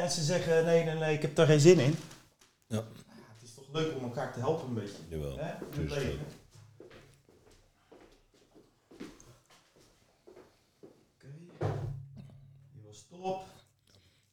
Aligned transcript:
mensen 0.00 0.22
zeggen, 0.22 0.64
nee, 0.64 0.84
nee, 0.84 0.94
nee, 0.94 1.14
ik 1.14 1.22
heb 1.22 1.34
daar 1.34 1.46
geen 1.46 1.60
zin 1.60 1.78
in. 1.78 1.96
Ja. 2.66 2.76
het 2.76 3.42
is 3.42 3.54
toch 3.54 3.64
leuk 3.72 3.96
om 3.96 4.02
elkaar 4.02 4.32
te 4.32 4.38
helpen 4.38 4.68
een 4.68 4.74
beetje. 4.74 4.96
Jawel. 5.08 5.38
Hè? 5.38 5.52
In 5.74 5.80
het 5.80 5.90
leven. 5.90 6.26
Oké. 11.14 11.34
Die 12.72 12.82
was 12.86 13.04
top. 13.10 13.44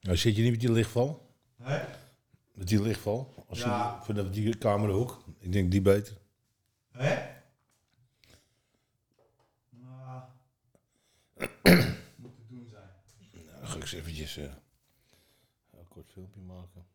Nou, 0.01 0.17
zit 0.17 0.35
je 0.35 0.41
niet 0.41 0.51
met 0.51 0.59
die 0.59 0.71
lichtval? 0.71 1.27
Hè? 1.61 1.81
Met 2.53 2.67
die 2.67 2.81
lichtval? 2.81 3.33
Als 3.47 3.59
Ja. 3.59 3.95
je 3.99 4.05
vanaf 4.13 4.29
die 4.31 4.57
camerahoek. 4.57 5.23
Ik 5.39 5.51
denk 5.51 5.71
die 5.71 5.81
beter. 5.81 6.17
Hè? 6.91 7.37
Nou. 9.69 10.21
Moet 12.15 12.35
te 12.35 12.45
doen 12.49 12.67
zijn. 12.69 12.89
Nou, 13.45 13.65
ga 13.65 13.75
ik 13.75 13.81
eens 13.81 13.93
eventjes 13.93 14.33
kort 14.33 14.49
filmpje 16.19 16.41
maken. 16.41 16.85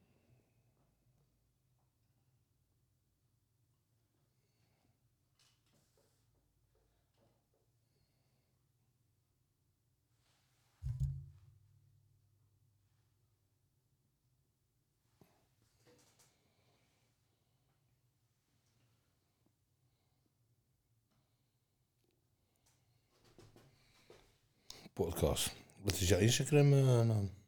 Podcast. 24.92 25.52
Wat 25.82 26.00
is 26.00 26.08
jouw 26.08 26.18
Instagram 26.18 26.72
eh, 26.72 27.06
naam? 27.06 27.43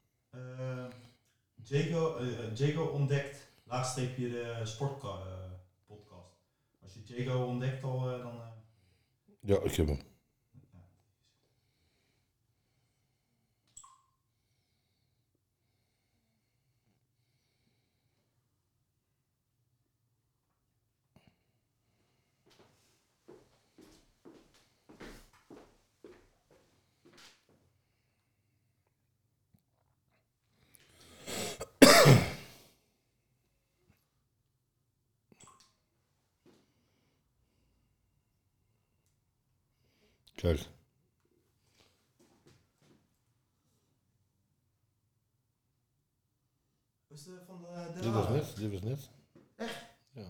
Eh, 1.69 1.85
Jago, 1.85 2.17
eh, 2.17 2.27
eh, 2.39 2.55
Jago 2.55 2.83
ontdekt, 2.85 3.47
laatstreepje 3.63 4.29
de 4.29 4.61
sportpodcast. 4.63 6.35
Als 6.81 6.93
je 6.93 7.23
Jago 7.23 7.45
ontdekt 7.45 7.83
al, 7.83 8.11
eh, 8.11 8.23
dan... 8.23 8.33
eh, 8.41 8.47
Ja, 9.41 9.59
ik 9.63 9.75
heb 9.75 9.87
hem. 9.87 9.99
Kijk. 40.37 40.59
is 47.07 47.23
de, 47.23 47.31
van 47.47 47.61
de, 47.61 47.93
de 47.93 47.99
Dit 47.99 48.13
was 48.13 48.29
net, 48.29 48.55
dit 48.55 48.71
was 48.71 48.81
net. 48.81 49.09
Echt? 49.55 49.75
Ja. 50.11 50.23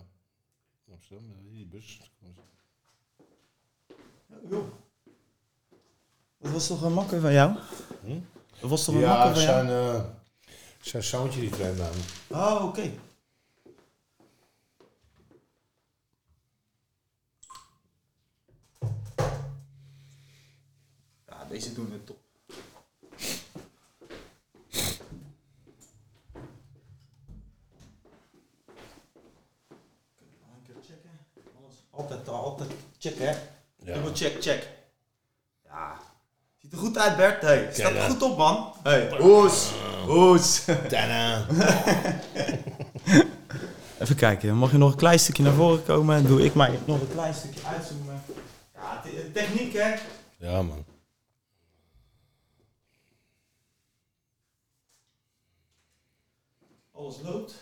Amsterdam, 0.92 1.30
eh, 1.30 1.52
die 1.52 1.66
bus. 1.66 2.00
Ja, 4.26 4.36
joh. 4.48 4.64
Dat 6.38 6.52
was 6.52 6.66
toch 6.66 6.82
een 6.82 6.92
makker 6.92 7.20
van 7.20 7.32
jou? 7.32 7.58
Hm? 8.04 8.20
Dat 8.60 8.70
was 8.70 8.84
toch 8.84 8.94
een 8.94 9.00
Ja, 9.00 9.16
makker 9.16 9.34
van 9.34 9.42
jou? 9.42 9.66
zijn, 9.66 9.94
eh 9.96 10.04
zijn 10.80 11.02
zoontje 11.02 11.40
die 11.40 11.50
trein 11.50 11.76
namen. 11.76 12.00
Oh, 12.28 12.64
oké. 12.64 12.80
Ja, 12.82 12.90
deze 21.48 21.72
doen 21.74 21.92
het 21.92 22.06
top. 22.06 22.18
Een 30.50 30.62
keer 30.66 30.74
checken. 30.88 31.10
Alles. 31.60 31.74
Altijd, 31.90 32.28
altijd 32.28 32.70
checken, 32.98 33.28
hè? 33.28 33.32
Ja. 33.84 33.94
Dubbel 33.94 34.14
check, 34.14 34.42
check. 34.42 34.68
Ja. 35.64 36.00
Ziet 36.58 36.72
er 36.72 36.78
goed 36.78 36.98
uit, 36.98 37.16
Bert. 37.16 37.42
Hey, 37.42 37.68
staat 37.72 37.92
er 37.92 38.00
goed 38.10 38.22
op, 38.22 38.36
man. 38.36 38.72
Hey, 38.82 39.18
hoes. 39.18 39.70
Hoes. 40.06 40.64
Tada. 40.64 41.46
Even 43.98 44.16
kijken, 44.16 44.54
mag 44.56 44.70
je 44.70 44.76
nog 44.78 44.90
een 44.92 44.98
klein 44.98 45.18
stukje 45.18 45.42
naar 45.42 45.52
voren 45.52 45.84
komen? 45.84 46.26
Doe 46.26 46.44
ik 46.44 46.54
maar 46.54 46.70
nog 46.86 47.00
een 47.00 47.12
klein 47.12 47.34
stukje 47.34 47.62
uitzoomen. 47.66 48.22
Ja, 48.74 49.00
te- 49.00 49.30
techniek 49.32 49.72
hè? 49.72 49.94
Ja, 50.36 50.62
man. 50.62 50.84
Alles 56.92 57.20
loopt. 57.22 57.54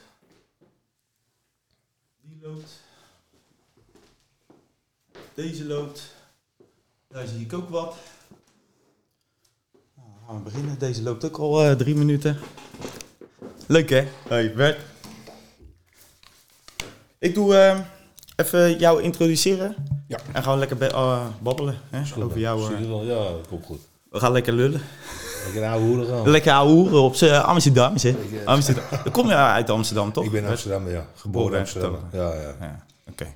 Die 2.21 2.39
loopt. 2.43 2.81
Deze 5.35 5.65
loopt. 5.65 6.15
Daar 7.09 7.27
zie 7.27 7.36
ik 7.47 7.53
ook 7.53 7.69
wat. 7.69 7.97
Nou, 9.97 10.09
gaan 10.27 10.37
we 10.37 10.43
beginnen. 10.43 10.79
Deze 10.79 11.03
loopt 11.03 11.25
ook 11.25 11.37
al 11.39 11.63
eh, 11.63 11.73
drie 11.73 11.95
minuten. 11.95 12.39
Leuk 13.67 13.91
hè? 13.91 14.07
Hey 14.29 14.53
Bert. 14.55 14.79
Ik 17.19 17.35
doe 17.35 17.57
eh, 17.57 17.79
even 18.37 18.79
jou 18.79 19.03
introduceren. 19.03 19.75
Ja. 20.09 20.19
En 20.33 20.43
gaan 20.43 20.53
we 20.53 20.59
lekker 20.59 20.77
be- 20.77 20.87
eh, 20.93 21.27
babbelen 21.41 21.79
hè? 21.91 22.23
over 22.23 22.39
jou. 22.39 22.75
Eh. 22.75 22.81
Ja, 23.07 23.15
dat 23.15 23.47
komt 23.49 23.65
goed. 23.65 23.81
we 24.11 24.19
gaan 24.21 24.33
lekker 24.33 24.53
lullen. 24.53 24.81
Lekker 25.45 25.65
ouwe 25.71 25.85
hoeren 25.87 26.07
gaan. 26.07 26.31
Lekker 26.31 26.53
ouwe 26.53 26.73
hoeren 26.73 27.01
op 27.03 27.15
z'n 27.15 27.25
Amsterdam. 27.35 27.95
hè? 28.01 28.09
Ik, 28.09 28.45
Amsterdam. 28.45 28.85
Kom 29.13 29.29
je 29.29 29.35
uit 29.35 29.71
Amsterdam 29.71 30.13
toch? 30.13 30.25
Ik 30.25 30.31
ben? 30.31 30.47
Amsterdam, 30.47 30.89
ja. 30.89 31.07
Geboren 31.15 31.53
in 31.53 31.59
Amsterdam. 31.59 31.95
Amsterdam. 31.95 32.31
Ja, 32.35 32.41
ja. 32.41 32.55
Ja, 32.61 32.85
oké. 33.11 33.27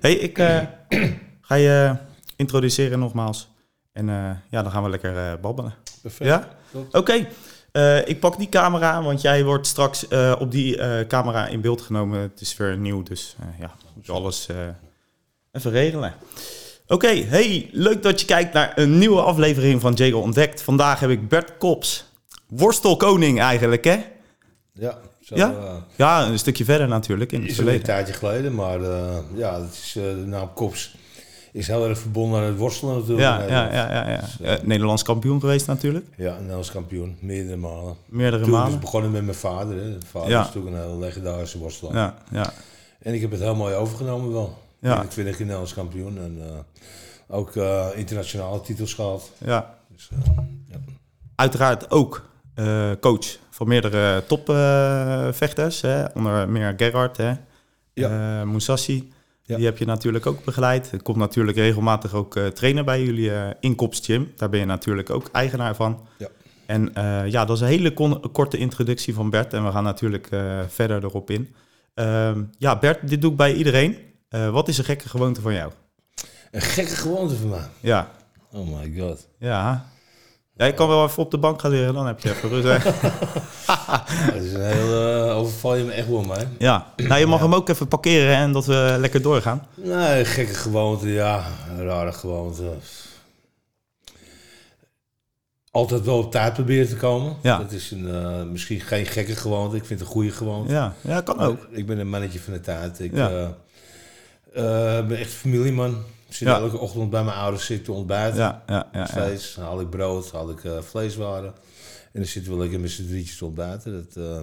Hey, 0.00 0.12
ik 0.12 0.38
eh, 0.38 0.58
ga 1.48 1.54
je 1.54 1.96
introduceren 2.36 2.98
nogmaals. 2.98 3.48
En 3.98 4.08
eh, 4.08 4.30
ja, 4.50 4.62
dan 4.62 4.70
gaan 4.70 4.82
we 4.82 4.88
lekker 4.88 5.16
eh, 5.16 5.32
babbelen. 5.40 5.74
Perfect. 6.02 6.30
Ja? 6.30 6.48
Oké. 6.92 7.26
Eh, 7.72 8.08
ik 8.08 8.20
pak 8.20 8.38
die 8.38 8.48
camera, 8.48 9.02
want 9.02 9.20
jij 9.20 9.44
wordt 9.44 9.66
straks 9.66 10.06
op 10.38 10.50
die 10.50 10.78
camera 11.06 11.46
in 11.46 11.60
beeld 11.60 11.80
genomen. 11.80 12.20
Het 12.20 12.40
is 12.40 12.56
weer 12.56 12.76
nieuw, 12.76 13.02
dus 13.02 13.36
ja, 13.58 13.74
moet 13.94 14.10
alles 14.10 14.48
even 15.52 15.70
regelen. 15.70 16.14
Oké, 16.86 17.08
hey, 17.08 17.68
leuk 17.72 18.02
dat 18.02 18.20
je 18.20 18.26
kijkt 18.26 18.52
naar 18.52 18.72
een 18.74 18.98
nieuwe 18.98 19.22
aflevering 19.22 19.80
van 19.80 19.92
Jago 19.92 20.20
Ontdekt. 20.20 20.62
Vandaag 20.62 21.00
heb 21.00 21.10
ik 21.10 21.28
Bert 21.28 21.58
Kops, 21.58 22.04
worstelkoning 22.46 23.40
eigenlijk, 23.40 23.84
hè? 23.84 24.04
Ja. 24.72 24.98
Zo, 25.20 25.36
Ja? 25.36 25.54
Ja, 25.96 26.26
een 26.26 26.38
stukje 26.38 26.64
verder 26.64 26.88
natuurlijk 26.88 27.32
in 27.32 27.40
het 27.40 27.50
is 27.50 27.58
alweer 27.58 27.74
een 27.74 27.80
verleden. 27.80 28.04
tijdje 28.04 28.26
geleden, 28.26 28.54
maar 28.54 28.80
ja, 29.34 29.60
het 29.60 29.72
is, 29.72 29.92
de 29.92 30.24
naam 30.26 30.52
Kops 30.52 30.94
is 31.58 31.66
heel 31.66 31.88
erg 31.88 31.98
verbonden 31.98 32.40
aan 32.40 32.46
het 32.46 32.56
worstelen 32.58 32.94
natuurlijk. 32.94 33.20
Ja, 33.20 33.42
ja, 33.46 33.72
ja, 33.72 34.08
ja. 34.10 34.20
Eh, 34.42 34.62
Nederlands 34.62 35.02
kampioen 35.02 35.40
geweest 35.40 35.66
natuurlijk. 35.66 36.06
Ja, 36.16 36.36
Nederlands 36.38 36.70
kampioen, 36.70 37.16
meerdere 37.20 37.56
malen. 37.56 37.96
Meerdere 38.06 38.42
Toen 38.42 38.52
malen. 38.52 38.80
begonnen 38.80 39.10
met 39.10 39.24
mijn 39.24 39.36
vader. 39.36 39.76
Hè. 39.76 39.88
Mijn 39.88 40.02
vader 40.10 40.28
Ja. 40.30 40.40
is 40.40 40.46
natuurlijk 40.46 40.76
een 40.76 40.82
hele 40.82 40.98
legendarische 40.98 41.58
worstelaar. 41.58 41.94
Ja, 41.94 42.14
ja, 42.30 42.52
En 43.02 43.14
ik 43.14 43.20
heb 43.20 43.30
het 43.30 43.40
heel 43.40 43.54
mooi 43.54 43.74
overgenomen 43.74 44.32
wel. 44.32 44.58
Ja. 44.80 44.94
21 44.96 45.32
keer 45.36 45.44
Nederlands 45.44 45.74
kampioen 45.74 46.18
en 46.18 46.38
eh, 46.42 47.36
ook 47.36 47.56
eh, 47.56 47.86
internationale 47.94 48.60
titels 48.60 48.94
gehad. 48.94 49.30
ja. 49.44 49.74
Dus, 49.92 50.08
ja. 50.66 50.76
Uiteraard 51.34 51.90
ook 51.90 52.26
coach 53.00 53.38
van 53.50 53.68
meerdere 53.68 54.24
topvechters. 54.26 55.82
onder 56.14 56.48
meer 56.48 56.74
Gerhard, 56.76 57.16
hè. 57.16 57.32
Ja. 57.94 58.44
Musashi. 58.44 59.12
Ja. 59.48 59.56
Die 59.56 59.64
heb 59.64 59.78
je 59.78 59.84
natuurlijk 59.84 60.26
ook 60.26 60.44
begeleid. 60.44 60.92
Er 60.92 61.02
komt 61.02 61.16
natuurlijk 61.16 61.56
regelmatig 61.56 62.14
ook 62.14 62.36
eh, 62.36 62.46
trainen 62.46 62.84
bij 62.84 63.02
jullie 63.04 63.32
eh 63.34 63.50
in 63.60 63.74
Kops 63.74 64.00
Gym. 64.04 64.32
Daar 64.36 64.48
ben 64.48 64.60
je 64.60 64.66
natuurlijk 64.66 65.10
ook 65.10 65.28
eigenaar 65.32 65.74
van. 65.74 66.06
Ja. 66.18 66.28
En 66.66 66.94
eh, 66.94 67.26
ja, 67.26 67.44
dat 67.44 67.56
is 67.56 67.62
een 67.62 67.68
hele 67.68 67.92
kon- 67.94 68.30
korte 68.32 68.56
introductie 68.58 69.14
van 69.14 69.30
Bert. 69.30 69.52
En 69.52 69.64
we 69.64 69.70
gaan 69.72 69.84
natuurlijk 69.84 70.28
verder 70.68 71.04
erop 71.04 71.30
in. 71.30 71.54
Ehm, 71.94 72.42
ja, 72.58 72.78
Bert, 72.78 73.08
dit 73.08 73.20
doe 73.20 73.30
ik 73.30 73.36
bij 73.36 73.54
iedereen. 73.54 73.96
Wat 74.28 74.68
is 74.68 74.78
een 74.78 74.84
gekke 74.84 75.08
gewoonte 75.08 75.40
van 75.40 75.54
jou? 75.54 75.72
Een 76.50 76.60
gekke 76.60 76.94
gewoonte 76.96 77.34
van 77.36 77.48
mij. 77.48 77.68
Ja, 77.80 78.10
Oh 78.52 78.68
my 78.80 78.94
god. 79.00 79.28
ja. 79.38 79.86
Ja, 80.58 80.66
je 80.66 80.74
kan 80.74 80.88
wel 80.88 81.04
even 81.04 81.22
op 81.22 81.30
de 81.30 81.38
bank 81.38 81.60
gaan 81.60 81.70
leren, 81.70 81.94
dan 81.94 82.06
heb 82.06 82.20
je 82.20 82.30
even 82.30 82.48
rust. 82.48 82.84
Het 82.84 84.44
is 84.44 84.52
een 84.52 84.60
heel 84.62 85.26
eh, 85.28 85.36
overval 85.36 85.74
je 85.76 85.84
me 85.84 85.92
echt 85.92 86.08
wel 86.08 86.22
mee. 86.22 86.46
Ja, 86.58 86.92
nou 86.96 87.20
je 87.20 87.26
mag 87.26 87.40
hem 87.40 87.54
ook 87.54 87.68
even 87.68 87.88
parkeren 87.88 88.36
en 88.36 88.52
dat 88.52 88.66
we 88.66 88.96
lekker 89.00 89.22
doorgaan. 89.22 89.66
Nee, 89.74 90.24
gekke 90.24 90.54
gewoonte, 90.54 91.08
ja. 91.08 91.44
Rare 91.78 92.12
gewoonte. 92.12 92.70
altijd 95.70 96.04
wel 96.04 96.18
op 96.18 96.30
tijd 96.30 96.52
proberen 96.52 96.88
te 96.88 96.96
komen. 96.96 97.36
Ja. 97.42 97.58
Dat 97.58 97.72
is 97.72 97.90
een, 97.90 98.08
eh, 98.14 98.42
misschien 98.42 98.80
geen 98.80 99.06
gekke 99.06 99.36
gewoonte. 99.36 99.76
Ik 99.76 99.84
vind 99.84 99.98
het 100.00 100.08
een 100.08 100.14
goede 100.14 100.30
gewoonte. 100.30 100.72
Ja, 100.72 100.94
ja 101.00 101.20
kan 101.20 101.40
ook. 101.40 101.66
Ik 101.70 101.86
ben 101.86 101.98
een 101.98 102.08
mannetje 102.08 102.40
van 102.40 102.52
de 102.52 102.60
tijd. 102.60 103.00
Ik 103.00 103.14
Ja. 103.14 103.30
eh, 104.54 105.06
ben 105.06 105.18
echt 105.18 105.30
familieman. 105.32 106.02
Zit 106.28 106.48
elke 106.48 106.78
ochtend 106.78 107.10
bij 107.10 107.24
mijn 107.24 107.36
ouders 107.36 107.66
zitten 107.66 107.84
te 107.84 107.92
ontbijten. 107.92 108.38
Ja, 108.38 108.62
ja, 108.66 108.88
ja. 108.92 109.06
Vlees, 109.06 109.54
dan 109.54 109.64
haal 109.64 109.80
ik 109.80 109.90
brood, 109.90 110.32
haal 110.32 110.50
ik 110.50 110.64
eh, 110.64 110.80
vleeswaren. 110.80 111.52
En 112.12 112.20
dan 112.20 112.24
zitten 112.24 112.52
we 112.52 112.58
lekker 112.58 112.80
met 112.80 112.90
z'n 112.90 113.06
drietjes 113.06 113.38
te 113.38 113.44
ontbijten. 113.44 113.92
Dat, 113.92 114.24
eh, 114.24 114.40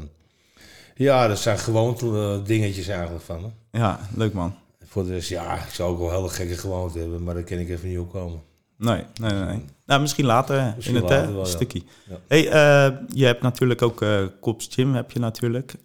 ja, 0.95 1.27
dat 1.27 1.39
zijn 1.39 1.57
gewoonte 1.57 2.05
eh, 2.05 2.45
dingetjes 2.45 2.87
eigenlijk 2.87 3.23
van 3.23 3.41
me. 3.41 3.47
Ja, 3.79 3.99
leuk 4.15 4.33
man. 4.33 4.55
Voor 4.85 5.05
de 5.05 5.11
rest, 5.11 5.29
ja, 5.29 5.55
ik 5.55 5.73
zou 5.73 5.91
ook 5.91 5.99
wel 5.99 6.11
hele 6.11 6.29
gekke 6.29 6.57
gewoonte 6.57 6.99
hebben, 6.99 7.23
maar 7.23 7.33
daar 7.33 7.43
kan 7.43 7.57
ik 7.57 7.69
even 7.69 7.89
niet 7.89 7.99
op 7.99 8.11
komen. 8.11 8.41
Nee, 8.77 9.03
nee, 9.21 9.31
nee. 9.31 9.43
nee. 9.43 9.65
Nou, 9.85 10.01
misschien 10.01 10.25
later 10.25 10.73
Misschien 10.75 10.95
in 10.95 11.01
het 11.01 11.11
later 11.11 11.35
wel, 11.35 11.45
stukje. 11.45 11.81
Ja. 12.09 12.17
Hey, 12.27 12.41
je 13.13 13.25
hebt 13.25 13.41
natuurlijk 13.41 13.81
ook 13.81 14.01
eh 14.01 14.25
Kops 14.39 14.67
Gym, 14.71 14.95
heb 14.95 15.11
je 15.11 15.19
natuurlijk. 15.19 15.75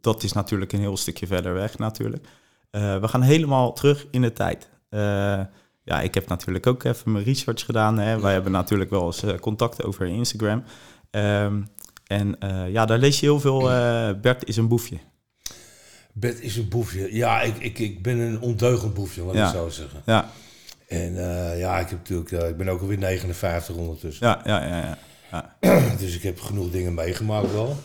Dat 0.00 0.22
is 0.22 0.32
natuurlijk 0.32 0.72
een 0.72 0.80
heel 0.80 0.96
stukje 0.96 1.26
verder 1.26 1.54
weg 1.54 1.78
natuurlijk. 1.78 2.26
We 2.70 3.08
gaan 3.08 3.22
helemaal 3.22 3.72
terug 3.72 4.06
in 4.10 4.22
de 4.22 4.32
tijd. 4.32 4.68
Eh, 4.92 5.40
ja, 5.84 6.00
ik 6.00 6.14
heb 6.14 6.28
natuurlijk 6.28 6.66
ook 6.66 6.84
even 6.84 7.12
mijn 7.12 7.24
research 7.24 7.64
gedaan. 7.64 7.98
Hè. 7.98 8.20
Wij 8.20 8.32
hebben 8.32 8.52
natuurlijk 8.52 8.90
wel 8.90 9.06
eens 9.06 9.22
eh, 9.22 9.34
contact 9.38 9.84
over 9.84 10.06
Instagram. 10.06 10.64
Ehm, 11.10 11.62
en 12.06 12.38
eh, 12.38 12.70
ja, 12.70 12.86
daar 12.86 12.98
lees 12.98 13.20
je 13.20 13.26
heel 13.26 13.40
veel. 13.40 13.60
Bert 14.20 14.48
is 14.48 14.56
een 14.56 14.68
boefje. 14.68 14.96
Bert 16.12 16.40
is 16.40 16.56
een 16.56 16.68
boefje. 16.68 17.14
Ja, 17.14 17.40
ik, 17.40 17.56
ik, 17.58 17.78
ik 17.78 18.02
ben 18.02 18.18
een 18.18 18.40
ondeugend 18.40 18.94
boefje, 18.94 19.22
laat 19.22 19.34
Ja. 19.34 19.46
ik 19.46 19.54
zo 19.54 19.68
zeggen. 19.68 20.02
Ja, 20.06 20.30
En 20.88 21.14
ja, 21.58 21.78
ik, 21.78 21.88
heb 21.88 21.98
natuurlijk, 21.98 22.30
ik 22.50 22.56
ben 22.56 22.68
ook 22.68 22.80
alweer 22.80 22.98
59 22.98 23.74
ondertussen. 23.76 24.26
ja, 24.26 24.40
ja, 24.44 24.66
ja. 24.66 24.98
ja. 25.30 25.56
Dus 25.98 26.14
ik 26.16 26.22
heb 26.22 26.40
genoeg 26.40 26.70
dingen 26.70 26.94
meegemaakt 26.94 27.52
wel. 27.52 27.76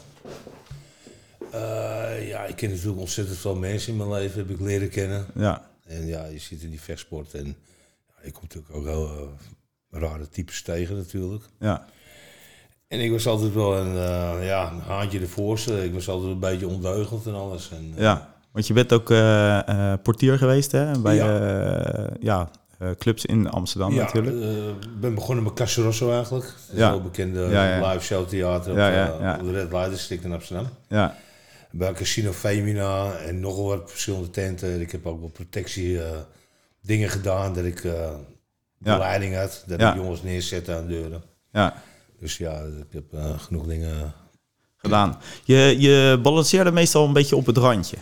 Ja, 2.22 2.46
ik 2.46 2.56
ken 2.56 2.70
natuurlijk 2.70 3.00
ontzettend 3.00 3.38
veel 3.38 3.56
mensen 3.56 3.92
in 3.92 3.98
mijn 3.98 4.12
leven, 4.12 4.40
heb 4.40 4.50
ik 4.50 4.60
leren 4.60 4.90
kennen. 4.90 5.26
ja. 5.36 5.62
En 5.88 6.08
ja, 6.08 6.26
je 6.26 6.40
zit 6.40 6.62
in 6.62 6.70
die 6.70 6.82
vechtsport 6.82 7.34
en 7.34 7.46
ja, 8.08 8.14
ik 8.22 8.34
kom 8.34 8.42
natuurlijk 8.44 8.76
ook 8.76 8.86
heel 8.86 9.06
eh, 9.92 10.02
rare 10.02 10.30
types 10.30 10.62
tegen 10.62 10.96
natuurlijk. 10.96 11.44
ja. 11.60 11.86
En 12.88 13.00
ik 13.00 13.12
was 13.12 13.28
altijd 13.28 13.54
wel 13.54 13.78
een, 13.78 13.96
eh, 13.96 14.46
ja, 14.48 14.72
een 14.72 14.80
haantje 14.80 15.20
de 15.20 15.28
voorste. 15.28 15.84
Ik 15.84 15.94
was 15.94 16.10
altijd 16.10 16.32
een 16.32 16.40
beetje 16.40 16.68
ondeugend 16.68 17.26
en 17.26 17.34
alles. 17.34 17.70
En, 17.72 17.92
eh, 17.96 18.02
Ja, 18.02 18.34
want 18.52 18.68
je 18.68 18.74
bent 18.74 18.94
ook 18.94 19.08
portier 20.04 20.38
geweest 20.38 20.72
hè, 20.72 21.00
bij 21.00 21.16
Ja. 22.20 22.50
clubs 22.98 23.26
in 23.26 23.50
Amsterdam 23.50 23.94
ja, 23.94 24.04
natuurlijk. 24.04 24.36
Ik 24.84 25.00
ben 25.00 25.16
begonnen 25.16 25.44
met 25.44 25.54
Casa 25.54 25.82
Rosso 25.82 26.12
eigenlijk. 26.12 26.46
Dat 26.46 26.54
is 26.72 26.78
Ja. 26.80 26.86
een 26.86 26.92
heel 26.94 27.02
bekende 27.02 27.40
live 27.84 28.00
show 28.06 28.28
theater 28.28 28.72
op 28.72 29.46
de 29.46 29.52
Red 29.52 29.72
Light 29.72 29.90
District 29.90 30.24
in 30.24 30.34
Amsterdam. 30.34 30.68
Ja, 30.88 31.16
Bij 31.72 31.94
Casino 31.94 32.32
Femina 32.32 33.16
en 33.18 33.40
nogal 33.40 33.66
wat 33.66 33.92
verschillende 33.92 34.30
tenten. 34.30 34.82
Ik 34.82 34.92
heb 34.92 35.06
ook 35.06 35.20
wel 35.20 35.30
protectie 35.30 36.04
eh, 36.04 36.18
dingen 36.82 37.10
gedaan. 37.10 37.54
Dat 37.54 37.66
ik 37.66 37.84
eh 37.84 38.10
begeleiding 38.80 39.36
had. 39.36 39.64
Dat 39.68 39.80
Ja. 39.80 39.90
ik 39.90 39.96
jongens 39.96 40.24
neerzette 40.24 40.74
aan 40.76 40.88
deuren. 40.88 41.24
ja, 41.52 41.84
Dus 42.20 42.38
ja, 42.38 42.60
ik 42.60 42.92
heb 42.94 43.14
eh, 43.14 43.40
genoeg 43.40 43.66
dingen... 43.68 44.14
gedaan. 44.78 45.18
Je, 45.44 45.76
je 45.80 46.20
balanceerde 46.24 46.72
meestal 46.72 47.06
een 47.06 47.14
beetje 47.14 47.36
op 47.36 47.46
het 47.46 47.58
randje. 47.58 47.98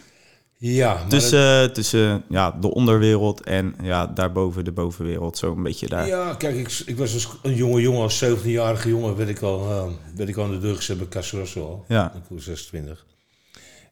Ja, 0.57 0.93
maar 0.93 1.07
Tussen, 1.07 1.73
tussen 1.73 2.23
ja, 2.29 2.51
de 2.51 2.73
onderwereld 2.73 3.43
en 3.43 3.75
ja, 3.81 4.07
daarboven 4.07 4.63
de 4.63 4.71
bovenwereld. 4.71 5.37
Zo 5.37 5.51
een 5.51 5.63
beetje 5.63 5.87
daar. 5.87 6.07
ja, 6.07 6.33
kijk, 6.33 6.55
ik, 6.55 6.81
ik 6.85 6.97
was 6.97 7.13
als 7.13 7.29
een 7.41 7.55
jonge 7.55 7.81
jongen, 7.81 8.01
als 8.01 8.23
17-jarige 8.25 8.89
jongen, 8.89 9.15
werd 9.15 9.29
ik 9.29 9.41
al, 9.41 9.69
eh, 9.69 9.85
werd 10.15 10.29
ik 10.29 10.37
al 10.37 10.43
aan 10.43 10.51
de 10.51 10.59
deur 10.59 10.75
gezet 10.75 10.97
bij 10.97 11.07
Casa 11.07 11.37
Rosso 11.37 11.65
al. 11.65 11.85
Ja. 11.87 12.13
Ik 12.15 12.21
was 12.29 12.43
26. 12.43 13.05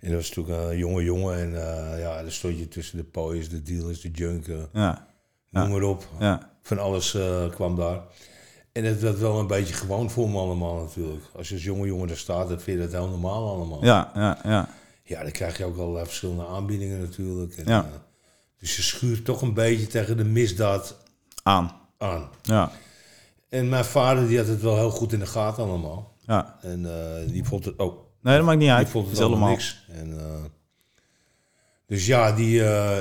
En 0.03 0.09
dat 0.11 0.19
was 0.19 0.29
natuurlijk 0.35 0.69
een 0.71 0.77
jonge 0.77 1.03
jongen. 1.03 1.37
En 1.37 1.55
eh, 1.91 1.99
ja, 1.99 2.21
dan 2.21 2.31
stond 2.31 2.57
je 2.57 2.67
tussen 2.67 2.97
de 2.97 3.03
pooiers, 3.03 3.49
de 3.49 3.61
dealers, 3.61 4.01
de 4.01 4.11
junken, 4.11 4.67
Ja, 4.73 5.07
noem 5.49 5.69
maar 5.71 5.81
op. 5.81 6.07
ja, 6.19 6.49
Van 6.61 6.79
alles 6.79 7.13
eh, 7.13 7.49
kwam 7.49 7.75
daar. 7.75 8.01
En 8.71 8.83
het 8.83 9.01
werd 9.01 9.19
wel 9.19 9.39
een 9.39 9.47
beetje 9.47 9.73
gewoon 9.73 10.09
voor 10.09 10.29
me 10.29 10.37
allemaal 10.37 10.75
natuurlijk. 10.81 11.23
Als 11.35 11.47
je 11.49 11.53
als 11.55 11.63
jonge 11.63 11.87
jongen 11.87 12.07
daar 12.07 12.17
staat, 12.17 12.49
dan 12.49 12.59
vind 12.59 12.77
je 12.79 12.83
dat 12.83 12.91
heel 13.01 13.09
normaal 13.09 13.49
allemaal. 13.55 13.83
ja, 13.85 14.11
ja, 14.15 14.39
ja. 14.43 14.69
Ja, 15.03 15.21
dan 15.21 15.31
krijg 15.31 15.57
je 15.57 15.65
ook 15.65 15.77
allerlei 15.77 16.05
verschillende 16.05 16.45
aanbiedingen 16.45 16.99
natuurlijk. 16.99 17.57
En, 17.57 17.65
Ja. 17.67 17.83
eh, 17.83 17.89
dus 18.57 18.75
je 18.75 18.81
schuurt 18.81 19.25
toch 19.25 19.41
een 19.41 19.53
beetje 19.53 19.87
tegen 19.87 20.17
de 20.17 20.23
misdaad 20.23 20.97
Aan. 21.43 21.71
aan. 21.97 22.29
Ja, 22.41 22.71
En 23.49 23.69
mijn 23.69 23.85
vader 23.85 24.27
die 24.27 24.37
had 24.37 24.47
het 24.47 24.61
wel 24.61 24.75
heel 24.75 24.89
goed 24.89 25.13
in 25.13 25.19
de 25.19 25.25
gaten 25.25 25.63
allemaal. 25.63 26.13
ja. 26.19 26.57
En 26.61 26.85
eh, 26.85 27.27
die 27.31 27.43
vond 27.43 27.65
het 27.65 27.79
ook 27.79 28.02
Nee, 28.23 28.35
dat 28.37 28.45
maakt 28.45 28.57
niet 28.59 28.69
uit. 28.69 28.81
die 28.83 28.91
vond 28.91 29.09
Het 29.09 29.19
allemaal 29.19 29.49
niks. 29.49 29.85
En, 29.89 30.19
eh, 30.19 30.43
dus 31.87 32.05
ja, 32.05 32.31
die, 32.31 32.63
eh, 32.63 32.97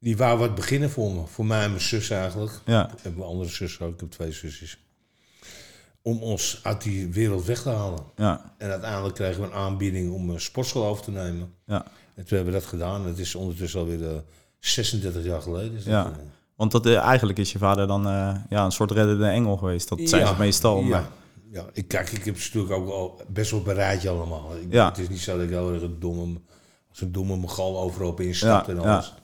die 0.00 0.16
wou 0.16 0.38
wat 0.38 0.54
beginnen 0.54 0.90
voor 0.90 1.12
me. 1.12 1.26
Voor 1.26 1.46
mij 1.46 1.62
en 1.64 1.68
mijn 1.70 1.82
zus 1.82 2.10
eigenlijk. 2.10 2.52
Ja, 2.64 2.90
Ik 2.92 3.02
heb 3.02 3.16
een 3.16 3.22
andere 3.22 3.50
zus 3.50 3.80
ook. 3.80 3.92
Ik 3.94 4.00
heb 4.00 4.10
twee 4.10 4.32
zusjes. 4.32 4.78
Om 6.02 6.22
ons 6.22 6.60
uit 6.62 6.82
die 6.82 7.08
wereld 7.12 7.44
weg 7.44 7.62
te 7.62 7.68
halen. 7.68 8.00
ja, 8.16 8.54
En 8.58 8.70
uiteindelijk 8.70 9.14
kregen 9.14 9.40
we 9.40 9.46
een 9.46 9.52
aanbieding 9.52 10.12
om 10.12 10.30
een 10.30 10.40
sportschool 10.40 10.84
over 10.86 11.04
te 11.04 11.10
nemen. 11.10 11.54
ja. 11.66 11.84
En 12.14 12.24
toen 12.26 12.36
hebben 12.36 12.54
we 12.54 12.60
dat 12.60 12.68
gedaan. 12.68 13.06
Het 13.06 13.18
is 13.18 13.34
ondertussen 13.34 13.80
alweer 13.80 14.08
eh 14.08 14.16
36 14.58 15.24
jaar 15.24 15.42
geleden. 15.42 15.76
Is 15.76 15.84
Ja. 15.84 16.12
Want 16.56 16.72
dat, 16.72 16.86
eigenlijk 16.86 17.38
is 17.38 17.52
je 17.52 17.58
vader 17.58 17.86
dan 17.86 18.02
ja, 18.48 18.64
een 18.64 18.72
soort 18.72 18.90
reddende 18.90 19.26
engel 19.26 19.56
geweest. 19.56 19.88
Dat 19.88 20.00
zijn 20.04 20.26
ze 20.26 20.34
meestal. 20.38 20.80
Ja, 20.80 20.88
maar- 20.88 21.08
ja. 21.52 21.66
Ik, 21.72 21.88
kijk, 21.88 22.10
ik 22.10 22.24
heb 22.24 22.34
natuurlijk 22.36 22.72
ook 22.72 22.88
al 22.88 23.20
best 23.28 23.50
wel 23.50 23.62
bereid 23.62 24.06
allemaal. 24.06 24.56
Ik, 24.60 24.72
Ja. 24.72 24.88
Het 24.88 24.98
is 24.98 25.08
niet 25.08 25.20
zo 25.20 25.36
dat 25.36 25.42
ik 25.42 25.50
heel 25.50 25.72
erg 25.72 25.82
een 25.82 26.00
domme, 26.00 26.40
als 26.90 27.00
een 27.00 27.12
domme 27.12 27.36
megal 27.36 27.80
overal 27.80 28.08
op 28.08 28.20
instapt 28.20 28.66
Ja, 28.66 28.72
en 28.72 28.80
ja. 28.80 28.92
alles. 28.94 29.14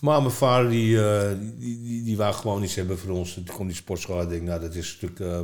Maar 0.00 0.20
mijn 0.20 0.34
vader, 0.34 0.70
die, 0.70 1.04
eh, 1.04 1.28
die, 1.58 1.82
die, 1.82 2.04
die 2.04 2.16
wou 2.16 2.34
gewoon 2.34 2.62
iets 2.62 2.74
hebben 2.74 2.98
voor 2.98 3.10
ons. 3.10 3.34
Toen 3.34 3.44
kwam 3.44 3.66
die 3.66 3.76
sportschool. 3.76 4.28
Denk, 4.28 4.42
nou, 4.42 4.60
dat 4.60 4.70
is 4.70 4.76
een 4.76 4.84
stuk 4.84 5.20
eh, 5.20 5.40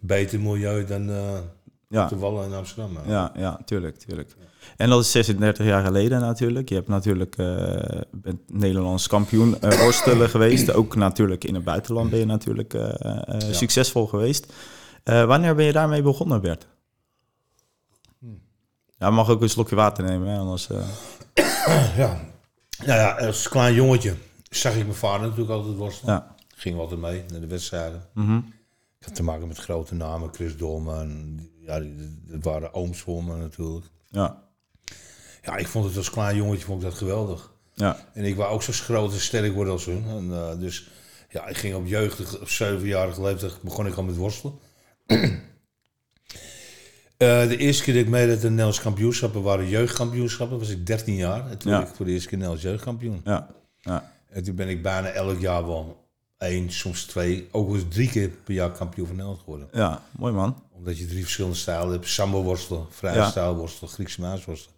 beter 0.00 0.40
milieu 0.40 0.84
dan 0.84 1.10
eh 1.10 1.38
ja. 1.88 2.10
Wallen 2.16 2.46
in 2.46 2.54
Amsterdam. 2.54 2.98
Ja, 3.06 3.32
ja, 3.36 3.60
tuurlijk, 3.64 3.96
tuurlijk. 3.96 4.34
En 4.76 4.88
dat 4.88 5.00
is 5.00 5.10
36 5.10 5.66
jaar 5.66 5.84
geleden 5.84 6.20
natuurlijk. 6.20 6.68
Je 6.68 6.74
hebt 6.74 6.88
natuurlijk 6.88 7.36
eh, 7.36 8.00
bent 8.10 8.40
Nederlands 8.46 9.06
kampioen 9.06 9.56
worstelen 9.60 10.28
geweest. 10.28 10.72
Ook 10.72 10.96
natuurlijk 10.96 11.44
in 11.44 11.54
het 11.54 11.64
buitenland 11.64 12.10
ben 12.10 12.18
je 12.18 12.26
natuurlijk 12.26 12.76
succesvol 13.50 14.06
geweest. 14.06 14.52
Eh, 15.04 15.24
wanneer 15.24 15.54
ben 15.54 15.64
je 15.64 15.72
daarmee 15.72 16.02
begonnen, 16.02 16.40
Bert? 16.40 16.66
Ja, 18.98 19.10
mag 19.10 19.28
ook 19.28 19.42
een 19.42 19.48
slokje 19.50 19.76
water 19.76 20.04
nemen, 20.04 20.28
hè, 20.28 20.38
anders... 20.38 20.68
eh, 20.70 20.88
Ja. 21.96 22.20
Nou 22.86 22.98
ja, 23.00 23.10
als 23.26 23.48
klein 23.48 23.74
jongetje 23.74 24.14
zag 24.50 24.74
ik 24.74 24.82
mijn 24.82 24.94
vader 24.94 25.20
natuurlijk 25.20 25.50
altijd 25.50 25.76
worstelen. 25.76 26.14
ja. 26.14 26.34
Ging 26.56 26.78
altijd 26.78 27.00
mee 27.00 27.24
naar 27.28 27.40
de 27.40 27.46
wedstrijden. 27.46 28.08
Mhm. 28.14 28.36
Ik 28.98 29.06
had 29.06 29.14
te 29.14 29.22
maken 29.22 29.48
met 29.48 29.58
grote 29.58 29.94
namen, 29.94 30.34
Chris 30.34 30.56
Dolman. 30.56 31.40
Ja, 31.60 31.80
dat 32.26 32.44
waren 32.44 32.74
ooms 32.74 33.00
voor 33.00 33.24
me 33.24 33.36
natuurlijk. 33.36 33.86
ja, 34.10 34.42
Ja, 35.42 35.56
ik 35.56 35.68
vond 35.68 35.84
het 35.84 35.96
als 35.96 36.10
klein 36.10 36.36
jongetje 36.36 36.64
vond 36.64 36.82
ik 36.82 36.88
dat 36.88 36.98
geweldig. 36.98 37.52
ja, 37.74 37.96
En 38.12 38.24
ik 38.24 38.36
wou 38.36 38.52
ook 38.52 38.62
zo 38.62 38.72
groot 38.72 39.12
en 39.12 39.20
sterk 39.20 39.54
worden 39.54 39.72
als 39.72 39.84
hun. 39.84 40.04
En, 40.08 40.32
eh, 40.32 40.58
dus 40.58 40.88
ja, 41.28 41.46
ik 41.46 41.56
ging 41.56 41.74
op 41.74 41.86
jeugdig, 41.86 42.40
op 42.40 42.48
zevenjarige 42.48 43.22
leeftijd 43.22 43.62
begon 43.62 43.86
ik 43.86 43.96
al 43.96 44.02
met 44.02 44.16
worstelen. 44.16 44.58
Eh, 47.16 47.48
de 47.48 47.56
eerste 47.56 47.82
keer 47.82 47.94
dat 47.94 48.02
ik 48.02 48.08
meedeed 48.08 48.34
aan 48.34 48.40
de 48.40 48.48
Nederlands 48.48 48.80
kampioenschappen 48.80 49.42
waren 49.42 49.68
jeugdkampioenschappen. 49.68 50.58
was 50.58 50.68
ik 50.68 50.86
13 50.86 51.14
jaar. 51.14 51.50
En 51.50 51.58
toen 51.58 51.70
Ja. 51.72 51.78
werd 51.78 51.90
ik 51.90 51.94
voor 51.96 52.06
de 52.06 52.12
eerste 52.12 52.28
keer 52.28 52.38
Nederlands 52.38 52.66
jeugdkampioen. 52.68 53.20
ja, 53.24 53.48
ja, 53.80 54.12
En 54.30 54.42
toen 54.44 54.54
ben 54.54 54.68
ik 54.68 54.82
bijna 54.82 55.08
elk 55.08 55.40
jaar 55.40 55.66
wel 55.66 56.04
één, 56.38 56.70
soms 56.72 57.04
twee, 57.04 57.48
ook 57.50 57.66
wel 57.66 57.76
eens 57.76 57.84
drie 57.88 58.08
keer 58.10 58.28
per 58.28 58.54
jaar 58.54 58.70
kampioen 58.70 59.06
van 59.06 59.14
Nederland 59.16 59.42
geworden. 59.42 59.68
ja, 59.72 60.02
mooi 60.18 60.32
man. 60.32 60.62
Omdat 60.72 60.98
je 60.98 61.06
drie 61.06 61.22
verschillende 61.22 61.56
stijlen 61.56 61.92
hebt. 61.92 62.08
Sambo 62.08 62.42
worstelen, 62.42 62.86
vrije 62.90 63.16
Ja. 63.16 63.30
stijl 63.30 63.54
worstelen, 63.56 63.92
Griekse 63.92 64.20
maas 64.20 64.44
worstelen. 64.44 64.74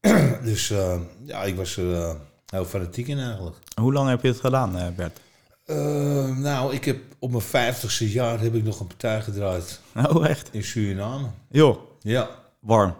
dus 0.50 0.70
eh, 0.70 1.00
ja, 1.24 1.42
ik 1.42 1.56
was 1.56 1.76
er 1.76 1.94
eh, 1.94 2.14
heel 2.46 2.64
fanatiek 2.64 3.06
in 3.06 3.18
eigenlijk. 3.18 3.56
Hoe 3.80 3.92
lang 3.92 4.08
heb 4.08 4.22
je 4.22 4.28
het 4.28 4.40
gedaan, 4.40 4.94
Bert? 4.96 5.20
Eh, 5.66 6.36
nou, 6.36 6.74
ik 6.74 6.84
heb 6.84 6.98
op 7.18 7.30
mijn 7.30 7.42
vijftigste 7.42 8.10
jaar 8.10 8.40
heb 8.40 8.54
ik 8.54 8.64
nog 8.64 8.80
een 8.80 8.86
partij 8.86 9.20
gedraaid 9.22 9.80
Oh, 10.08 10.26
echt? 10.28 10.48
in 10.52 10.64
Suriname. 10.64 11.26
Joh, 11.50 11.78
Ja, 12.00 12.28
warm. 12.60 12.94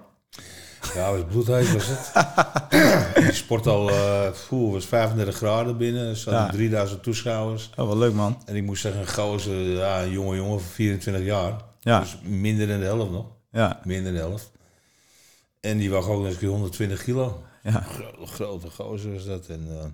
ja, 0.95 1.11
was 1.13 1.21
bloedheet 1.31 1.73
was 1.73 1.87
het. 1.87 2.13
Die 3.25 3.33
sport 3.33 3.67
al, 3.67 3.91
eh 3.91 4.29
poeh, 4.49 4.73
was 4.73 4.85
35 4.87 5.37
graden 5.37 5.77
binnen. 5.77 6.09
Er 6.09 6.17
zaten 6.17 6.39
Ja. 6.47 6.51
3000 6.51 7.03
toeschouwers. 7.03 7.71
Oh, 7.77 7.87
wat 7.87 7.97
leuk 7.97 8.15
man. 8.15 8.43
En 8.45 8.57
ik 8.57 8.63
moest 8.63 8.83
zeggen, 8.83 9.01
een 9.01 9.09
gozer, 9.09 9.55
ja, 9.61 10.03
een 10.03 10.11
jonge 10.11 10.37
jongen 10.37 10.61
van 10.61 10.69
24 10.71 11.25
jaar. 11.25 11.53
Ja. 11.81 12.01
Dus 12.01 12.19
minder 12.23 12.67
dan 12.67 12.79
de 12.79 12.85
helft 12.85 13.11
nog. 13.11 13.27
Ja, 13.53 13.81
Minder 13.85 14.05
dan 14.05 14.23
de 14.23 14.29
helft. 14.29 14.51
En 15.61 15.79
die 15.79 15.91
woog 15.91 16.09
ook 16.09 16.17
nog 16.17 16.25
eens 16.25 16.35
een 16.35 16.41
keer 16.41 16.49
120 16.49 17.03
kilo. 17.05 17.43
ja, 17.63 17.81
Grote, 17.81 18.27
grote 18.27 18.71
gozer 18.71 19.13
was 19.13 19.25
dat. 19.25 19.47
En, 19.47 19.67
eh, 19.71 19.85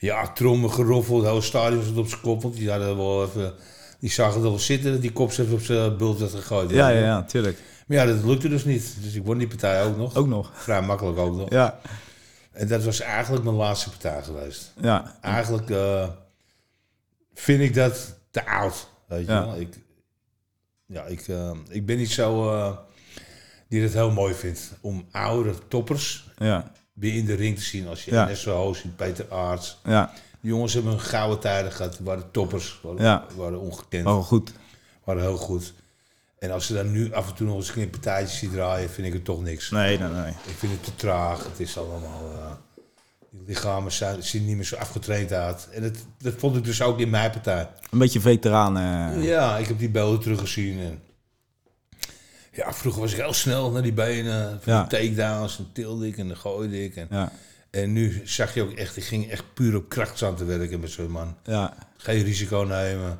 ja, 0.00 0.32
trommen 0.32 0.70
geroffeld, 0.72 1.20
het 1.20 1.28
hele 1.30 1.40
stadion 1.42 1.82
zat 1.84 1.96
op 1.96 2.08
zijn 2.08 2.20
kop. 2.20 2.42
Want 2.42 2.54
die 2.56 2.70
hadden 2.70 2.96
wel 2.96 3.24
even 3.24 3.54
Die 3.98 4.10
zagen 4.10 4.32
het 4.34 4.42
wel 4.42 4.58
zitten 4.58 4.92
dat 4.92 5.00
die 5.00 5.12
kopzet 5.12 5.52
op 5.52 5.60
zijn 5.60 5.96
bult 5.96 6.18
werd 6.18 6.32
gegooid. 6.32 6.70
Ja, 6.70 6.88
ja, 6.88 6.98
ja, 7.04 7.22
tuurlijk. 7.22 7.58
Maar 7.86 7.96
ja, 7.96 8.04
dat 8.04 8.24
lukte 8.24 8.48
dus 8.48 8.64
niet. 8.64 8.96
Dus 9.02 9.14
ik 9.14 9.24
won 9.24 9.38
die 9.38 9.48
partij 9.48 9.84
ook 9.84 9.96
nog. 9.96 10.16
Ook 10.16 10.26
nog. 10.26 10.50
Vrij 10.54 10.82
makkelijk 10.82 11.18
ook 11.18 11.36
nog. 11.36 11.50
Ja, 11.50 11.80
En 12.52 12.68
dat 12.68 12.84
was 12.84 13.00
eigenlijk 13.00 13.44
mijn 13.44 13.56
laatste 13.56 13.88
partij 13.90 14.22
geweest. 14.22 14.72
ja, 14.80 15.16
Eigenlijk 15.20 15.70
eh, 15.70 16.08
vind 17.34 17.60
ik 17.60 17.74
dat 17.74 18.16
te 18.30 18.46
oud. 18.46 18.88
Weet 19.06 19.26
je 19.26 19.32
Ja. 19.32 19.44
wel? 19.46 19.60
Ik, 19.60 19.74
ja, 20.86 21.04
ik, 21.04 21.28
eh, 21.28 21.50
ik 21.68 21.86
ben 21.86 21.96
niet 21.96 22.10
zo 22.10 22.52
eh, 22.52 22.76
die 23.68 23.82
het 23.82 23.92
heel 23.92 24.10
mooi 24.10 24.34
vindt 24.34 24.70
om 24.80 25.06
oude 25.10 25.54
toppers 25.68 26.30
ja, 26.38 26.72
weer 26.92 27.14
in 27.14 27.24
de 27.24 27.34
ring 27.34 27.56
te 27.56 27.62
zien. 27.62 27.88
Als 27.88 28.04
je 28.04 28.10
Ja. 28.10 28.34
Hoos 28.44 28.78
ziet, 28.78 28.96
Peter 28.96 29.26
Aarts. 29.32 29.78
ja. 29.84 30.12
Die 30.42 30.50
jongens 30.50 30.72
hebben 30.74 30.90
hun 30.92 31.00
gouden 31.00 31.38
tijden 31.40 31.72
gehad. 31.72 31.96
Die 31.96 32.06
waren 32.06 32.30
toppers. 32.30 32.80
Waren, 32.82 33.02
Ja. 33.02 33.24
waren 33.36 33.60
ongekend. 33.60 34.06
Oh, 34.06 34.22
goed. 34.24 34.52
Waren 35.04 35.22
heel 35.22 35.36
goed. 35.36 35.72
En 36.38 36.50
als 36.50 36.66
ze 36.66 36.74
dan 36.74 36.90
nu 36.92 37.12
af 37.14 37.28
en 37.28 37.34
toe 37.34 37.46
nog 37.46 37.56
eens 37.56 37.74
een 37.76 37.82
een 37.82 37.90
partijtje 37.90 38.36
ziet 38.36 38.52
draaien, 38.52 38.90
vind 38.90 39.06
ik 39.06 39.12
het 39.12 39.24
toch 39.24 39.42
niks. 39.42 39.70
Nee, 39.70 39.98
nee, 39.98 40.08
nee. 40.08 40.30
Ik 40.30 40.54
vind 40.58 40.72
het 40.72 40.84
te 40.84 40.94
traag. 40.96 41.44
Het 41.44 41.60
is 41.60 41.78
allemaal... 41.78 42.32
eh, 42.34 42.50
die 43.30 43.42
lichamen 43.46 43.92
zijn, 43.92 44.22
zien 44.22 44.44
niet 44.46 44.56
meer 44.56 44.64
zo 44.64 44.76
afgetraind 44.76 45.32
uit. 45.32 45.68
En 45.72 45.82
dat, 45.82 45.96
dat 46.18 46.34
vond 46.36 46.56
ik 46.56 46.64
dus 46.64 46.82
ook 46.82 46.98
in 46.98 47.10
mijn 47.10 47.30
partij. 47.30 47.68
Een 47.90 47.98
beetje 47.98 48.20
veteraan. 48.20 48.76
eh, 48.76 49.24
Ja, 49.24 49.56
ik 49.56 49.66
heb 49.66 49.78
die 49.78 49.88
beelden 49.90 50.20
teruggezien. 50.20 50.78
En 50.78 51.02
ja, 52.52 52.72
vroeger 52.72 53.00
was 53.00 53.12
ik 53.12 53.18
heel 53.18 53.32
snel 53.32 53.70
naar 53.70 53.82
die 53.82 53.92
benen. 53.92 54.60
Van 54.62 54.72
Ja. 54.72 54.84
die 54.84 54.98
takedowns 55.14 55.58
en 55.58 55.68
tilde 55.72 56.06
ik 56.06 56.18
en 56.18 56.28
dan 56.28 56.36
gooide 56.36 56.84
ik. 56.84 56.96
En, 56.96 57.06
ja, 57.10 57.32
en 57.70 57.92
nu 57.92 58.20
zag 58.24 58.54
je 58.54 58.62
ook 58.62 58.72
echt, 58.72 58.96
ik 58.96 59.04
ging 59.04 59.30
echt 59.30 59.44
puur 59.54 59.76
op 59.76 59.88
kracht 59.88 60.22
aan 60.22 60.36
te 60.36 60.44
werken 60.44 60.80
met 60.80 60.90
zo'n 60.90 61.10
man. 61.10 61.36
ja, 61.44 61.74
Geen 61.96 62.22
risico 62.22 62.58
nemen. 62.62 63.18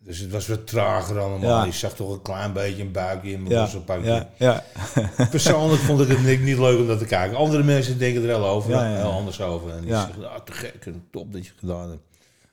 Dus 0.00 0.18
het 0.18 0.30
was 0.30 0.46
wat 0.46 0.66
trager 0.66 1.18
allemaal. 1.18 1.48
Ja. 1.58 1.64
Je 1.64 1.72
zag 1.72 1.94
toch 1.94 2.12
een 2.12 2.22
klein 2.22 2.52
beetje 2.52 2.82
een 2.82 2.92
buikje 2.92 3.30
in 3.30 3.42
mijn 3.42 3.54
ja, 3.54 3.68
ja, 4.02 4.28
ja, 4.36 4.64
Persoonlijk 5.30 5.82
vond 5.82 6.00
ik 6.00 6.08
het 6.08 6.24
niet, 6.24 6.40
niet 6.42 6.58
leuk 6.58 6.78
om 6.78 6.86
dat 6.86 6.98
te 6.98 7.04
kijken. 7.04 7.36
Andere 7.36 7.62
mensen 7.62 7.98
denken 7.98 8.22
er 8.22 8.28
heel 8.28 8.46
over, 8.46 8.70
Ja, 8.70 8.96
heel 8.96 9.10
anders 9.12 9.40
over. 9.40 9.70
En 9.70 9.80
die 9.80 9.90
Ja. 9.90 10.06
zeggen, 10.06 10.30
ah, 10.30 10.40
te 10.44 10.52
gek 10.52 10.74
top 11.10 11.32
dat 11.32 11.46
je 11.46 11.52
gedaan 11.56 11.88
hebt. 11.90 12.02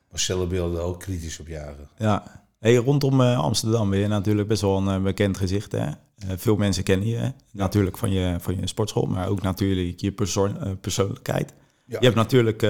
Maar 0.09 0.19
zelf 0.19 0.53
ook 0.59 0.99
kritisch 0.99 1.39
op 1.39 1.47
jagen. 1.47 1.89
ja. 1.97 2.43
Hey, 2.59 2.75
rondom 2.75 3.21
eh, 3.21 3.39
Amsterdam 3.39 3.89
ben 3.89 3.99
je 3.99 4.07
natuurlijk 4.07 4.47
best 4.47 4.61
wel 4.61 4.77
een 4.77 4.87
eh, 4.87 5.01
bekend 5.03 5.37
gezicht. 5.37 5.71
Hè? 5.71 5.79
Eh, 5.85 5.93
veel 6.37 6.55
mensen 6.55 6.83
kennen 6.83 7.07
je. 7.07 7.17
hè? 7.17 7.29
Natuurlijk 7.51 7.97
van 7.97 8.11
je, 8.11 8.35
van 8.39 8.59
je 8.59 8.67
sportschool, 8.67 9.05
maar 9.05 9.27
ook 9.29 9.41
natuurlijk 9.41 9.99
je 9.99 10.11
persoon, 10.11 10.77
persoonlijkheid. 10.81 11.53
Ja. 11.85 11.97
Je 11.99 12.05
hebt 12.05 12.15
natuurlijk 12.17 12.61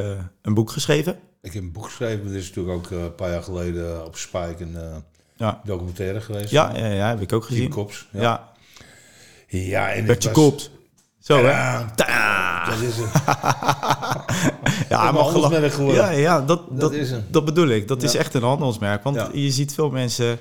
een 0.42 0.54
boek 0.54 0.70
geschreven. 0.72 1.20
Ik 1.42 1.54
heb 1.54 1.64
een 1.64 1.72
boek 1.72 1.86
geschreven, 1.86 2.24
dat 2.26 2.34
is 2.34 2.48
natuurlijk 2.48 2.76
ook 2.78 2.90
een 2.90 3.16
paar 3.16 3.30
jaar 3.32 3.44
geleden 3.44 4.06
op 4.06 4.16
Spike 4.16 4.56
een 4.64 5.04
Ja, 5.36 5.62
documentaire 5.66 6.22
geweest. 6.22 6.50
ja, 6.52 6.76
ja, 6.78 6.86
ja 6.88 7.10
heb 7.10 7.22
ik 7.22 7.34
ook 7.34 7.44
gezien. 7.46 7.70
Kops. 7.70 8.08
Ja, 8.12 8.22
Ja, 8.22 9.60
ja 9.60 9.94
en 9.94 10.06
Bertje 10.06 10.30
was- 10.32 10.38
Kops. 10.38 10.70
Zo, 11.20 11.38
hè? 11.44 11.86
Dat 12.70 12.82
is. 12.82 12.96
Ja, 14.90 15.12
gelachen. 15.12 15.72
geworden. 15.72 16.04
Ja, 16.04 16.10
ja 16.10 16.42
dat, 16.42 16.62
dat, 16.70 16.80
Dat 16.80 16.94
is 16.94 17.10
hem. 17.12 17.26
dat 17.32 17.46
bedoel 17.46 17.68
ik. 17.68 17.88
Dat 17.88 18.04
is 18.04 18.16
echt 18.16 18.34
een 18.34 18.44
handelsmerk. 18.44 19.04
Want 19.04 19.16
Ja. 19.16 19.30
je 19.34 19.52
ziet 19.52 19.74
veel 19.74 19.90
mensen, 19.90 20.40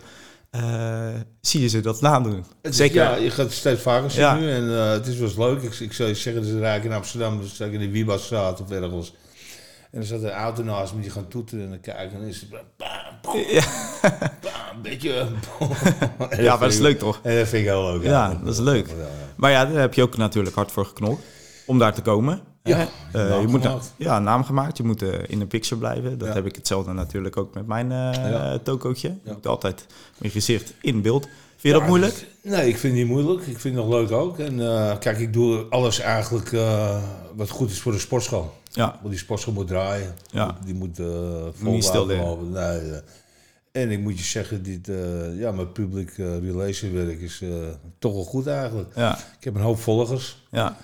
eh, 0.51 1.09
zie 1.41 1.61
je 1.61 1.69
ze 1.69 1.81
dat 1.81 2.01
nadoen. 2.01 2.45
Het 2.63 2.71
is- 2.73 2.77
Zeker. 2.77 3.03
Ja, 3.03 3.15
je 3.17 3.31
gaat 3.31 3.53
steeds 3.53 3.83
vaker 3.83 4.11
zien 4.11 4.21
Ja. 4.23 4.35
nu 4.35 4.51
en 4.51 4.77
eh, 4.79 4.91
het 4.91 5.07
is 5.07 5.17
wel 5.17 5.29
eens 5.29 5.37
leuk. 5.37 5.63
Ik, 5.63 5.81
ik 5.81 5.93
zou 5.93 6.09
je 6.09 6.15
zeggen, 6.15 6.45
ze 6.45 6.59
raken 6.61 6.91
in 6.91 6.97
Amsterdam, 6.97 7.41
dus 7.41 7.61
in 7.61 7.79
de 7.79 7.91
Wiebasstraat 7.91 8.61
of 8.61 8.71
ergens. 8.71 9.15
En 9.91 10.01
dan 10.01 10.09
zat 10.09 10.21
er 10.23 10.27
een 10.27 10.33
auto 10.33 10.63
naast 10.63 10.95
me, 10.95 11.01
die 11.01 11.11
gaan 11.11 11.29
toeteren 11.29 11.65
en 11.65 11.71
dan 11.71 11.81
kijken. 11.81 12.13
En 12.15 12.19
dan 12.21 12.29
is 12.29 12.41
het 12.41 12.51
bam, 12.51 12.61
bam, 13.23 13.37
Ja, 13.37 13.63
bam, 14.41 14.83
beetje... 14.83 15.13
En 16.29 16.43
ja, 16.43 16.51
maar 16.51 16.59
dat 16.61 16.73
is 16.73 16.79
leuk 16.79 16.99
toch? 16.99 17.21
En 17.23 17.37
dat 17.39 17.49
vind 17.49 17.63
ik 17.65 17.69
heel 17.71 17.93
leuk. 17.93 18.03
Ja, 18.03 18.41
dat 18.45 18.53
is 18.55 18.61
leuk. 18.61 18.89
Maar 19.37 19.51
ja, 19.51 19.65
daar 19.67 19.81
heb 19.81 19.95
je 19.95 20.03
ook 20.03 20.17
natuurlijk 20.17 20.55
hard 20.57 20.73
voor 20.73 20.87
geknopt 20.87 21.23
om 21.67 21.79
daar 21.79 21.95
te 21.95 22.03
komen. 22.03 22.41
Ja? 22.63 22.79
Eh, 23.13 23.29
naam 23.29 23.41
je 23.41 23.47
moet 23.47 23.63
gemaakt. 23.63 23.93
ja, 23.97 24.19
naam 24.19 24.45
gemaakt. 24.45 24.77
Je 24.77 24.83
moet 24.83 25.03
eh, 25.03 25.09
in 25.27 25.39
de 25.39 25.47
picture 25.47 25.81
blijven. 25.81 26.19
Dat 26.19 26.29
Ja. 26.29 26.35
heb 26.35 26.47
ik 26.47 26.57
hetzelfde 26.57 26.93
natuurlijk 26.93 27.37
ook 27.37 27.55
met 27.55 27.67
mijn 27.67 27.93
eh 27.93 28.31
Ja. 28.31 28.59
tokootje. 28.59 29.09
Je 29.09 29.15
Ja. 29.25 29.33
moet 29.33 29.47
altijd 29.47 29.87
je 30.19 30.31
gezicht 30.31 30.75
in 30.81 31.03
beeld. 31.03 31.23
Vind 31.57 31.75
je 31.75 31.81
dat 31.81 31.89
moeilijk? 31.89 32.27
Nee, 32.43 32.69
ik 32.69 32.77
vind 32.77 32.97
het 32.99 33.03
niet 33.07 33.13
moeilijk. 33.13 33.47
Ik 33.47 33.59
vind 33.59 33.77
het 33.77 33.85
nog 33.85 33.95
leuk 33.95 34.11
ook. 34.11 34.39
En 34.39 34.61
eh, 34.61 34.99
kijk, 34.99 35.19
ik 35.19 35.33
doe 35.33 35.65
alles 35.71 36.01
eigenlijk 36.01 36.53
eh, 36.53 37.03
wat 37.35 37.51
goed 37.51 37.71
is 37.71 37.81
voor 37.81 37.93
de 37.93 37.99
sportschool. 37.99 38.53
Ja, 38.71 38.99
Want 39.01 39.11
die 39.11 39.19
sportschool 39.19 39.53
moet 39.55 39.67
draaien. 39.69 40.15
Ja. 40.31 40.57
Die 40.65 40.75
moet 40.75 40.99
eh 40.99 41.07
vol 41.55 41.73
niet 41.73 41.85
stil. 41.85 42.07
Nee, 42.07 42.19
eh. 42.61 42.97
En 43.73 43.91
ik 43.91 44.01
moet 44.01 44.19
je 44.19 44.25
zeggen, 44.25 44.63
dit, 44.63 44.89
eh, 44.89 45.39
ja, 45.39 45.53
mijn 45.53 45.73
public 45.73 46.11
eh, 46.19 46.39
relation 46.39 46.93
werk 46.93 47.21
is 47.21 47.41
eh, 47.43 47.49
toch 47.99 48.13
wel 48.13 48.25
goed 48.25 48.47
eigenlijk. 48.47 48.89
ja, 48.97 49.17
Ik 49.39 49.45
heb 49.45 49.55
een 49.55 49.61
hoop 49.61 49.79
volgers. 49.81 50.43
ja, 50.51 50.77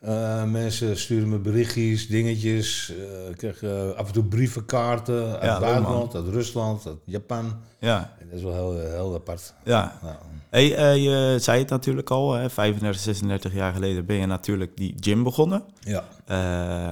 Eh, 0.00 0.44
mensen 0.44 0.98
sturen 0.98 1.28
me 1.28 1.38
berichtjes, 1.38 2.08
dingetjes. 2.08 2.92
Eh, 2.98 3.28
ik 3.30 3.36
krijg 3.36 3.62
eh, 3.62 3.90
af 3.96 4.06
en 4.06 4.12
toe 4.12 4.24
brieven, 4.24 4.64
kaarten 4.64 5.24
uit 5.32 5.42
Ja, 5.42 5.50
het 5.50 5.60
buitenland, 5.60 6.14
uit 6.14 6.28
Rusland, 6.28 6.86
uit 6.86 6.96
Japan. 7.04 7.52
ja, 7.78 8.12
En 8.20 8.26
dat 8.28 8.38
is 8.38 8.42
wel 8.44 8.52
heel, 8.52 8.90
heel 8.90 9.14
apart. 9.14 9.54
ja. 9.64 9.98
Ja. 10.02 10.18
Hey, 10.50 10.98
je 11.00 11.36
zei 11.40 11.58
het 11.58 11.68
natuurlijk 11.70 12.10
al, 12.10 12.32
hè, 12.32 12.50
35, 12.50 13.00
36 13.00 13.52
jaar 13.54 13.72
geleden 13.72 14.06
ben 14.06 14.16
je 14.16 14.26
natuurlijk 14.26 14.76
die 14.76 14.94
gym 15.00 15.22
begonnen. 15.22 15.62
ja. 15.80 16.04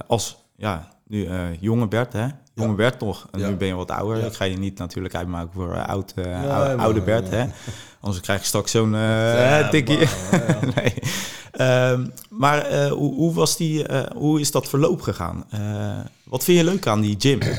Als 0.07 0.37
ja, 0.55 0.87
nu 1.07 1.27
jonge 1.59 1.87
Bert, 1.87 2.13
hè? 2.13 2.27
Jonge 2.53 2.75
Bert 2.75 2.99
nog. 2.99 3.27
En 3.31 3.39
Ja. 3.39 3.47
nu 3.49 3.55
ben 3.55 3.67
je 3.67 3.73
wat 3.73 3.91
ouder. 3.91 4.17
Ja. 4.21 4.25
Ik 4.25 4.33
ga 4.33 4.45
je 4.45 4.57
niet 4.57 4.77
natuurlijk 4.77 5.15
uitmaken 5.15 5.53
voor 5.53 5.83
oud, 5.85 6.15
Nee, 6.15 6.25
ou- 6.25 6.47
maar- 6.47 6.75
oude 6.85 7.01
Bert, 7.01 7.29
hè? 7.29 7.45
Anders 7.99 8.23
krijg 8.23 8.39
je 8.39 8.45
straks 8.45 8.71
zo'n 8.71 8.95
tikkie. 9.69 9.97
nee. 10.75 10.93
Ehm, 11.57 12.07
maar 12.29 12.61
eh, 12.65 12.91
hoe, 12.91 13.13
hoe, 13.13 13.33
was 13.33 13.57
die, 13.57 13.87
eh, 13.87 14.11
hoe 14.17 14.39
is 14.39 14.51
dat 14.51 14.67
verloop 14.69 15.01
gegaan? 15.01 15.45
Eh, 15.49 15.99
wat 16.23 16.43
vind 16.43 16.57
je 16.57 16.63
leuk 16.63 16.87
aan 16.87 17.01
die 17.01 17.15
gym? 17.19 17.39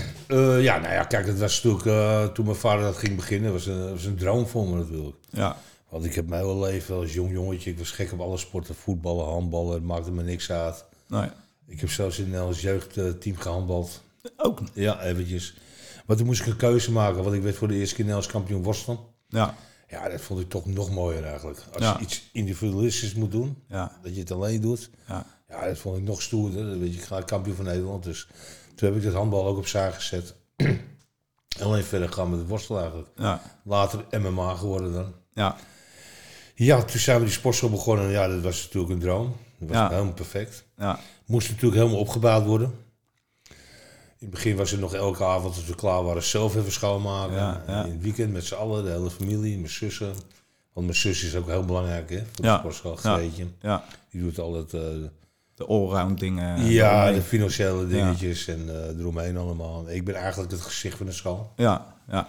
Ja, 0.61 0.79
nou 0.79 0.93
ja, 0.95 1.03
kijk, 1.05 1.27
het 1.27 1.39
was 1.39 1.63
natuurlijk, 1.63 2.35
toen 2.35 2.45
mijn 2.45 2.57
vader 2.57 2.85
dat 2.85 2.97
ging 2.97 3.17
beginnen, 3.17 3.53
was 3.53 3.67
een, 3.67 3.91
was 3.91 4.05
een 4.05 4.17
droom 4.17 4.47
voor 4.47 4.67
me 4.69 4.77
natuurlijk. 4.77 5.17
Ja, 5.31 5.57
Want 5.89 6.05
ik 6.05 6.15
heb 6.15 6.29
mijn 6.29 6.43
hele 6.43 6.59
leven 6.67 6.95
als 6.95 7.13
jong 7.13 7.33
jongetje, 7.33 7.71
ik 7.71 7.79
was 7.79 7.91
gek 7.91 8.13
op 8.13 8.21
alle 8.21 8.37
sporten, 8.37 8.75
voetballen, 8.75 9.25
handballen, 9.25 9.75
het 9.75 9.83
maakte 9.85 10.11
me 10.11 10.23
niks 10.23 10.51
uit. 10.51 10.85
nou, 11.09 11.29
Ik 11.67 11.81
heb 11.81 11.91
zelfs 11.91 12.19
in 12.19 12.37
als 12.37 12.61
jeugdteam 12.61 13.37
gehandbald. 13.37 14.03
ook. 14.37 14.61
Ja, 14.73 15.03
eventjes. 15.03 15.55
Maar 16.07 16.17
toen 16.17 16.27
moest 16.27 16.41
ik 16.41 16.47
een 16.47 16.57
keuze 16.57 16.93
maken, 16.93 17.23
want 17.23 17.35
ik 17.37 17.43
werd 17.43 17.57
voor 17.57 17.69
de 17.69 17.75
eerste 17.75 17.95
keer 17.95 18.05
Nederlands 18.05 18.33
kampioen 18.33 18.63
worstelen. 18.63 18.99
Ja, 19.29 19.55
Ja, 19.89 20.09
dat 20.09 20.21
vond 20.21 20.41
ik 20.41 20.49
toch 20.49 20.67
nog 20.67 20.91
mooier 20.91 21.25
eigenlijk. 21.25 21.63
Als 21.73 21.83
Ja. 21.83 21.97
je 21.99 22.05
iets 22.05 22.29
individualistisch 22.33 23.15
moet 23.15 23.31
doen, 23.31 23.63
ja, 23.69 23.99
dat 24.03 24.15
je 24.15 24.21
het 24.21 24.31
alleen 24.31 24.61
doet. 24.61 24.91
ja, 25.09 25.27
Ja, 25.49 25.67
dat 25.69 25.79
vond 25.79 25.97
ik 25.97 26.03
nog 26.03 26.23
stoerder. 26.23 26.67
Dan 26.67 26.79
weet 26.81 26.93
je, 26.95 26.99
ik 27.01 27.05
ga 27.05 27.21
kampioen 27.21 27.57
van 27.57 27.65
Nederland. 27.65 28.05
Dus 28.05 28.29
toen 28.75 28.89
heb 28.89 28.99
ik 28.99 29.05
het 29.05 29.15
handbal 29.15 29.47
ook 29.47 29.57
opzij 29.59 29.93
gezet. 29.93 30.35
alleen 31.63 31.85
verder 31.85 32.13
gaan 32.13 32.31
met 32.31 32.39
het 32.39 32.49
worstelen 32.49 32.81
eigenlijk. 32.81 33.11
ja, 33.17 33.41
Later 33.65 34.05
MMA 34.21 34.55
geworden 34.55 34.93
dan. 34.93 35.15
ja, 35.35 35.57
Ja, 36.55 36.83
toen 36.83 37.01
zijn 37.01 37.19
we 37.19 37.25
die 37.25 37.35
sportschool 37.35 37.71
begonnen. 37.71 38.11
Ja, 38.11 38.29
dat 38.29 38.43
was 38.43 38.63
natuurlijk 38.65 38.93
een 38.93 38.99
droom. 39.01 39.37
Dat 39.59 39.69
was 39.69 39.77
Ja. 39.77 39.89
helemaal 39.89 40.13
perfect. 40.13 40.65
ja, 40.77 40.99
Moest 41.27 41.49
natuurlijk 41.49 41.75
helemaal 41.81 42.01
opgebouwd 42.01 42.47
worden. 42.47 42.75
In 44.27 44.33
het 44.33 44.41
begin 44.41 44.57
was 44.57 44.71
het 44.71 44.81
nog 44.81 44.95
elke 44.95 45.25
avond 45.25 45.55
als 45.55 45.65
we 45.67 45.75
klaar 45.75 46.05
waren 46.05 46.23
zelf 46.23 46.57
even 46.57 46.73
schoonmaken. 46.73 47.35
Ja, 47.37 47.63
ja. 47.67 47.81
En 47.81 47.87
In 47.87 47.93
het 47.93 48.03
weekend 48.03 48.33
met 48.33 48.45
z'n 48.45 48.55
allen, 48.55 48.85
de 48.85 48.91
hele 48.91 49.11
familie, 49.11 49.57
mijn 49.59 49.71
zussen. 49.71 50.13
Want 50.73 50.87
mijn 50.87 50.99
zus 50.99 51.23
is 51.25 51.35
ook 51.37 51.47
heel 51.47 51.65
belangrijk 51.65 52.11
hè, 52.11 52.17
voor 52.19 52.27
de 52.37 52.43
Ja. 52.43 52.59
sportschool. 52.59 52.99
Ja. 53.03 53.15
Greetje. 53.15 53.47
ja. 53.61 53.85
Die 54.11 54.23
doet 54.23 54.39
altijd 54.39 54.75
eh, 54.75 54.81
De 55.55 55.65
allround 55.67 56.19
dingen. 56.21 56.65
ja, 56.65 56.93
eromheen. 56.95 57.15
de 57.15 57.23
financiële 57.23 57.87
dingetjes 57.87 58.47
en 58.49 58.69
eh 58.69 58.99
eromheen 58.99 59.37
allemaal. 59.37 59.91
Ik 59.91 60.05
ben 60.05 60.15
eigenlijk 60.15 60.51
het 60.51 60.61
gezicht 60.61 60.97
van 60.97 61.07
de 61.07 61.13
school. 61.13 61.53
ja, 61.57 61.95
ja, 62.11 62.29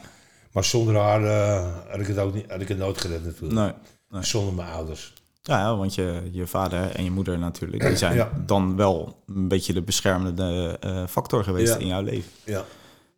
Maar 0.52 0.64
zonder 0.64 0.96
haar 0.96 1.24
eh, 1.24 1.76
had 1.90 2.00
ik 2.00 2.08
het 2.08 2.18
ook 2.18 2.34
niet, 2.34 2.52
had 2.52 2.62
ik 2.62 2.68
het 2.68 2.78
nooit 2.78 3.02
gered 3.02 3.26
natuurlijk. 3.26 3.54
nee. 3.54 3.72
nee. 4.10 4.24
Zonder 4.24 4.54
mijn 4.54 4.70
ouders. 4.70 5.14
Ja, 5.48 5.60
ja, 5.60 5.76
want 5.78 5.96
je, 5.96 6.22
je 6.32 6.48
vader 6.48 6.92
en 6.92 7.04
je 7.04 7.12
moeder 7.12 7.40
natuurlijk, 7.40 7.84
die 7.84 7.96
zijn 7.98 8.16
Ja. 8.16 8.32
dan 8.46 8.76
wel 8.76 9.24
een 9.28 9.48
beetje 9.48 9.74
de 9.74 9.82
beschermende 9.82 10.78
eh, 10.80 11.08
factor 11.08 11.44
geweest 11.44 11.74
Ja. 11.74 11.80
in 11.80 11.88
jouw 11.88 12.02
leven. 12.02 12.32
Ja. 12.44 12.66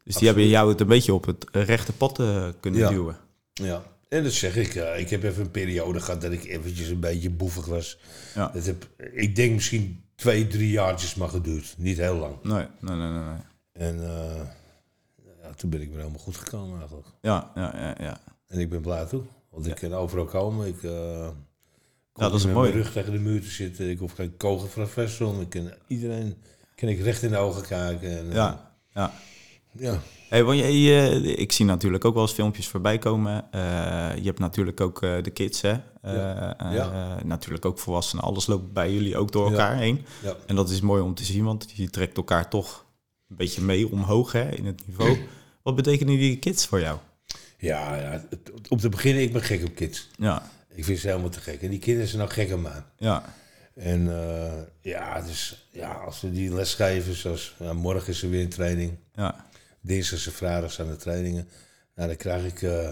Dus 0.03 0.15
die 0.15 0.27
hebben 0.27 0.47
jou 0.47 0.69
het 0.69 0.79
een 0.81 0.87
beetje 0.87 1.13
op 1.13 1.25
het 1.25 1.45
rechte 1.51 1.93
pad 1.93 2.19
eh, 2.19 2.47
kunnen 2.59 2.79
Ja. 2.79 2.89
duwen. 2.89 3.17
Ja, 3.53 3.81
en 4.09 4.23
dat 4.23 4.31
zeg 4.31 4.55
ik. 4.55 4.75
eh, 4.75 4.99
ik 4.99 5.09
heb 5.09 5.23
even 5.23 5.43
een 5.43 5.51
periode 5.51 5.99
gehad 5.99 6.21
dat 6.21 6.31
ik 6.31 6.43
eventjes 6.45 6.87
een 6.87 6.99
beetje 6.99 7.29
boevig 7.29 7.65
was. 7.65 7.97
Ja. 8.35 8.51
Dat 8.53 8.65
heb, 8.65 8.87
ik 9.13 9.35
denk 9.35 9.53
misschien 9.53 10.03
twee, 10.15 10.47
drie 10.47 10.71
jaartjes 10.71 11.15
maar 11.15 11.29
geduurd. 11.29 11.75
Niet 11.77 11.97
heel 11.97 12.15
lang. 12.15 12.35
Nee, 12.43 12.65
nee, 12.79 12.95
nee, 12.95 13.07
nee. 13.09 13.19
nee. 13.23 13.37
En 13.89 14.03
eh, 14.03 14.41
ja, 15.43 15.53
toen 15.55 15.69
ben 15.69 15.81
ik 15.81 15.87
weer 15.89 15.97
helemaal 15.97 16.19
goed 16.19 16.37
gekomen 16.37 16.77
eigenlijk. 16.79 17.07
Ja, 17.21 17.51
ja, 17.55 17.73
ja, 17.77 17.95
ja. 17.99 18.17
En 18.47 18.59
ik 18.59 18.69
ben 18.69 18.81
blij 18.81 19.05
toe. 19.05 19.21
Want 19.51 19.67
ik 19.67 19.75
kan 19.75 19.93
overal 19.93 20.25
komen. 20.25 20.67
Ik 20.67 20.81
kom 22.19 22.29
dat 22.31 22.39
is 22.39 22.45
met 22.45 22.53
mooi. 22.53 22.69
mijn 22.71 22.81
rug 22.83 22.91
tegen 22.91 23.11
de 23.11 23.19
muur 23.19 23.41
te 23.41 23.49
zitten. 23.49 23.89
Ik 23.89 23.99
hoef 23.99 24.11
geen 24.13 24.37
kogel 24.37 24.67
van 24.67 24.87
een. 24.87 25.41
Ik 25.41 25.49
kan 25.49 25.71
iedereen 25.87 26.35
kan 26.75 26.89
ik 26.89 26.99
recht 26.99 27.23
in 27.23 27.29
de 27.29 27.37
ogen 27.37 27.61
kijken. 27.67 28.17
En, 28.17 28.29
eh, 28.29 28.35
Ja, 28.35 28.71
ja, 28.93 29.13
Ja. 29.71 29.99
Hey, 30.29 30.43
want 30.43 30.59
je, 30.59 30.81
je- 30.81 31.35
ik 31.35 31.51
zie 31.51 31.65
natuurlijk 31.65 32.05
ook 32.05 32.13
wel 32.13 32.23
eens 32.23 32.31
filmpjes 32.31 32.67
voorbij 32.67 32.97
komen. 32.97 33.51
Eh, 33.51 33.61
je 34.15 34.23
hebt 34.23 34.39
natuurlijk 34.39 34.81
ook 34.81 35.01
eh, 35.03 35.23
de 35.23 35.29
kids, 35.29 35.61
hè? 35.61 35.71
Eh, 36.01 36.13
Ja. 36.13 36.57
eh, 36.57 36.73
Ja. 36.73 37.17
natuurlijk 37.23 37.65
ook 37.65 37.79
volwassenen. 37.79 38.23
Alles 38.23 38.47
loopt 38.47 38.73
bij 38.73 38.93
jullie 38.93 39.17
ook 39.17 39.31
door 39.31 39.45
Ja. 39.45 39.51
elkaar 39.51 39.77
heen. 39.77 40.05
Ja. 40.23 40.35
En 40.47 40.55
dat 40.55 40.69
is 40.69 40.81
mooi 40.81 41.01
om 41.01 41.13
te 41.15 41.23
zien, 41.23 41.43
want 41.43 41.71
je 41.73 41.89
trekt 41.89 42.17
elkaar 42.17 42.49
toch 42.49 42.85
een 43.29 43.35
beetje 43.35 43.61
mee 43.61 43.91
omhoog 43.91 44.31
hè, 44.31 44.49
in 44.55 44.65
het 44.65 44.81
niveau. 44.87 45.17
Wat 45.63 45.75
betekenen 45.75 46.17
die 46.17 46.37
kids 46.37 46.65
voor 46.65 46.79
jou? 46.79 46.97
Ja, 47.57 47.95
ja, 47.95 48.25
het- 48.29 48.51
om 48.69 48.77
te 48.77 48.89
beginnen, 48.89 49.23
ik 49.23 49.33
ben 49.33 49.41
gek 49.41 49.63
op 49.65 49.75
kids. 49.75 50.07
Ja, 50.17 50.49
Ik 50.79 50.85
vind 50.85 50.99
ze 50.99 51.07
helemaal 51.07 51.29
te 51.29 51.39
gek. 51.39 51.61
En 51.61 51.69
die 51.69 51.79
kinderen 51.79 52.07
zijn 52.07 52.19
nou 52.21 52.31
gek 52.33 52.51
op 52.53 52.59
mij. 52.61 52.83
ja, 52.97 53.23
En 53.75 54.11
eh, 54.11 54.61
ja, 54.81 55.21
dus, 55.21 55.67
ja, 55.71 55.91
als 55.91 56.21
we 56.21 56.31
die 56.31 56.53
les 56.53 56.73
geven, 56.73 57.15
zoals 57.15 57.55
ja, 57.59 57.73
morgen 57.73 58.07
is 58.13 58.23
er 58.23 58.29
weer 58.29 58.43
een 58.43 58.49
training. 58.49 58.97
ja, 59.13 59.45
Dinsdag 59.81 60.25
en 60.25 60.31
vrijdag 60.31 60.71
zijn 60.71 60.87
de 60.87 60.95
trainingen. 60.95 61.47
Nou, 61.95 62.07
dan 62.07 62.17
krijg 62.17 62.45
ik 62.45 62.61
eh, 62.61 62.89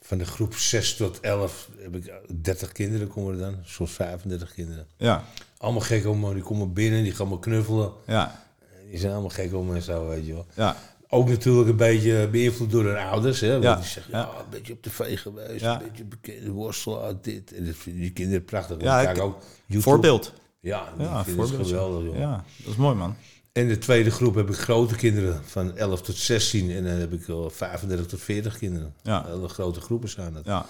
van 0.00 0.18
de 0.18 0.24
groep 0.24 0.54
6 0.54 0.96
tot 0.96 1.20
11, 1.20 1.68
heb 1.78 1.96
ik 1.96 2.12
30 2.42 2.72
kinderen 2.72 3.08
komen 3.08 3.32
er 3.34 3.40
dan. 3.40 3.56
Soms 3.64 3.92
35 3.92 4.54
kinderen. 4.54 4.86
ja, 4.96 5.24
Allemaal 5.58 5.80
gek 5.80 6.06
om. 6.06 6.34
Die 6.34 6.42
komen 6.42 6.72
binnen, 6.72 7.02
die 7.02 7.14
gaan 7.14 7.28
me 7.28 7.38
knuffelen. 7.38 7.92
ja, 8.06 8.44
Die 8.90 8.98
zijn 8.98 9.12
allemaal 9.12 9.30
gek 9.30 9.54
om 9.54 9.74
en 9.74 9.82
zo, 9.82 10.08
weet 10.08 10.26
je 10.26 10.32
wel. 10.32 10.46
ja, 10.54 10.76
Ook 11.14 11.28
natuurlijk 11.28 11.68
een 11.68 11.76
beetje 11.76 12.28
beïnvloed 12.28 12.70
door 12.70 12.84
hun 12.84 12.96
ouders. 12.96 13.40
Hè? 13.40 13.50
Want 13.52 13.62
Ja, 13.64 13.74
die 13.76 13.84
zeggen, 13.84 14.12
ja. 14.18 14.28
een 14.38 14.50
beetje 14.50 14.72
op 14.72 14.82
tv 14.82 15.18
geweest, 15.20 15.60
Ja. 15.60 15.80
een 15.82 15.88
beetje 15.88 16.04
bekende 16.04 16.50
worstelaar, 16.50 17.14
dit. 17.22 17.52
En 17.54 17.64
dat 17.66 17.74
vinden 17.76 18.02
die 18.02 18.12
kinderen 18.12 18.44
prachtig. 18.44 18.80
Ja, 18.80 19.00
Ja, 19.00 19.10
ik- 19.10 19.18
ook 19.20 19.38
YouTube. 19.66 19.82
voorbeeld. 19.82 20.32
Ja, 20.60 20.92
Ja, 20.98 21.24
voorbeeld. 21.24 21.66
geweldig, 21.68 22.04
joh. 22.04 22.18
Ja, 22.18 22.44
dat 22.56 22.72
is 22.72 22.76
mooi 22.76 22.94
man. 22.96 23.16
En 23.52 23.68
de 23.68 23.78
tweede 23.78 24.10
groep 24.10 24.34
heb 24.34 24.48
ik 24.48 24.56
grote 24.56 24.94
kinderen, 24.96 25.40
van 25.44 25.76
11 25.76 26.02
tot 26.02 26.16
16. 26.16 26.70
En 26.70 26.84
dan 26.84 26.92
heb 26.92 27.12
ik 27.12 27.24
wel 27.26 27.50
35 27.50 28.06
tot 28.06 28.20
40 28.20 28.58
kinderen. 28.58 28.94
Ja. 29.02 29.24
Hele 29.26 29.48
grote 29.48 29.80
groepen 29.80 30.08
zijn 30.08 30.32
dat. 30.32 30.44
Ja, 30.44 30.66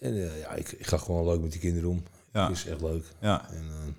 En 0.00 0.14
eh, 0.22 0.40
ja, 0.40 0.52
ik, 0.54 0.72
ik 0.72 0.86
ga 0.86 0.96
gewoon 0.96 1.26
leuk 1.26 1.40
met 1.40 1.50
die 1.52 1.60
kinderen 1.60 1.90
om. 1.90 2.02
Ja. 2.32 2.48
Het 2.48 2.56
is 2.56 2.66
echt 2.66 2.80
leuk. 2.80 3.04
ja. 3.20 3.48
En 3.50 3.56
eh, 3.68 3.92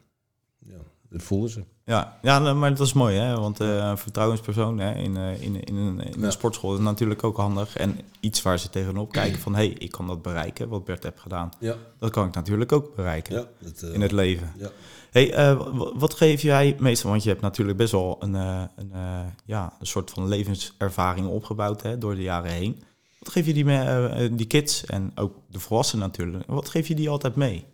ja, 0.74 0.78
dat 1.12 1.24
voelen 1.24 1.50
ze. 1.50 1.64
Ja, 1.86 2.18
ja 2.22 2.40
nou, 2.40 2.56
maar 2.56 2.70
dat 2.76 2.86
is 2.88 2.94
mooi, 2.94 3.16
hè? 3.18 3.36
want 3.40 3.60
eh, 3.60 3.76
een 3.76 3.98
vertrouwenspersoon 3.98 4.80
hè, 4.80 4.94
in, 4.94 5.18
eh, 5.18 5.42
in, 5.42 5.64
in, 5.64 5.76
een, 5.76 6.00
in 6.14 6.24
een 6.24 6.32
sportschool 6.32 6.74
is 6.74 6.80
natuurlijk 6.80 7.24
ook 7.24 7.38
handig. 7.38 7.78
En 7.78 8.00
iets 8.20 8.42
waar 8.42 8.60
ze 8.60 8.70
tegenop 8.70 9.12
kijken 9.12 9.40
van, 9.40 9.56
hé, 9.56 9.66
hey, 9.66 9.76
ik 9.78 9.92
kan 9.92 10.08
dat 10.08 10.22
bereiken, 10.22 10.70
wat 10.70 10.86
Bert 10.86 11.04
heeft 11.04 11.20
gedaan. 11.20 11.50
Ja, 11.60 11.76
Dat 12.00 12.10
kan 12.12 12.28
ik 12.28 12.34
natuurlijk 12.34 12.72
ook 12.72 12.96
bereiken 12.96 13.36
ja. 13.36 13.46
Dat, 13.60 13.82
eh, 13.82 13.94
in 13.94 14.02
het 14.02 14.12
leven. 14.12 14.52
ja. 14.58 14.70
Hey, 15.12 15.34
eh, 15.34 15.62
wat 15.94 16.14
geef 16.14 16.42
jij 16.42 16.76
meestal, 16.80 17.10
want 17.10 17.24
je 17.24 17.30
hebt 17.30 17.42
natuurlijk 17.42 17.78
best 17.78 17.92
wel 17.92 18.16
een, 18.20 18.36
eh, 18.36 18.62
een, 18.76 18.90
eh, 18.94 19.20
ja, 19.46 19.74
een 19.80 19.88
soort 19.88 20.10
van 20.12 20.28
levenservaring 20.28 21.28
opgebouwd 21.28 21.82
hè, 21.82 21.98
door 21.98 22.16
de 22.16 22.22
jaren 22.22 22.52
heen. 22.52 22.84
Wat 23.20 23.32
geef 23.32 23.46
je 23.46 23.54
die, 23.54 23.66
me- 23.66 23.84
eh, 23.84 24.26
eh, 24.26 24.32
die 24.38 24.46
kids 24.46 24.86
en 24.86 25.12
ook 25.16 25.34
de 25.48 25.60
volwassenen 25.60 26.06
natuurlijk, 26.06 26.44
wat 26.48 26.70
geef 26.70 26.88
je 26.88 26.96
die 26.96 27.10
altijd 27.10 27.36
mee? 27.36 27.66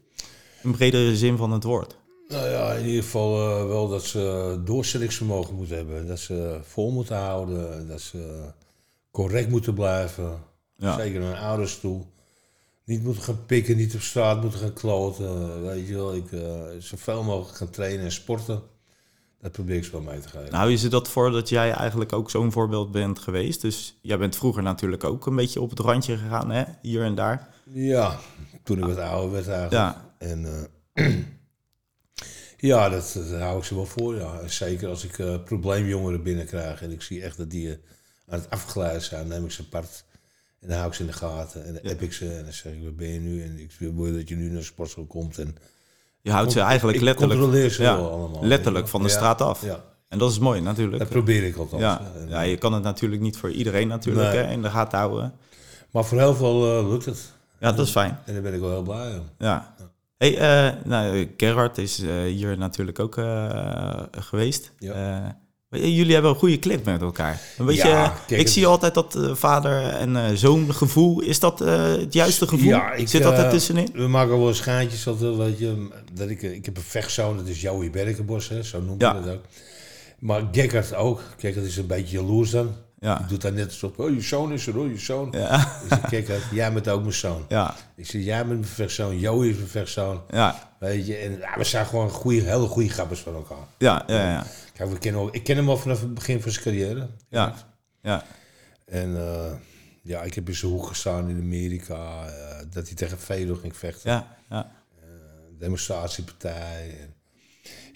In 0.64 0.72
bredere 0.72 1.16
zin 1.18 1.38
van 1.38 1.52
het 1.52 1.64
woord. 1.64 1.98
Nou 2.28 2.50
ja, 2.50 2.74
in 2.74 2.86
ieder 2.86 3.04
geval 3.04 3.60
eh, 3.60 3.68
wel 3.68 3.88
dat 3.88 4.04
ze 4.04 4.62
doorzettingsvermogen 4.66 5.56
moeten 5.56 5.76
hebben. 5.76 6.08
Dat 6.08 6.20
ze 6.20 6.60
vol 6.64 6.92
moeten 6.92 7.16
houden. 7.16 7.88
Dat 7.88 8.02
ze 8.02 8.52
correct 9.12 9.50
moeten 9.50 9.74
blijven. 9.74 10.40
Ja. 10.78 10.96
Zeker 10.96 11.20
naar 11.20 11.30
hun 11.30 11.44
ouders 11.44 11.80
toe. 11.80 12.06
Niet 12.86 13.04
moeten 13.04 13.24
gaan 13.24 13.46
pikken, 13.46 13.78
niet 13.78 13.96
op 13.96 14.02
straat 14.02 14.42
moeten 14.42 14.60
gaan 14.60 14.74
kloten. 14.74 15.62
Weet 15.66 15.88
je 15.88 15.94
wel, 15.94 16.16
ik, 16.16 16.32
eh, 16.32 16.42
zoveel 16.80 17.24
mogelijk 17.24 17.58
gaan 17.58 17.70
trainen 17.70 18.06
en 18.06 18.12
sporten. 18.12 18.62
Dat 19.42 19.52
probeer 19.52 19.76
ik 19.76 19.84
ze 19.84 19.92
wel 19.92 20.02
mee 20.02 20.20
te 20.20 20.30
geven. 20.30 20.52
Nou, 20.52 20.70
je 20.70 20.78
zit 20.78 20.92
dat 20.92 21.10
voor 21.10 21.32
dat 21.32 21.50
jij 21.50 21.72
eigenlijk 21.72 22.14
ook 22.14 22.30
zo'n 22.30 22.52
voorbeeld 22.52 22.92
bent 22.92 23.20
geweest. 23.20 23.62
Dus 23.62 23.98
jij 24.02 24.18
bent 24.18 24.36
vroeger 24.36 24.64
natuurlijk 24.64 25.04
ook 25.04 25.26
een 25.26 25.36
beetje 25.36 25.62
op 25.62 25.70
het 25.70 25.80
randje 25.80 26.18
gegaan, 26.18 26.52
hè? 26.52 26.64
hier 26.82 27.04
en 27.04 27.16
daar. 27.16 27.50
Ja, 27.64 28.20
toen 28.64 28.78
ik 28.78 28.86
wat 28.86 28.98
ouder 28.98 29.32
werd 29.32 29.48
eigenlijk. 29.48 29.72
Ja, 29.74 30.12
En 30.18 30.70
eh, 30.94 31.06
ja, 32.58 32.90
dat, 32.90 33.12
dat 33.30 33.40
hou 33.40 33.58
ik 33.58 33.64
ze 33.64 33.76
wel 33.76 33.86
voor. 33.86 34.16
Ja. 34.16 34.48
Zeker 34.48 34.90
als 34.90 35.04
ik 35.04 35.20
eh, 35.20 35.36
probleemjongeren 35.46 36.24
binnenkrijg 36.24 36.82
en 36.82 36.92
ik 36.92 37.02
zie 37.02 37.22
echt 37.22 37.38
dat 37.38 37.50
die 37.50 37.70
eh, 37.70 37.76
aan 38.28 38.40
het 38.40 38.50
afgeleid 38.50 39.04
zijn, 39.04 39.28
neem 39.28 39.46
ik 39.46 39.52
ze 39.52 39.62
apart. 39.62 40.04
En 40.62 40.68
dan 40.68 40.78
hou 40.78 40.90
ik 40.90 40.96
ze 40.96 41.02
in 41.02 41.08
de 41.08 41.14
gaten 41.14 41.66
en 41.66 41.74
dan 41.74 41.82
Ja. 41.84 41.92
app 41.92 42.02
ik 42.02 42.14
ze 42.14 42.30
en 42.34 42.44
dan 42.44 42.54
zeg 42.54 42.74
ik, 42.74 42.84
waar 42.84 42.94
ben 42.94 43.14
je 43.14 43.20
nu? 43.20 43.44
En 43.44 43.60
ik 43.60 43.72
wil 43.80 44.14
dat 44.14 44.30
je 44.30 44.36
nu 44.36 44.48
naar 44.48 44.58
de 44.60 44.64
sportschool 44.66 45.06
komt. 45.06 45.38
En 45.38 45.56
je 46.22 46.32
houdt 46.32 46.52
ze 46.52 46.60
eigenlijk 46.60 47.02
letterlijk, 47.02 47.40
controleer 47.40 47.70
ze 47.70 47.82
ja, 47.82 47.96
wel 47.96 48.10
allemaal. 48.12 48.44
letterlijk 48.46 48.88
van 48.88 49.02
de 49.04 49.10
straat 49.10 49.42
af. 49.42 49.62
Ja, 49.66 49.84
En 50.08 50.18
dat 50.18 50.32
is 50.32 50.40
mooi 50.40 50.62
natuurlijk. 50.62 51.00
dat 51.00 51.10
probeer 51.10 51.44
ik 51.44 51.56
althans. 51.58 51.82
Ja, 51.82 52.02
ja, 52.28 52.42
je 52.42 52.58
kan 52.58 52.74
het 52.74 52.84
natuurlijk 52.84 53.22
niet 53.22 53.38
voor 53.38 53.52
iedereen 53.52 53.88
natuurlijk 53.88 54.34
Nee. 54.34 54.44
hè, 54.44 54.52
in 54.52 54.62
de 54.62 54.70
gaten 54.70 54.98
houden. 54.98 55.34
Maar 55.92 56.06
voor 56.06 56.18
heel 56.18 56.36
veel 56.36 56.80
eh, 56.80 56.90
lukt 56.90 57.06
het. 57.06 57.32
Ja, 57.60 57.72
dat 57.72 57.86
is 57.86 57.92
fijn. 57.92 58.20
En 58.26 58.34
daar 58.34 58.42
ben 58.42 58.54
ik 58.54 58.60
wel 58.60 58.70
heel 58.70 58.82
blij 58.82 59.18
om. 59.18 59.26
Ja. 59.38 59.76
Hey, 60.18 60.38
eh, 60.38 60.74
nou, 60.84 61.28
Gerard 61.38 61.78
is 61.78 62.00
eh, 62.00 62.22
hier 62.24 62.58
natuurlijk 62.58 63.00
ook 63.00 63.18
eh, 63.18 64.04
geweest. 64.12 64.72
Ja. 64.78 65.38
Jullie 65.70 66.14
hebben 66.14 66.32
een 66.32 66.38
goede 66.38 66.60
klik 66.60 66.86
met 66.86 67.02
elkaar. 67.02 67.42
Een 67.58 67.66
beetje, 67.66 67.88
Ja, 67.88 68.18
kijk, 68.28 68.42
ik 68.42 68.48
zie 68.48 68.68
altijd 68.68 68.94
dat 68.94 69.20
vader 69.34 69.84
en 69.84 70.38
zoon 70.38 70.74
gevoel. 70.74 71.22
Is 71.22 71.40
dat 71.40 71.60
het 71.60 72.14
juiste 72.14 72.48
gevoel? 72.48 72.68
Ja, 72.68 72.94
ik, 72.94 73.08
Zit 73.08 73.24
dat 73.24 73.38
er 73.38 73.50
tussenin? 73.50 73.90
We 73.94 74.08
maken 74.08 74.40
wel 74.40 74.54
altijd, 75.08 75.38
weet 75.38 75.60
je. 75.60 75.88
Dat 76.14 76.30
ik, 76.30 76.42
ik 76.42 76.66
heb 76.66 76.78
een 76.78 76.84
vechtzoon, 76.84 77.38
dat 77.38 77.48
is 77.48 77.62
Joey 77.62 77.90
Berkenbos, 77.90 78.50
hè, 78.50 78.64
zo 78.64 78.82
Ja. 79.02 79.14
hij 79.14 79.22
dat 79.22 79.34
ook. 79.34 79.44
Maar 80.20 80.44
Gekkert 80.52 80.96
ook. 80.96 81.22
Gekkert 81.38 81.66
is 81.66 81.78
een 81.78 81.88
beetje 81.88 82.18
jaloers 82.18 82.52
dan. 82.52 82.76
Ja. 83.00 83.18
Die 83.18 83.28
doet 83.28 83.42
daar 83.42 83.54
net 83.54 83.66
alsof, 83.66 83.98
oh, 83.98 84.14
je 84.14 84.22
zoon 84.22 84.54
is 84.54 84.68
er, 84.68 84.78
oh, 84.78 84.92
je 84.92 84.98
zoon. 84.98 85.32
Ja. 85.32 85.60
Ik 85.90 86.08
Gekkert, 86.08 86.44
jij 86.52 86.74
bent 86.74 86.90
ook 86.90 87.02
mijn 87.02 87.14
zoon. 87.14 87.46
Ja. 87.50 87.76
Ik 87.96 88.06
zeg, 88.06 88.24
jij 88.24 88.38
bent 88.46 88.60
mijn 88.60 88.72
vechtzoon, 88.72 89.20
Joey 89.20 89.48
is 89.48 89.56
mijn 89.56 89.68
vechtzoon. 89.68 90.22
Ja. 90.30 90.70
Weet 90.80 91.08
je, 91.08 91.16
en 91.16 91.38
ja, 91.38 91.58
we 91.58 91.64
zijn 91.64 91.86
gewoon 91.86 92.10
goede, 92.10 92.42
hele 92.42 92.68
goede 92.68 92.90
grappers 92.90 93.20
van 93.20 93.36
elkaar. 93.36 93.68
Ja. 93.78 94.04
Ja. 94.08 94.30
Ja. 94.32 94.46
Kijk, 94.74 94.90
we 94.90 94.98
kennen, 94.98 95.30
ik 95.32 95.44
ken 95.44 95.56
hem 95.56 95.70
al 95.70 95.78
vanaf 95.78 96.02
het 96.02 96.14
begin 96.14 96.42
van 96.42 96.52
zijn 96.52 96.64
carrière. 96.64 97.10
Ja. 97.30 97.54
Ja. 98.02 98.24
En 98.86 99.18
eh, 99.18 99.52
ja, 100.02 100.22
ik 100.22 100.34
heb 100.34 100.48
in 100.48 100.56
zijn 100.56 100.72
hoek 100.72 100.88
gestaan 100.88 101.30
in 101.30 101.38
Amerika, 101.38 102.26
eh, 102.26 102.66
dat 102.70 102.88
hij 102.88 102.96
tegen 102.96 103.18
Fedor 103.18 103.58
ging 103.58 103.78
vechten. 103.78 104.12
Ja. 104.12 104.38
Ja. 104.50 104.72
demonstratiepartij. 105.60 106.98
En, 107.02 107.14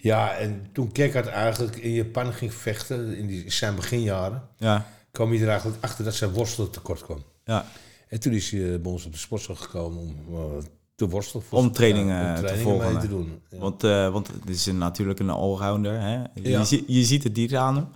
ja, 0.02 0.34
en 0.36 0.66
toen 0.72 0.92
Kekkert 0.92 1.26
eigenlijk 1.26 1.76
in 1.76 1.92
Japan 1.92 2.32
ging 2.32 2.54
vechten, 2.54 3.16
in 3.16 3.26
die, 3.26 3.50
zijn 3.50 3.74
beginjaren, 3.74 4.42
Ja. 4.56 4.86
kwam 5.10 5.30
hij 5.30 5.40
er 5.40 5.48
eigenlijk 5.48 5.84
achter 5.84 6.04
dat 6.04 6.14
zijn 6.14 6.30
worstelen 6.30 6.70
tekort 6.70 7.02
kwam. 7.02 7.22
Ja. 7.44 7.66
En 8.08 8.20
toen 8.20 8.32
is 8.32 8.50
hij 8.50 8.72
eh, 8.74 8.80
bij 8.80 8.92
ons 8.92 9.04
op 9.04 9.12
de 9.12 9.18
sportschool 9.18 9.56
gekomen 9.56 9.98
om 9.98 10.16
eh, 10.34 10.64
te 10.94 11.08
worstelen. 11.08 11.44
Om 11.50 11.72
trainingen 11.72 12.16
Ja, 12.16 12.34
te 12.34 12.40
trainingen 12.40 12.70
volgen, 12.72 12.86
mee 12.86 12.96
hè. 12.96 13.00
te 13.02 13.08
doen. 13.08 13.40
Ja. 13.50 13.58
Want, 13.58 13.84
eh, 13.84 14.12
want 14.12 14.26
het 14.28 14.48
is 14.48 14.66
een- 14.66 14.78
natuurlijk 14.78 15.18
een 15.20 15.30
allrounder. 15.30 16.00
Hè? 16.00 16.12
Je, 16.34 16.48
Ja. 16.48 16.64
je 16.86 17.04
ziet 17.04 17.22
het 17.24 17.36
niet 17.36 17.54
aan 17.56 17.76
hem. 17.76 17.86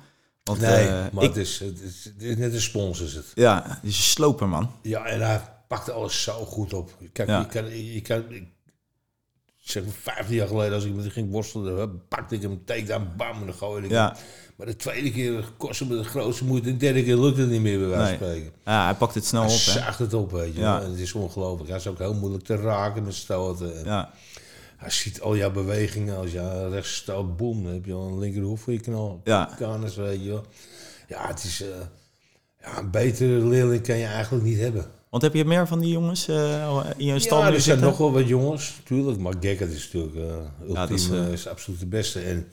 Want, 0.42 0.60
nee, 0.60 0.86
eh, 0.88 1.04
maar 1.12 1.24
ik, 1.24 1.28
het, 1.28 1.36
is, 1.36 1.58
het, 1.58 1.80
is, 1.80 2.04
het 2.04 2.22
is 2.22 2.36
net 2.36 2.52
een 2.52 2.60
spons 2.60 3.00
is 3.00 3.14
het. 3.14 3.26
Ja, 3.34 3.62
het 3.66 3.78
is 3.82 3.96
een 3.96 4.02
sloper, 4.02 4.48
man. 4.48 4.70
Ja, 4.82 5.04
en 5.04 5.20
hij 5.26 5.40
pakte 5.68 5.92
alles 5.92 6.22
zo 6.22 6.32
goed 6.44 6.72
op. 6.74 6.90
Kijk, 7.12 7.28
Ja. 7.28 7.38
je 7.40 7.46
kan, 7.46 7.84
je 7.92 8.00
kan, 8.00 8.24
ik 8.28 8.46
zeg 9.68 9.84
maar 9.84 9.92
15 10.02 10.34
jaar 10.36 10.46
geleden 10.46 10.74
als 10.74 10.84
ik 10.84 10.94
met 10.94 11.04
hem 11.04 11.12
ging 11.12 11.30
worstelen, 11.30 12.02
pakte 12.08 12.34
ik 12.34 12.42
hem, 12.42 12.62
takedown, 12.64 13.08
bam, 13.16 13.40
en 13.40 13.46
dan 13.46 13.54
gooide 13.54 13.86
ik 13.86 13.92
hem. 13.92 14.12
Maar 14.56 14.66
de 14.66 14.76
tweede 14.76 15.12
keer 15.12 15.44
kostte 15.56 15.86
me 15.86 15.96
de 15.96 16.04
grootste 16.04 16.44
moeite. 16.44 16.66
De 16.70 16.76
derde 16.76 17.04
keer 17.04 17.16
lukte 17.16 17.40
het 17.40 17.50
niet 17.50 17.60
meer 17.60 17.78
bij 17.78 17.88
wijze 17.88 18.16
van 18.18 18.26
Nee. 18.28 18.30
spreken. 18.36 18.58
ja, 18.64 18.84
hij 18.84 18.94
pakt 18.94 19.14
het 19.14 19.24
snel 19.26 19.42
Hij 19.42 19.50
op. 19.50 19.56
Hè? 19.56 19.70
zaagt 19.70 19.98
het 19.98 20.14
op, 20.14 20.30
weet 20.32 20.54
je. 20.54 20.60
Ja. 20.60 20.80
En 20.82 20.90
het 20.90 20.98
is 20.98 21.12
ongelooflijk. 21.12 21.68
Hij 21.68 21.78
is 21.78 21.86
ook 21.86 21.98
heel 21.98 22.14
moeilijk 22.14 22.44
te 22.44 22.56
raken 22.56 23.04
met 23.04 23.14
stoten. 23.14 23.78
En 23.78 23.84
Ja. 23.84 24.10
Hij 24.76 24.90
ziet 24.90 25.20
al 25.20 25.36
jouw 25.36 25.50
bewegingen. 25.50 26.16
Als 26.16 26.32
je 26.32 26.68
rechts 26.68 26.94
stoot, 26.96 27.36
boem, 27.36 27.64
dan 27.64 27.72
heb 27.72 27.84
je 27.84 27.92
al 27.92 28.06
een 28.06 28.18
linkerhoef 28.18 28.60
voor 28.60 28.72
je 28.72 28.80
knal. 28.80 29.20
Ja. 29.24 29.50
Kanus, 29.58 29.96
weet 29.96 30.22
je 30.22 30.28
wel. 30.28 30.44
Ja, 31.08 31.26
het 31.26 31.44
is... 31.44 31.62
eh, 31.62 31.68
ja, 32.60 32.78
een 32.78 32.90
betere 32.90 33.46
leerling 33.46 33.82
kan 33.82 33.96
je 33.96 34.06
eigenlijk 34.06 34.44
niet 34.44 34.58
hebben. 34.58 34.86
Want 35.10 35.22
heb 35.22 35.34
je 35.34 35.44
meer 35.44 35.66
van 35.66 35.78
die 35.80 35.90
jongens 35.90 36.28
eh, 36.28 36.86
in 36.96 37.06
je 37.06 37.18
stal 37.18 37.38
Ja, 37.40 37.52
er 37.52 37.60
zijn 37.60 37.80
nog 37.80 37.98
wel 37.98 38.12
wat 38.12 38.28
jongens, 38.28 38.74
natuurlijk. 38.78 39.18
Maar 39.18 39.34
Gekkert 39.40 39.72
is 39.72 39.92
natuurlijk 39.92 40.42
dat 40.66 40.90
is, 40.90 41.46
absoluut 41.46 41.80
de 41.80 41.86
beste. 41.86 42.20
En 42.20 42.52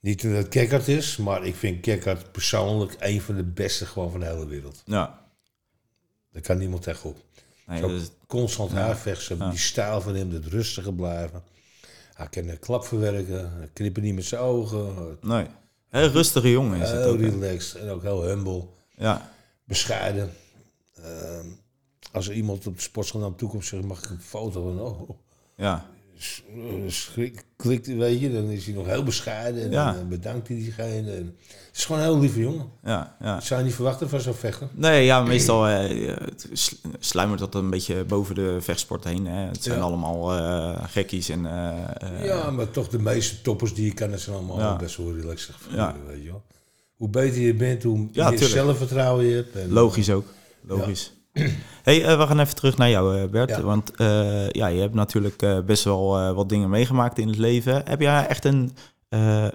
niet 0.00 0.22
dat 0.22 0.32
het 0.32 0.46
Gekkert 0.54 0.88
is, 0.88 1.16
maar 1.16 1.44
ik 1.46 1.54
vind 1.54 1.84
Gekkert 1.84 2.32
persoonlijk 2.32 2.96
een 2.98 3.20
van 3.20 3.36
de 3.36 3.42
beste 3.44 3.86
gewoon 3.86 4.10
van 4.10 4.20
de 4.20 4.26
hele 4.26 4.46
wereld. 4.46 4.82
Ja. 4.84 5.18
Daar 6.32 6.42
kan 6.42 6.58
niemand 6.58 6.82
tegenop. 6.82 7.16
Nee, 7.66 7.80
dus, 7.86 8.10
constant 8.26 8.70
Ja. 8.70 8.76
haarvechten, 8.76 9.36
Ja. 9.38 9.50
die 9.50 9.58
stijl 9.58 10.00
van 10.00 10.14
hem, 10.14 10.30
dat 10.32 10.44
rustige 10.44 10.92
blijven. 10.92 11.42
Hij 12.14 12.26
kan 12.28 12.48
een 12.48 12.58
klap 12.58 12.84
verwerken, 12.84 13.70
knippen 13.72 14.02
niet 14.02 14.14
met 14.14 14.24
zijn 14.24 14.40
ogen. 14.40 15.16
nee. 15.22 15.46
Heel 15.88 16.08
rustige 16.08 16.50
jongen 16.50 16.80
is 16.80 16.90
het 16.90 16.98
Heel 17.02 17.12
ook. 17.12 17.18
hè? 17.20 17.28
relaxed 17.28 17.80
en 17.82 17.88
ook 17.88 18.02
heel 18.02 18.22
humble, 18.24 18.64
Ja. 18.96 19.30
bescheiden. 19.64 20.32
Ehm, 20.94 21.46
als 22.12 22.28
er 22.28 22.34
iemand 22.34 22.66
op 22.66 22.76
de 22.76 22.82
sportschool 22.82 23.20
naar 23.20 23.28
hem 23.28 23.38
toe 23.38 23.48
komt, 23.48 23.64
zegt 23.64 23.84
mag 23.84 23.98
ik 24.04 24.10
een 24.10 24.20
foto 24.20 24.62
van, 24.62 24.80
oh, 24.80 25.10
Ja. 25.56 25.86
eh, 26.18 26.62
schrik, 26.86 27.44
klikt, 27.56 27.86
weet 27.86 28.20
je, 28.20 28.32
dan 28.32 28.44
is 28.50 28.64
hij 28.66 28.74
nog 28.74 28.86
heel 28.86 29.02
bescheiden 29.02 29.62
en 29.62 29.70
Ja. 29.70 29.92
dan 29.92 30.08
bedankt 30.08 30.48
hij 30.48 30.56
diegene. 30.56 31.12
En 31.12 31.36
het 31.68 31.76
is 31.78 31.84
gewoon 31.84 32.00
een 32.00 32.06
heel 32.06 32.18
lieve 32.20 32.40
jongen. 32.40 32.66
Ja, 32.84 33.16
ja. 33.20 33.34
Dat 33.34 33.44
zou 33.44 33.60
je 33.60 33.66
niet 33.66 33.74
verwachten 33.74 34.08
van 34.08 34.20
zo'n 34.20 34.34
vechter. 34.34 34.68
Nee, 34.74 35.04
ja, 35.04 35.22
meestal 35.22 35.68
eh, 35.68 36.16
sluimert 36.98 37.40
dat 37.40 37.54
een 37.54 37.70
beetje 37.70 38.04
boven 38.04 38.34
de 38.34 38.56
vechtsport 38.60 39.04
heen. 39.04 39.26
Hè. 39.26 39.46
Het 39.46 39.62
zijn 39.62 39.78
Ja. 39.78 39.82
allemaal 39.84 40.36
eh, 40.36 40.84
gekkies 40.88 41.28
en... 41.28 41.46
eh, 41.46 41.78
eh, 42.18 42.24
ja, 42.24 42.50
maar 42.50 42.70
toch 42.70 42.88
de 42.88 42.98
meeste 42.98 43.42
toppers 43.42 43.74
die 43.74 43.84
je 43.84 43.94
kan, 43.94 44.10
dat 44.10 44.20
zijn 44.20 44.36
allemaal 44.36 44.58
Ja. 44.58 44.76
best 44.76 44.96
wel 44.96 45.14
relaxed 45.16 45.54
Ja. 45.70 45.96
weet 46.06 46.22
je 46.22 46.28
wel. 46.30 46.42
Hoe 46.96 47.08
beter 47.08 47.40
je 47.40 47.54
bent, 47.54 47.82
hoe 47.82 47.98
meer 47.98 48.10
tuurlijk. 48.12 48.38
zelfvertrouwen 48.38 49.24
je 49.24 49.34
hebt. 49.34 49.56
En, 49.56 49.72
Logisch 49.72 50.10
ook. 50.10 50.26
Logisch. 50.60 51.12
hey, 51.82 52.04
eh, 52.04 52.18
we 52.18 52.26
gaan 52.26 52.40
even 52.40 52.54
terug 52.54 52.76
naar 52.76 52.90
jou, 52.90 53.18
eh, 53.18 53.28
Bert. 53.28 53.50
Ja. 53.50 53.60
Want 53.60 53.96
eh, 53.96 54.50
ja, 54.50 54.66
je 54.66 54.80
hebt 54.80 54.94
natuurlijk 54.94 55.64
best 55.66 55.84
wel 55.84 56.34
wat 56.34 56.48
dingen 56.48 56.70
meegemaakt 56.70 57.18
in 57.18 57.28
het 57.28 57.38
leven. 57.38 57.82
Heb 57.84 58.00
jij 58.00 58.26
echt 58.26 58.44
een, 58.44 58.76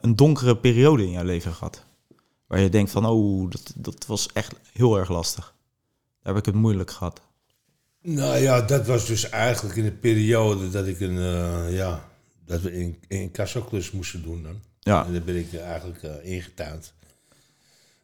een 0.01 0.15
donkere 0.15 0.57
periode 0.57 1.03
in 1.03 1.11
jouw 1.11 1.23
leven 1.23 1.53
gehad? 1.53 1.85
Waar 2.47 2.59
je 2.59 2.69
denkt 2.69 2.91
van, 2.91 3.05
oh, 3.05 3.49
dat, 3.49 3.73
dat 3.75 4.05
was 4.05 4.29
echt 4.33 4.55
heel 4.73 4.97
erg 4.97 5.09
lastig. 5.09 5.53
Daar 6.21 6.33
heb 6.33 6.45
ik 6.45 6.53
het 6.53 6.61
moeilijk 6.61 6.91
gehad. 6.91 7.21
Nou 8.01 8.37
ja, 8.37 8.61
dat 8.61 8.85
was 8.85 9.05
dus 9.05 9.29
eigenlijk 9.29 9.75
in 9.75 9.83
de 9.83 9.91
periode 9.91 10.69
dat 10.69 10.87
ik 10.87 10.99
een, 10.99 11.17
eh, 11.17 11.75
ja, 11.75 12.09
dat 12.45 12.61
we 12.61 12.71
in, 12.73 12.97
in 13.07 13.31
moesten 13.91 14.23
doen 14.23 14.43
dan. 14.43 14.61
Ja, 14.79 15.05
En 15.05 15.11
daar 15.11 15.21
ben 15.21 15.35
ik 15.35 15.53
eigenlijk 15.53 16.03
ingetuind. 16.23 16.93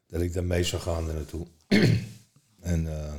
Dat 0.07 0.21
ik 0.21 0.33
daar 0.33 0.43
mee 0.43 0.63
zou 0.63 0.81
gaan 0.81 1.05
naartoe. 1.05 1.47
en 2.73 2.87
eh, 2.87 3.13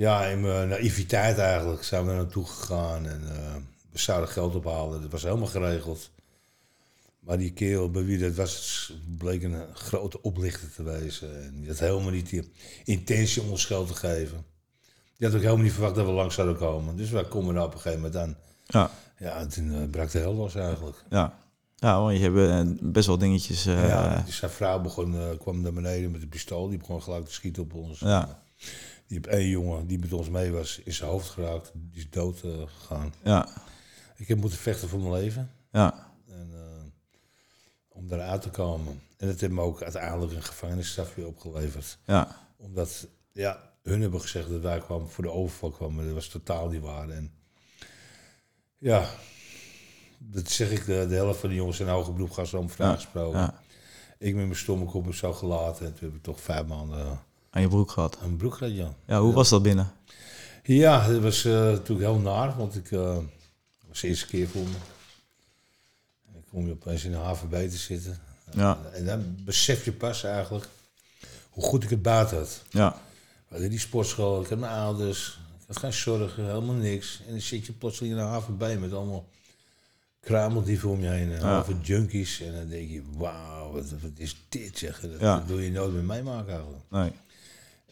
ja, 0.00 0.24
in 0.24 0.40
mijn 0.40 0.68
naïviteit 0.68 1.38
eigenlijk 1.38 1.84
zijn 1.84 2.06
we 2.06 2.12
naartoe 2.12 2.46
gegaan. 2.46 3.06
En 3.06 3.22
eh, 3.30 3.54
we 3.90 3.98
zouden 3.98 4.28
geld 4.28 4.54
ophalen. 4.54 5.00
Dat 5.00 5.10
was 5.10 5.22
helemaal 5.22 5.46
geregeld. 5.46 6.10
Maar 7.18 7.38
die 7.38 7.52
kerel 7.52 7.90
bij 7.90 8.04
wie 8.04 8.18
dat 8.18 8.34
was, 8.34 8.92
bleek 9.18 9.42
een 9.42 9.74
grote 9.74 10.22
oplichter 10.22 10.72
te 10.72 10.82
wezen. 10.82 11.44
En 11.44 11.60
die 11.60 11.68
had 11.68 11.78
helemaal 11.78 12.10
niet 12.10 12.30
die 12.30 12.52
intentie 12.84 13.42
om 13.42 13.50
ons 13.50 13.64
geld 13.64 13.88
te 13.88 13.94
geven. 13.94 14.44
Die 15.16 15.26
had 15.26 15.36
ook 15.36 15.42
helemaal 15.42 15.64
niet 15.64 15.72
verwacht 15.72 15.94
dat 15.94 16.06
we 16.06 16.12
langs 16.12 16.34
zouden 16.34 16.56
komen. 16.56 16.96
Dus 16.96 17.10
wij 17.10 17.24
komen 17.24 17.54
daar 17.54 17.64
op 17.64 17.74
een 17.74 17.80
gegeven 17.80 18.02
moment 18.02 18.20
aan. 18.20 18.36
ja, 18.66 18.90
Ja, 19.18 19.36
en 19.36 19.48
toen 19.48 19.74
eh, 19.74 19.90
brak 19.90 20.10
de 20.10 20.18
hel 20.18 20.34
los 20.34 20.54
eigenlijk. 20.54 21.04
ja. 21.10 21.38
Ja, 21.76 22.00
want 22.00 22.18
je 22.18 22.22
hebt 22.22 22.36
eh, 22.36 22.74
best 22.80 23.06
wel 23.06 23.18
dingetjes... 23.18 23.66
eh, 23.66 23.88
ja, 23.88 24.22
dus 24.26 24.36
zijn 24.36 24.50
vrouw 24.50 24.80
begon, 24.80 25.38
kwam 25.38 25.60
naar 25.60 25.72
beneden 25.72 26.10
met 26.10 26.22
een 26.22 26.28
pistool. 26.28 26.68
Die 26.68 26.78
begon 26.78 27.02
gelijk 27.02 27.24
te 27.24 27.32
schieten 27.32 27.62
op 27.62 27.74
ons. 27.74 27.98
Ja. 27.98 28.42
Die 29.10 29.18
heeft 29.22 29.38
één 29.38 29.48
jongen 29.48 29.86
die 29.86 29.98
met 29.98 30.12
ons 30.12 30.28
mee 30.28 30.52
was, 30.52 30.80
in 30.84 30.92
zijn 30.92 31.10
hoofd 31.10 31.28
geraakt. 31.28 31.70
Die 31.74 32.00
is 32.00 32.10
dood 32.10 32.42
eh, 32.44 32.50
gegaan. 32.66 33.14
ja, 33.22 33.48
Ik 34.16 34.28
heb 34.28 34.38
moeten 34.38 34.58
vechten 34.58 34.88
voor 34.88 34.98
mijn 34.98 35.12
leven. 35.12 35.50
ja, 35.72 36.12
En, 36.28 36.50
eh, 36.52 36.86
om 37.88 38.08
daaruit 38.08 38.42
te 38.42 38.50
komen. 38.50 39.02
En 39.16 39.26
dat 39.26 39.40
heeft 39.40 39.52
me 39.52 39.60
ook 39.60 39.82
uiteindelijk 39.82 40.32
een 40.32 40.42
gevangenisstrafje 40.42 41.26
opgeleverd. 41.26 41.98
ja, 42.04 42.36
Omdat, 42.56 43.08
ja, 43.32 43.72
hun 43.82 44.00
hebben 44.00 44.20
gezegd 44.20 44.48
dat 44.48 44.60
wij 44.60 44.78
kwamen 44.80 45.10
voor 45.10 45.24
de 45.24 45.30
overval 45.30 45.70
kwamen. 45.70 45.94
Maar 45.94 46.04
dat 46.04 46.14
was 46.14 46.28
totaal 46.28 46.68
niet 46.68 46.82
waar. 46.82 47.08
En 47.08 47.32
ja, 48.78 49.08
dat 50.18 50.50
zeg 50.50 50.70
ik, 50.70 50.84
de, 50.84 51.06
de 51.08 51.14
helft 51.14 51.40
van 51.40 51.48
de 51.48 51.54
jongens 51.54 51.80
in 51.80 51.88
hoger 51.88 52.12
beroep 52.12 52.30
gaan 52.30 52.46
zo 52.46 52.58
om 52.58 52.70
vrijgesproken. 52.70 53.38
ja. 53.40 53.60
Ik 54.18 54.34
met 54.34 54.44
mijn 54.44 54.56
stomme 54.58 54.84
kop 54.84 55.04
heb 55.04 55.14
zo 55.14 55.32
gelaten. 55.32 55.86
En 55.86 55.94
toen 55.94 56.08
heb 56.08 56.16
ik 56.16 56.22
toch 56.22 56.40
vijf 56.40 56.66
maanden 56.66 57.20
Aan 57.50 57.60
je 57.62 57.68
broek 57.68 57.90
gehad. 57.90 58.18
een 58.22 58.36
broek 58.36 58.54
gehad, 58.54 58.74
ja. 58.74 58.94
Ja, 59.06 59.20
hoe 59.20 59.32
was 59.32 59.48
dat 59.48 59.62
binnen? 59.62 59.92
Ja, 60.62 61.08
dat 61.08 61.22
was 61.22 61.44
eh, 61.44 61.52
natuurlijk 61.52 62.00
heel 62.10 62.18
naar, 62.18 62.56
want 62.56 62.76
ik 62.76 62.90
eh, 62.90 63.16
was 63.88 64.00
de 64.00 64.08
eerste 64.08 64.26
keer 64.26 64.48
voor 64.48 64.62
me. 64.62 64.74
En 66.26 66.32
dan 66.32 66.42
kom 66.50 66.66
je 66.66 66.72
opeens 66.72 67.04
in 67.04 67.10
de 67.10 67.16
HVB 67.16 67.70
te 67.70 67.76
zitten. 67.76 68.18
Ja, 68.54 68.78
En 68.92 69.04
dan 69.06 69.36
besef 69.44 69.84
je 69.84 69.92
pas 69.92 70.24
eigenlijk 70.24 70.66
hoe 71.50 71.64
goed 71.64 71.84
ik 71.84 71.90
het 71.90 72.02
buiten 72.02 72.36
had. 72.36 72.62
ja, 72.70 72.90
We 72.92 73.46
hadden 73.48 73.70
die 73.70 73.78
sportschool, 73.78 74.42
ik 74.42 74.48
had 74.48 74.58
mijn 74.58 74.72
ouders, 74.72 75.38
ik 75.60 75.66
had 75.66 75.76
geen 75.78 75.92
zorgen, 75.92 76.44
helemaal 76.44 76.74
niks. 76.74 77.20
En 77.26 77.30
dan 77.32 77.40
zit 77.40 77.66
je 77.66 77.72
plotseling 77.72 78.14
in 78.14 78.20
een 78.20 78.26
HVB 78.28 78.78
met 78.80 78.92
allemaal 78.92 79.28
kruimeldieven 80.20 80.88
om 80.90 81.00
je 81.00 81.08
heen. 81.08 81.32
En 81.32 81.40
Ja. 81.40 81.64
junkies. 81.82 82.40
En 82.40 82.52
dan 82.54 82.68
denk 82.68 82.90
je, 82.90 83.02
wauw, 83.16 83.72
wat, 83.72 83.90
wat 83.90 84.10
is 84.16 84.36
dit 84.48 84.78
zeg. 84.78 85.00
Dat, 85.00 85.20
Ja. 85.20 85.36
dat 85.38 85.46
wil 85.46 85.58
je 85.58 85.70
nooit 85.70 85.92
meer 85.92 86.04
meemaken 86.04 86.52
eigenlijk. 86.52 86.82
nee. 86.90 87.12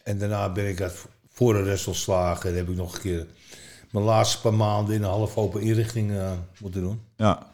En 0.09 0.17
daarna 0.17 0.51
ben 0.51 0.67
ik 0.67 0.81
uit 0.81 1.05
voor 1.29 1.53
de 1.53 1.63
rest 1.63 1.87
ontslagen. 1.87 2.49
En 2.49 2.55
heb 2.55 2.69
ik 2.69 2.75
nog 2.75 2.93
een 2.95 3.01
keer 3.01 3.25
mijn 3.91 4.05
laatste 4.05 4.41
paar 4.41 4.53
maanden 4.53 4.95
in 4.95 5.03
een 5.03 5.09
half 5.09 5.37
open 5.37 5.61
inrichting 5.61 6.11
eh, 6.11 6.31
moeten 6.59 6.81
doen. 6.81 7.01
Ja, 7.15 7.47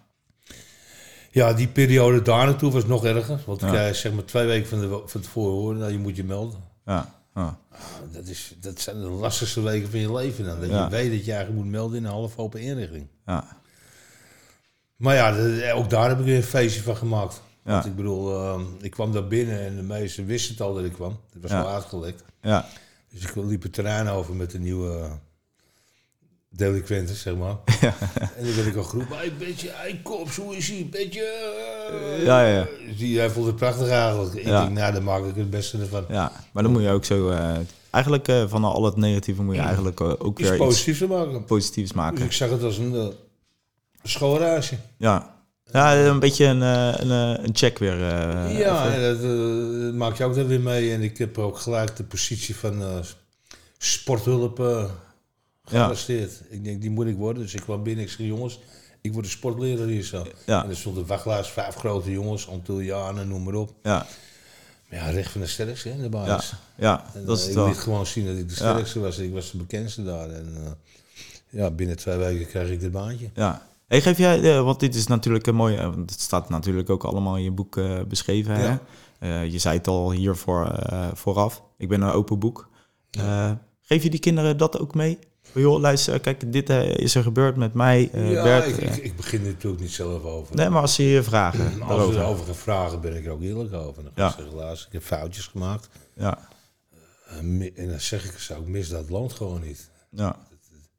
Ja, 1.31 1.53
die 1.53 1.67
periode 1.67 2.21
daar 2.21 2.45
naartoe 2.45 2.71
was 2.71 2.85
nog 2.85 3.05
erger. 3.05 3.39
Want 3.45 3.61
ik 3.61 3.67
krijg 3.67 3.95
zeg 3.95 4.13
maar 4.13 4.25
twee 4.25 4.45
weken 4.45 4.67
van, 4.69 4.79
de, 4.79 5.01
van 5.05 5.21
tevoren 5.21 5.53
horen, 5.53 5.77
nou, 5.77 5.91
je 5.91 5.97
moet 5.97 6.15
je 6.15 6.23
melden. 6.23 6.59
ja, 6.85 7.13
ja, 7.35 7.57
Ah, 7.71 7.79
Dat, 8.13 8.27
is, 8.27 8.55
dat 8.59 8.79
zijn 8.79 8.99
de 9.01 9.07
lastigste 9.09 9.61
weken 9.61 9.89
van 9.89 9.99
je 9.99 10.13
leven 10.13 10.45
dan. 10.45 10.59
Dat 10.59 10.69
Ja. 10.69 10.83
je 10.83 10.89
weet 10.89 11.11
dat 11.11 11.25
je 11.25 11.31
eigenlijk 11.33 11.63
moet 11.63 11.71
melden 11.71 11.97
in 11.97 12.03
een 12.05 12.11
half 12.11 12.37
open 12.37 12.61
inrichting. 12.61 13.07
ja, 13.25 13.57
Maar 14.95 15.15
ja, 15.15 15.31
dat- 15.31 15.71
ook 15.71 15.89
daar 15.89 16.09
heb 16.09 16.19
ik 16.19 16.25
weer 16.25 16.35
een 16.35 16.43
feestje 16.43 16.81
van 16.83 16.95
gemaakt. 16.95 17.41
Ja. 17.65 17.71
Want 17.71 17.85
ik 17.85 17.95
bedoel, 17.95 18.39
eh, 18.43 18.59
ik 18.81 18.91
kwam 18.91 19.11
daar 19.11 19.27
binnen 19.27 19.59
en 19.59 19.75
de 19.75 19.81
meesten 19.81 20.25
wisten 20.25 20.51
het 20.51 20.61
al 20.61 20.73
dat 20.73 20.83
ik 20.83 20.93
kwam. 20.93 21.19
Het 21.33 21.41
was 21.41 21.51
al 21.51 21.67
uitgelekt. 21.69 22.23
Ja, 22.45 22.65
Dus 23.11 23.21
ik 23.21 23.35
liep 23.35 23.63
het 23.63 23.73
terrein 23.73 24.07
over 24.07 24.33
met 24.35 24.51
de 24.51 24.59
nieuwe 24.59 24.97
uh, 24.97 25.11
delinquenten, 26.49 27.15
zeg 27.15 27.35
maar. 27.35 27.55
En 28.37 28.43
dan 28.45 28.55
werd 28.55 28.67
ik 28.67 28.75
al 28.75 28.83
geroepen, 28.83 29.17
hey, 29.17 29.33
beetje, 29.37 29.69
hey, 29.73 29.99
kops, 30.03 30.35
hoe 30.35 30.55
is 30.55 30.67
hij? 30.69 30.87
Beetje... 30.91 31.21
eh." 31.23 32.23
Ja, 32.25 32.41
ja, 32.47 32.57
ja. 32.57 32.65
Dus 32.87 32.97
die, 32.97 33.17
hij 33.19 33.29
vond 33.29 33.45
het 33.45 33.55
prachtig 33.55 33.89
eigenlijk. 33.89 34.33
Ik 34.33 34.45
Ja. 34.45 34.61
denk, 34.65 34.77
nou, 34.77 34.93
dan 34.93 35.03
maak 35.03 35.23
ik 35.25 35.35
het 35.35 35.49
beste 35.49 35.77
ervan. 35.79 36.05
ja. 36.09 36.31
Maar 36.51 36.63
dan 36.63 36.71
moet 36.71 36.81
je 36.81 36.89
ook 36.89 37.05
zo... 37.05 37.29
eh, 37.29 37.55
eigenlijk 37.91 38.27
eh, 38.27 38.43
van 38.47 38.63
al 38.63 38.83
het 38.85 38.95
negatieve 38.95 39.41
moet 39.43 39.55
je 39.55 39.61
eigenlijk 39.61 39.99
eh, 39.99 40.07
ook 40.17 40.39
Iets 40.39 40.49
weer 40.49 40.57
iets 40.57 40.65
positiefs 40.67 41.05
maken. 41.07 41.43
positiefs 41.43 41.87
Dus 41.91 41.97
maken. 42.01 42.21
ik 42.25 42.31
zag 42.31 42.49
het 42.49 42.63
als 42.63 42.77
een 42.77 42.93
uh, 42.93 43.05
schoolreisje. 44.03 44.75
Ja. 44.97 45.34
Ja, 45.71 45.95
een 46.05 46.19
beetje 46.19 46.45
een, 46.45 46.61
eh, 46.61 46.93
een, 46.97 47.11
eh, 47.37 47.43
een 47.45 47.55
check 47.55 47.77
weer. 47.77 47.93
eh, 47.93 48.59
ja, 48.59 48.93
en 48.93 49.01
dat 49.21 49.93
maak 49.93 50.17
je 50.17 50.23
ook 50.23 50.35
dan 50.35 50.47
weer 50.47 50.61
mee. 50.61 50.93
En 50.93 51.01
ik 51.01 51.17
heb 51.17 51.37
ook 51.37 51.57
gelijk 51.57 51.95
de 51.95 52.03
positie 52.03 52.55
van 52.55 53.03
sporthulp 53.77 54.89
gearresteerd. 55.65 56.41
Ik 56.49 56.63
denk, 56.63 56.81
die 56.81 56.89
moet 56.89 57.07
ik 57.07 57.15
worden. 57.15 57.43
Dus 57.43 57.53
ik 57.53 57.61
kwam 57.61 57.83
binnen, 57.83 58.03
ik 58.03 58.09
zeg, 58.09 58.19
jongens, 58.27 58.59
ik 59.01 59.13
word 59.13 59.25
een 59.25 59.31
sportleraar 59.31 59.87
hier 59.87 60.03
zo. 60.03 60.27
Ja. 60.45 60.63
En 60.63 60.69
er 60.69 60.75
stond 60.77 60.97
een 60.97 61.05
wachtlijst, 61.05 61.49
vijf 61.49 61.75
grote 61.75 62.11
jongens, 62.11 62.47
Antillianen, 62.47 63.27
noem 63.27 63.43
maar 63.43 63.53
op. 63.53 63.73
ja, 63.83 64.05
Maar 64.89 64.99
ja, 64.99 65.09
recht 65.09 65.31
van 65.31 65.41
de 65.41 65.47
sterkste 65.47 65.89
in 65.89 65.97
de 65.97 66.03
ja, 66.03 66.09
baas. 66.09 66.53
ja, 66.75 67.05
En, 67.13 67.25
dat 67.25 67.37
is 67.39 67.47
ik 67.47 67.55
liet 67.55 67.77
gewoon 67.77 68.05
zien 68.05 68.25
dat 68.25 68.35
ik 68.37 68.49
de 68.49 68.55
Ja. 68.63 68.71
sterkste 68.71 68.99
was. 68.99 69.17
Ik 69.17 69.33
was 69.33 69.51
de 69.51 69.57
bekendste 69.57 70.03
daar. 70.03 70.29
En 70.29 70.77
ja, 71.49 71.71
binnen 71.71 71.97
twee 71.97 72.17
weken 72.17 72.47
kreeg 72.47 72.69
ik 72.69 72.79
dit 72.79 72.91
baantje. 72.91 73.29
Ja. 73.35 73.67
Hey, 73.87 74.01
geef 74.01 74.17
jij, 74.17 74.55
eh, 74.55 74.63
want 74.63 74.79
dit 74.79 74.95
is 74.95 75.07
natuurlijk 75.07 75.47
een 75.47 75.55
mooie, 75.55 75.77
eh, 75.77 75.83
want 75.83 76.09
het 76.11 76.19
staat 76.21 76.49
natuurlijk 76.49 76.89
ook 76.89 77.03
allemaal 77.03 77.37
in 77.37 77.43
je 77.43 77.51
boek 77.51 77.77
eh, 77.77 78.01
beschreven. 78.07 78.59
Ja. 78.59 78.79
Hè? 79.19 79.41
Je 79.41 79.59
zei 79.59 79.77
het 79.77 79.87
al 79.87 80.11
hiervoor 80.11 80.79
vooraf. 81.13 81.63
Ik 81.77 81.87
ben 81.89 82.01
een 82.01 82.11
open 82.11 82.39
boek. 82.39 82.69
Geef 83.81 84.03
je 84.03 84.09
die 84.09 84.19
kinderen 84.19 84.57
dat 84.57 84.79
ook 84.79 84.95
mee? 84.95 85.19
Joh, 85.53 85.79
luister, 85.79 86.19
kijk, 86.19 86.51
dit 86.53 86.69
is 86.69 87.15
er 87.15 87.23
gebeurd 87.23 87.55
met 87.55 87.73
mij, 87.73 88.09
ja, 88.13 88.43
Bert. 88.43 88.67
ik, 88.67 88.77
ik, 88.77 88.95
ik 88.95 89.15
begin 89.15 89.39
er 89.41 89.45
natuurlijk 89.47 89.81
niet 89.81 89.91
zelf 89.91 90.23
over. 90.23 90.55
nee, 90.55 90.69
maar 90.69 90.81
als 90.81 90.95
ze 90.95 91.03
je 91.03 91.23
vragen 91.23 91.81
Als 91.81 92.13
ze 92.13 92.19
erover 92.19 92.45
gaan 92.45 92.55
vragen, 92.55 93.01
ben 93.01 93.15
ik 93.15 93.25
er 93.25 93.31
ook 93.31 93.41
eerlijk 93.41 93.73
over. 93.73 94.03
Dan 94.03 94.11
Ja. 94.15 94.27
ik 94.27 94.33
zeggen, 94.37 94.55
luister, 94.55 94.87
ik 94.87 94.93
heb 94.93 95.03
foutjes 95.03 95.47
gemaakt. 95.47 95.89
Ja, 96.15 96.47
En 97.75 97.89
dan 97.89 97.99
zeg 97.99 98.25
ik 98.25 98.37
zo, 98.39 98.53
ik 98.61 98.67
misdaad 98.67 99.09
loont 99.09 99.33
gewoon 99.33 99.61
niet. 99.61 99.89
ja, 100.09 100.35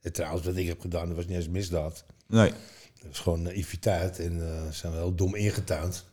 En 0.00 0.12
trouwens, 0.12 0.46
wat 0.46 0.56
ik 0.56 0.66
heb 0.66 0.80
gedaan, 0.80 1.06
dat 1.06 1.16
was 1.16 1.26
niet 1.26 1.36
eens 1.36 1.48
misdaad. 1.48 2.04
nee, 2.26 2.52
Dat 2.98 3.08
was 3.08 3.18
gewoon 3.18 3.42
naïviteit 3.42 4.18
en 4.18 4.40
eh 4.48 4.70
zijn 4.70 4.92
we 4.92 4.98
heel 4.98 5.14
dom 5.14 5.34
ingetuind. 5.34 6.04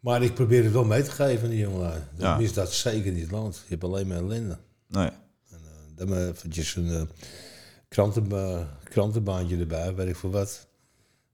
Maar 0.00 0.22
ik 0.22 0.34
probeer 0.34 0.64
het 0.64 0.72
wel 0.72 0.84
mee 0.84 1.02
te 1.02 1.10
geven 1.10 1.44
aan 1.44 1.50
die 1.50 1.58
jongelui. 1.58 2.00
Dat 2.12 2.20
Ja. 2.26 2.36
misdaad 2.36 2.72
zeker 2.72 3.12
niet 3.12 3.30
loont. 3.30 3.56
Je 3.56 3.64
hebt 3.68 3.84
alleen 3.84 4.06
maar 4.06 4.16
ellende. 4.16 4.58
nee. 4.86 5.10
Dan 5.94 6.08
maar 6.08 6.28
eventjes 6.28 6.76
een 6.76 6.88
eh, 6.94 7.02
kranten, 7.88 8.32
eh, 8.32 8.60
krantenbaantje 8.84 9.58
erbij, 9.58 9.94
weet 9.94 10.08
ik 10.08 10.16
voor 10.16 10.30
wat. 10.30 10.66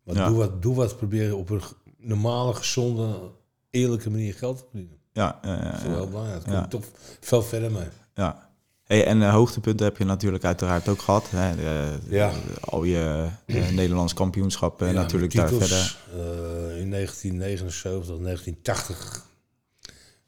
Maar 0.02 0.14
Ja. 0.14 0.28
doe, 0.28 0.36
wat, 0.36 0.62
doe 0.62 0.74
wat, 0.74 0.96
probeer 0.96 1.36
op 1.36 1.50
een 1.50 1.60
normale, 1.98 2.54
gezonde, 2.54 3.30
eerlijke 3.70 4.10
manier 4.10 4.34
geld 4.34 4.58
te 4.58 4.64
verdienen. 4.70 4.98
Ja, 5.12 5.38
ja, 5.42 5.54
ja, 5.54 5.70
Dat 5.70 5.80
is 5.80 5.86
wel 5.86 6.08
belangrijk. 6.08 6.44
Daar 6.44 6.52
kom 6.54 6.62
je 6.62 6.68
toch 6.68 6.84
veel 7.20 7.42
verder 7.42 7.70
mee. 7.72 7.88
ja. 8.14 8.45
Hey, 8.86 9.04
en 9.06 9.22
eh, 9.22 9.30
hoogtepunten 9.32 9.86
heb 9.86 9.96
je 9.96 10.04
natuurlijk 10.04 10.44
uiteraard 10.44 10.88
ook 10.88 11.00
gehad. 11.02 11.30
Hè? 11.30 11.56
De- 11.56 11.98
Ja. 12.08 12.32
al 12.60 12.84
je 12.84 13.28
eh, 13.46 13.68
Nederlands 13.70 14.14
kampioenschappen 14.14 14.86
Ja, 14.86 14.92
natuurlijk 14.92 15.34
daar 15.34 15.48
verder. 15.48 15.96
eh, 16.12 16.80
in 16.80 16.90
1979, 16.90 18.18
1980 18.18 19.24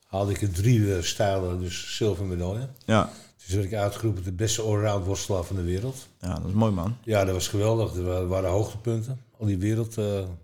haalde 0.06 0.32
ik 0.32 0.54
drie 0.54 1.02
stijlen, 1.02 1.60
dus 1.60 1.96
zilveren 1.96 2.28
medaille. 2.28 2.68
Ja, 2.84 3.10
Dus 3.44 3.54
werd 3.54 3.66
ik 3.66 3.74
uitgeroepen 3.74 4.24
de 4.24 4.32
beste 4.32 4.62
allround 4.62 5.04
worstelaar 5.06 5.44
van 5.44 5.56
de 5.56 5.62
wereld. 5.62 6.08
Ja, 6.20 6.34
dat 6.34 6.46
is 6.48 6.52
mooi, 6.52 6.72
man. 6.72 6.96
Ja, 7.04 7.24
dat 7.24 7.34
was 7.34 7.48
geweldig. 7.48 7.94
Er 7.94 8.04
wa- 8.04 8.26
waren 8.26 8.50
hoogtepunten. 8.50 9.20
Al 9.38 9.46
die 9.46 9.58
Titels. 9.58 9.94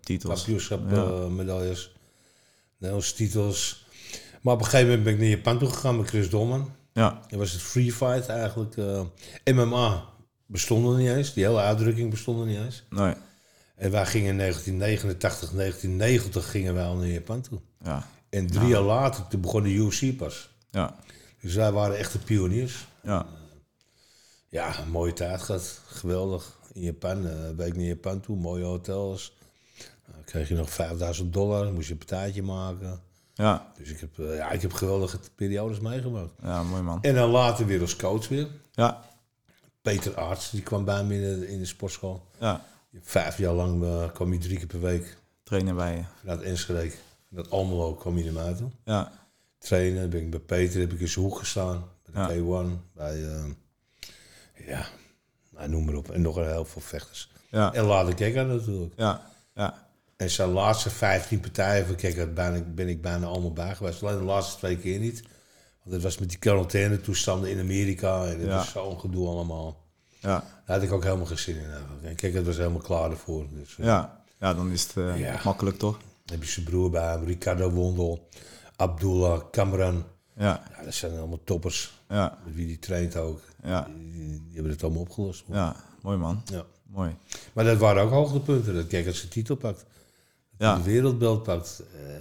wereldkampioenschap 0.01 0.81
Ja. 0.91 1.05
medailles. 1.29 1.91
Nederlandse 2.79 3.15
titels. 3.15 3.87
Maar 4.41 4.55
op 4.55 4.61
een 4.61 4.65
gegeven 4.67 4.87
moment 4.87 5.05
ben 5.05 5.13
ik 5.15 5.19
naar 5.21 5.29
Japan 5.29 5.59
toe 5.59 5.69
gegaan 5.69 5.97
met 5.97 6.09
Chris 6.09 6.31
Dolman. 6.31 6.71
Ja, 6.95 7.21
Dat 7.29 7.39
was 7.39 7.53
het 7.53 7.63
free 7.63 7.93
fight 7.93 8.29
eigenlijk. 8.29 8.77
eh, 8.77 9.03
MMA 9.55 10.05
bestond 10.47 10.87
er 10.87 10.97
niet 10.99 11.09
eens. 11.09 11.33
Die 11.35 11.45
hele 11.45 11.61
uitdrukking 11.61 12.11
bestond 12.11 12.41
er 12.41 12.47
niet 12.47 12.59
eens. 12.59 12.85
nee. 12.91 13.15
En 13.75 13.91
wij 13.91 14.07
gingen 14.07 14.29
in 14.31 14.39
1989, 14.39 15.51
1990 15.51 16.51
gingen 16.51 16.75
wij 16.75 16.85
al 16.85 16.97
naar 16.97 17.07
Japan 17.07 17.41
toe. 17.41 17.61
Ja, 17.83 18.07
En 18.31 18.47
drie 18.47 18.69
jaar 18.69 18.83
later, 18.83 19.27
toen 19.27 19.41
begon 19.41 19.63
de 19.63 19.69
UFC 19.73 20.17
pas. 20.17 20.51
ja, 20.71 20.97
Dus 21.41 21.55
wij 21.55 21.73
waren 21.73 21.97
echte 21.99 22.19
pioniers. 22.19 22.87
ja. 23.03 23.27
Ja, 24.49 24.79
een 24.79 24.91
mooie 24.91 25.13
tijd 25.13 25.43
gehad. 25.43 25.81
Geweldig. 25.87 26.59
In 26.73 26.81
Japan, 26.83 27.27
eh 27.27 27.35
week 27.57 27.77
naar 27.77 27.85
Japan 27.85 28.21
toe, 28.21 28.37
mooie 28.37 28.65
hotels. 28.65 29.37
Dan 30.13 30.25
kreeg 30.25 30.49
je 30.49 30.55
nog 30.55 30.71
5000 30.71 31.33
dollar, 31.33 31.73
moest 31.73 31.87
je 31.87 31.93
een 31.93 31.99
partijtje 31.99 32.43
maken. 32.43 33.01
Ja, 33.35 33.73
Dus 33.77 33.91
ik 33.91 34.01
heb, 34.01 34.19
eh, 34.19 34.37
ja, 34.37 34.51
ik 34.51 34.63
heb 34.63 34.73
geweldige 34.73 35.19
periodes 35.35 35.81
meegemaakt. 35.81 36.31
ja, 36.43 36.63
mooi, 36.63 36.83
man. 36.83 37.03
En 37.03 37.15
dan 37.15 37.31
later 37.31 37.67
weer 37.67 37.81
als 37.81 37.97
coach 37.97 38.29
weer. 38.29 38.49
Ja, 38.73 39.03
Peter 39.83 40.15
Arts, 40.15 40.51
die 40.51 40.63
kwam 40.63 40.85
bij 40.85 41.05
me 41.05 41.15
in 41.15 41.41
de, 41.41 41.49
in 41.53 41.59
de 41.59 41.65
sportschool. 41.65 42.27
ja. 42.39 42.65
Vijf 43.03 43.39
jaar 43.39 43.53
lang 43.53 43.83
eh, 43.85 44.13
kwam 44.13 44.29
hij 44.31 44.39
drie 44.39 44.57
keer 44.57 44.67
per 44.67 44.81
week 44.81 45.17
Trainen 45.43 45.77
bij 45.77 45.97
je. 45.97 46.03
vanuit 46.21 46.43
Enschede. 46.43 46.93
Vanuit 47.29 47.51
Almelo 47.51 47.95
kwam 47.95 48.15
hij 48.15 48.25
naar 48.25 48.33
mij 48.45 48.55
toe. 48.55 48.71
Ja, 48.85 49.13
Trainen, 49.59 50.11
ben 50.11 50.21
ik 50.21 50.31
bij 50.31 50.41
Peter, 50.41 50.81
heb 50.81 50.93
ik 50.93 51.01
in 51.01 51.09
zijn 51.09 51.25
hoek 51.25 51.39
gestaan. 51.39 51.85
Bij 52.11 52.27
de 52.27 52.35
Ja. 52.45 52.65
K1, 52.65 52.93
bij, 52.95 53.25
eh, 53.25 53.45
ja, 54.67 54.87
nou, 55.51 55.69
noem 55.69 55.85
maar 55.85 55.95
op. 55.95 56.11
En 56.11 56.23
nog 56.23 56.37
een 56.37 56.47
heel 56.51 56.65
veel 56.65 56.83
vechters. 56.83 57.31
ja, 57.51 57.73
En 57.73 57.85
later 57.85 58.15
Kekker 58.15 58.47
natuurlijk. 58.47 58.93
ja, 58.97 59.27
ja. 59.55 59.84
En 60.17 60.31
zijn 60.31 60.49
laatste 60.49 60.91
15 60.91 61.41
partijen 61.41 61.95
Kekker 61.97 62.33
ben 62.33 62.55
ik, 62.55 62.75
ben 62.75 62.89
ik 62.89 63.03
bijna 63.03 63.27
allemaal 63.27 63.53
bij 63.53 63.75
geweest. 63.75 64.03
Alleen 64.03 64.19
de 64.19 64.25
laatste 64.25 64.57
twee 64.59 64.77
keer 64.79 64.99
niet. 64.99 65.21
Want 65.83 65.91
dat 65.97 66.03
was 66.03 66.19
met 66.19 66.29
die 66.29 66.39
quarantaine 66.39 67.01
toestanden 67.01 67.51
in 67.51 67.59
Amerika. 67.61 68.25
En 68.27 68.39
dat 68.39 68.47
Ja. 68.49 68.57
was 68.57 68.71
zo'n 68.71 69.01
gedoe 69.01 69.29
allemaal. 69.29 69.83
Ja, 70.21 70.45
Daar 70.67 70.77
had 70.77 70.83
ik 70.83 70.93
ook 70.93 71.03
helemaal 71.05 71.27
geen 71.27 71.39
zin 71.39 71.57
in 71.57 71.71
eigenlijk. 71.71 72.03
En 72.05 72.15
Kekker 72.15 72.45
was 72.45 72.57
helemaal 72.57 72.81
klaar 72.81 73.11
ervoor. 73.11 73.47
Dus, 73.53 73.79
eh, 73.79 73.85
ja. 73.85 74.23
Ja, 74.41 74.55
dan 74.55 74.71
is 74.71 74.83
het 74.83 74.97
eh, 74.97 75.19
Ja. 75.19 75.41
makkelijk, 75.45 75.79
toch? 75.79 75.97
Dan 75.99 76.37
heb 76.37 76.43
je 76.43 76.51
zijn 76.51 76.65
broer 76.65 76.91
bij 76.91 77.11
hem, 77.11 77.25
Ricardo 77.25 77.71
Wondel, 77.71 78.29
Abdullah, 78.77 79.41
Cameron. 79.51 80.05
Ja, 80.37 80.63
Ja, 80.77 80.85
dat 80.85 80.95
zijn 80.95 81.19
allemaal 81.19 81.41
toppers. 81.45 82.03
ja, 82.09 82.39
Met 82.45 82.55
wie 82.55 82.67
die 82.67 82.79
traint 82.79 83.17
ook. 83.17 83.41
ja, 83.63 83.89
Die, 84.11 84.13
die 84.29 84.51
hebben 84.55 84.73
het 84.73 84.83
allemaal 84.83 85.01
opgelost. 85.03 85.45
ja. 85.47 85.77
Mooi, 86.03 86.17
man. 86.19 86.43
Ja. 86.45 86.65
Mooi. 86.87 87.17
Maar 87.53 87.65
dat 87.65 87.79
waren 87.79 88.03
ook 88.03 88.11
hoogtepunten. 88.11 88.75
Dat 88.75 88.87
Kekker 88.87 89.15
zijn 89.15 89.29
titel 89.31 89.55
pakt. 89.57 89.85
Ja. 90.59 90.77
de 90.77 90.83
wereldbeeld 90.83 91.43
pakt. 91.43 91.83
Eh, 91.95 92.13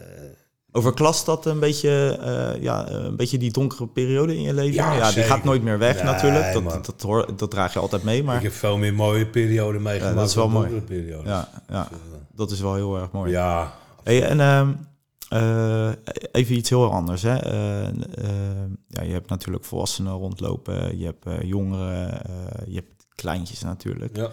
Overklast 0.76 1.26
dat 1.26 1.46
een 1.46 1.60
beetje, 1.60 2.17
eh, 2.22 2.62
ja, 2.62 2.89
een 2.89 3.15
beetje 3.15 3.38
die 3.38 3.52
donkere 3.52 3.88
periode 3.88 4.36
in 4.36 4.41
je 4.41 4.54
leven? 4.54 4.74
Ja, 4.74 5.12
die 5.12 5.24
gaat 5.24 5.43
nooit 5.43 5.63
meer 5.63 5.78
weg 5.78 5.96
Nee, 5.96 6.04
natuurlijk. 6.04 6.54
Dat, 6.54 6.63
dat, 6.63 6.86
dat, 6.86 7.02
hoor, 7.02 7.36
dat 7.38 7.52
draag 7.52 7.74
je 7.74 7.80
altijd 7.80 8.04
mee, 8.04 8.24
maar 8.24 8.36
Ik 8.38 8.43
heb 8.43 8.52
veel 8.52 8.78
meer 8.78 8.93
mooie 8.93 9.28
perioden 9.28 9.82
meegemaakt 9.82 10.13
Ja, 10.15 10.19
dat 10.19 10.30
is 10.30 10.36
wel 10.36 10.50
mooi. 10.50 10.82
periodes. 10.82 11.28
ja, 11.28 11.50
ja, 11.69 11.89
dat 12.36 12.52
is 12.52 12.60
wel 12.60 12.76
heel 12.76 12.98
erg 12.98 13.12
mooi. 13.12 13.32
Ja, 13.32 13.74
Hey, 14.04 14.24
en 14.24 14.39
ehm, 14.39 14.72
eh, 15.30 15.91
even 16.32 16.56
iets 16.56 16.69
heel 16.69 16.91
anders. 16.91 17.22
Hè? 17.22 17.36
Eh, 17.38 17.88
eh, 17.88 17.93
ja, 18.88 19.02
je 19.04 19.12
hebt 19.12 19.30
natuurlijk 19.30 19.65
volwassenen 19.65 20.13
rondlopen, 20.13 20.98
je 20.98 21.06
hebt 21.06 21.26
eh, 21.26 21.41
jongeren, 21.41 22.26
eh, 22.26 22.67
je 22.67 22.76
hebt 22.76 23.06
kleintjes 23.15 23.62
natuurlijk. 23.62 24.15
ja. 24.17 24.30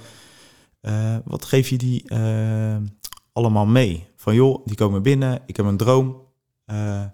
Eh, 0.80 1.16
wat 1.24 1.44
geef 1.44 1.68
je 1.68 1.78
die 1.78 2.08
eh, 2.08 2.76
allemaal 3.44 3.66
mee? 3.66 4.06
Van 4.16 4.34
joh, 4.34 4.66
die 4.66 4.76
komen 4.76 5.02
binnen, 5.02 5.42
ik 5.46 5.56
heb 5.56 5.66
een 5.66 5.76
droom. 5.76 6.22
Eh, 6.66 7.04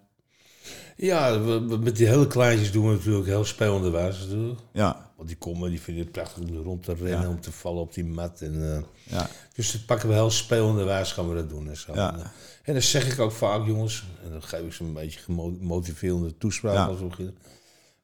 ja 0.96 1.40
we- 1.40 1.66
we- 1.66 1.78
met 1.78 1.96
die 1.96 2.06
hele 2.06 2.26
kleintjes 2.26 2.72
doen 2.72 2.88
we 2.88 2.94
natuurlijk 2.94 3.26
heel 3.26 3.44
spelende 3.44 3.90
wijze. 3.90 4.26
natuurlijk. 4.26 4.60
ja, 4.72 5.04
Want 5.16 5.28
die 5.28 5.36
komen, 5.38 5.70
die 5.70 5.80
vinden 5.80 6.02
het 6.02 6.12
prachtig 6.12 6.42
om 6.42 6.56
rond 6.62 6.82
te 6.82 6.94
rennen, 6.94 7.20
Ja. 7.20 7.28
om 7.28 7.40
te 7.40 7.52
vallen 7.52 7.80
op 7.80 7.94
die 7.94 8.04
mat. 8.04 8.40
En, 8.40 8.74
eh, 8.74 8.82
ja, 9.02 9.28
dus 9.54 9.72
dat 9.72 9.86
pakken 9.86 10.08
we 10.08 10.14
heel 10.14 10.30
spelende 10.30 10.84
wijze 10.84 11.14
gaan 11.14 11.28
we 11.28 11.34
dat 11.34 11.48
doen. 11.48 11.68
En, 11.68 11.76
zo. 11.76 11.94
Ja. 11.94 12.12
En, 12.14 12.20
eh, 12.64 12.74
en 12.74 12.82
zeg 12.82 13.12
ik 13.12 13.18
ook 13.20 13.32
vaak, 13.32 13.66
jongens, 13.66 14.04
en 14.24 14.30
dan 14.30 14.42
geef 14.42 14.60
ik 14.60 14.72
ze 14.72 14.84
een 14.84 14.92
beetje 14.92 15.20
gemo- 15.20 15.56
motiverende 15.60 16.36
toespraak 16.38 16.74
Ja. 16.74 16.86
als 16.86 16.98
we 16.98 17.04
beginnen. 17.04 17.34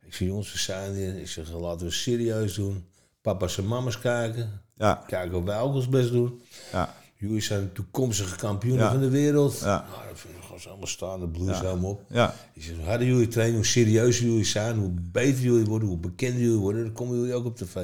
Ik 0.06 0.14
zeg, 0.14 0.28
jongens, 0.28 0.52
we 0.52 0.58
zijn 0.58 0.94
hier. 0.94 1.18
Ik 1.18 1.28
zeg, 1.28 1.52
laten 1.52 1.86
we 1.86 1.92
serieus 1.92 2.54
doen. 2.54 2.86
Papa's 3.22 3.58
en 3.58 3.66
mama's 3.66 3.98
kijken. 3.98 4.60
ja, 4.74 5.04
Kijken 5.06 5.38
of 5.38 5.44
wij 5.44 5.58
ook 5.60 5.74
ons 5.74 5.88
best 5.88 6.10
doen. 6.10 6.42
ja, 6.72 6.94
Jullie 7.22 7.40
zijn 7.40 7.70
toekomstige 7.72 8.36
kampioenen 8.36 8.90
van 8.90 9.00
de 9.00 9.08
wereld. 9.08 9.58
Ja. 9.60 9.66
Nou, 9.66 10.08
dat 10.08 10.18
vind 10.18 10.34
ik 10.34 10.40
gewoon 10.42 10.60
allemaal 10.68 10.86
staan, 10.86 11.20
ze 11.36 11.44
Ja. 11.44 11.60
helemaal 11.60 11.90
op. 11.90 12.02
ja, 12.08 12.34
Ik 12.52 12.62
zeg, 12.62 12.76
hoe 12.76 12.84
harder 12.84 13.06
jullie 13.06 13.28
trainen, 13.28 13.56
hoe 13.56 13.64
serieuzer 13.66 14.26
jullie 14.26 14.44
zijn, 14.44 14.78
hoe 14.78 14.90
beter 15.12 15.42
jullie 15.42 15.64
worden, 15.64 15.88
hoe 15.88 15.98
bekender 15.98 16.40
jullie 16.42 16.58
worden, 16.58 16.82
dan 16.84 16.92
komen 16.92 17.16
jullie 17.18 17.34
ook 17.34 17.44
op 17.44 17.56
tv. 17.56 17.74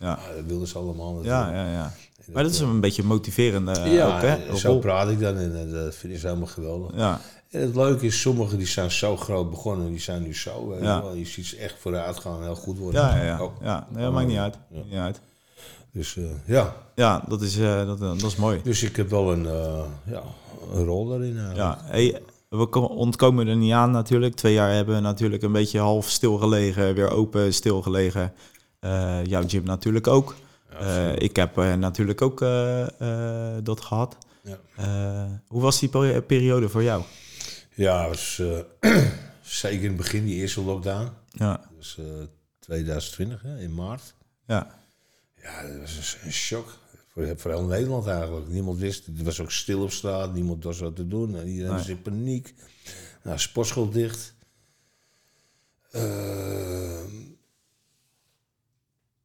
ja, 0.00 0.18
Nou, 0.24 0.36
dat 0.36 0.44
wilden 0.46 0.68
ze 0.68 0.78
allemaal 0.78 1.24
ja, 1.24 1.52
ja, 1.54 1.72
ja. 1.72 1.92
Maar 2.32 2.42
dat 2.42 2.52
is 2.52 2.60
een 2.60 2.80
beetje 2.80 3.02
motiverende 3.02 3.72
eh, 3.72 3.92
Ja, 3.94 4.16
ook, 4.16 4.22
hè? 4.22 4.56
zo 4.56 4.78
praat 4.78 5.10
ik 5.10 5.20
dan 5.20 5.36
en 5.36 5.66
eh, 5.66 5.72
dat 5.72 5.94
vinden 5.94 6.18
ze 6.18 6.26
helemaal 6.26 6.48
geweldig. 6.48 6.96
Ja, 6.96 7.20
En 7.50 7.60
het 7.60 7.74
leuke 7.76 8.06
is, 8.06 8.20
sommigen 8.20 8.58
die 8.58 8.66
zijn 8.66 8.90
zo 8.90 9.16
groot 9.16 9.50
begonnen, 9.50 9.90
die 9.90 10.00
zijn 10.00 10.22
nu 10.22 10.34
zo. 10.34 10.76
Ja. 10.80 11.02
Je 11.14 11.24
ziet 11.26 11.46
ze 11.46 11.56
echt 11.56 11.74
vooruit 11.78 12.18
gaan 12.18 12.36
en 12.36 12.42
heel 12.42 12.54
goed 12.54 12.78
worden. 12.78 13.00
ja, 13.00 13.16
ja, 13.16 13.24
ja. 13.24 13.42
Oh. 13.42 13.52
ja. 13.62 13.86
Nee, 13.90 14.02
dat 14.04 14.12
maakt 14.12 14.26
niet 14.28 14.38
uit. 14.38 14.54
Ja. 14.70 14.82
Niet 14.84 14.94
uit. 14.94 15.20
Dus 15.98 16.16
eh, 16.16 16.24
ja, 16.44 16.76
Ja, 16.94 17.24
dat 17.28 17.42
is, 17.42 17.58
eh, 17.58 17.86
dat, 17.86 17.98
dat 17.98 18.22
is 18.22 18.36
mooi. 18.36 18.60
dus 18.62 18.82
ik 18.82 18.96
heb 18.96 19.10
wel 19.10 19.32
een, 19.32 19.46
eh, 19.46 19.84
ja, 20.06 20.22
een 20.72 20.84
rol 20.84 21.08
daarin. 21.08 21.36
Ja, 21.54 21.78
hey, 21.82 22.22
we 22.48 22.66
ko- 22.66 22.80
ontkomen 22.80 23.46
er 23.48 23.56
niet 23.56 23.72
aan 23.72 23.90
natuurlijk. 23.90 24.34
Twee 24.34 24.52
jaar 24.52 24.72
hebben 24.72 24.94
we 24.94 25.00
natuurlijk 25.00 25.42
een 25.42 25.52
beetje 25.52 25.78
half 25.78 26.08
stilgelegen, 26.08 26.94
weer 26.94 27.10
open, 27.10 27.54
stilgelegen. 27.54 28.32
Eh 28.80 29.24
jouw 29.24 29.42
gym 29.48 29.64
natuurlijk 29.64 30.06
ook. 30.06 30.34
Eh, 30.80 31.16
ik 31.16 31.36
heb 31.36 31.58
eh, 31.58 31.74
natuurlijk 31.74 32.22
ook 32.22 32.40
eh, 32.40 32.82
eh, 33.56 33.64
dat 33.64 33.80
gehad. 33.80 34.16
Ja. 34.42 34.58
Eh, 34.76 35.32
hoe 35.48 35.62
was 35.62 35.78
die 35.78 35.88
peri- 35.88 36.20
periode 36.20 36.68
voor 36.68 36.82
jou? 36.82 37.02
Ja, 37.74 38.08
was 38.08 38.40
eh, 38.80 38.96
zeker 39.42 39.80
in 39.82 39.86
het 39.88 39.96
begin, 39.96 40.24
die 40.24 40.34
eerste 40.40 40.62
lockdown. 40.62 41.08
Ja, 41.30 41.60
Dus 41.76 41.98
eh 41.98 42.04
2020, 42.58 43.42
hè, 43.42 43.58
in 43.58 43.74
maart. 43.74 44.14
ja, 44.46 44.76
Ja, 45.48 45.62
dat 45.62 45.80
was 45.80 46.16
een, 46.24 46.32
shock. 46.32 46.78
Voor, 47.12 47.32
voor 47.36 47.50
heel 47.50 47.64
Nederland 47.64 48.06
eigenlijk. 48.06 48.48
Niemand 48.48 48.78
wist, 48.78 49.06
het 49.06 49.22
was 49.22 49.40
ook 49.40 49.50
stil 49.52 49.82
op 49.82 49.90
straat, 49.90 50.34
niemand 50.34 50.64
was 50.64 50.78
wat 50.78 50.96
te 50.96 51.08
doen. 51.08 51.36
En 51.36 51.46
iedereen 51.46 51.70
Nee. 51.70 51.78
was 51.78 51.88
in 51.88 52.02
paniek. 52.02 52.54
Nou, 53.22 53.38
sportschool 53.38 53.90
dicht. 53.90 54.34
Ehm, 55.90 57.10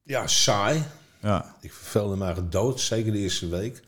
ja, 0.04 0.28
saai. 0.28 0.84
ja, 1.22 1.56
Ik 1.62 1.74
vervelde 1.74 2.16
me 2.16 2.24
eigenlijk 2.24 2.52
dood, 2.52 2.80
zeker 2.80 3.12
de 3.12 3.18
eerste 3.18 3.48
week. 3.48 3.84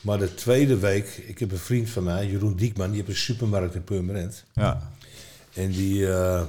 Maar 0.00 0.18
de 0.18 0.34
tweede 0.34 0.78
week, 0.78 1.06
ik 1.08 1.38
heb 1.38 1.50
een 1.52 1.58
vriend 1.58 1.90
van 1.90 2.04
mij, 2.04 2.26
Jeroen 2.26 2.56
Diekman, 2.56 2.86
die 2.86 2.96
heeft 2.96 3.08
een 3.08 3.16
supermarkt 3.16 3.74
in 3.74 3.84
Purmerend. 3.84 4.44
ja, 4.54 4.92
En 5.54 5.70
die, 5.70 6.06
eh 6.12 6.44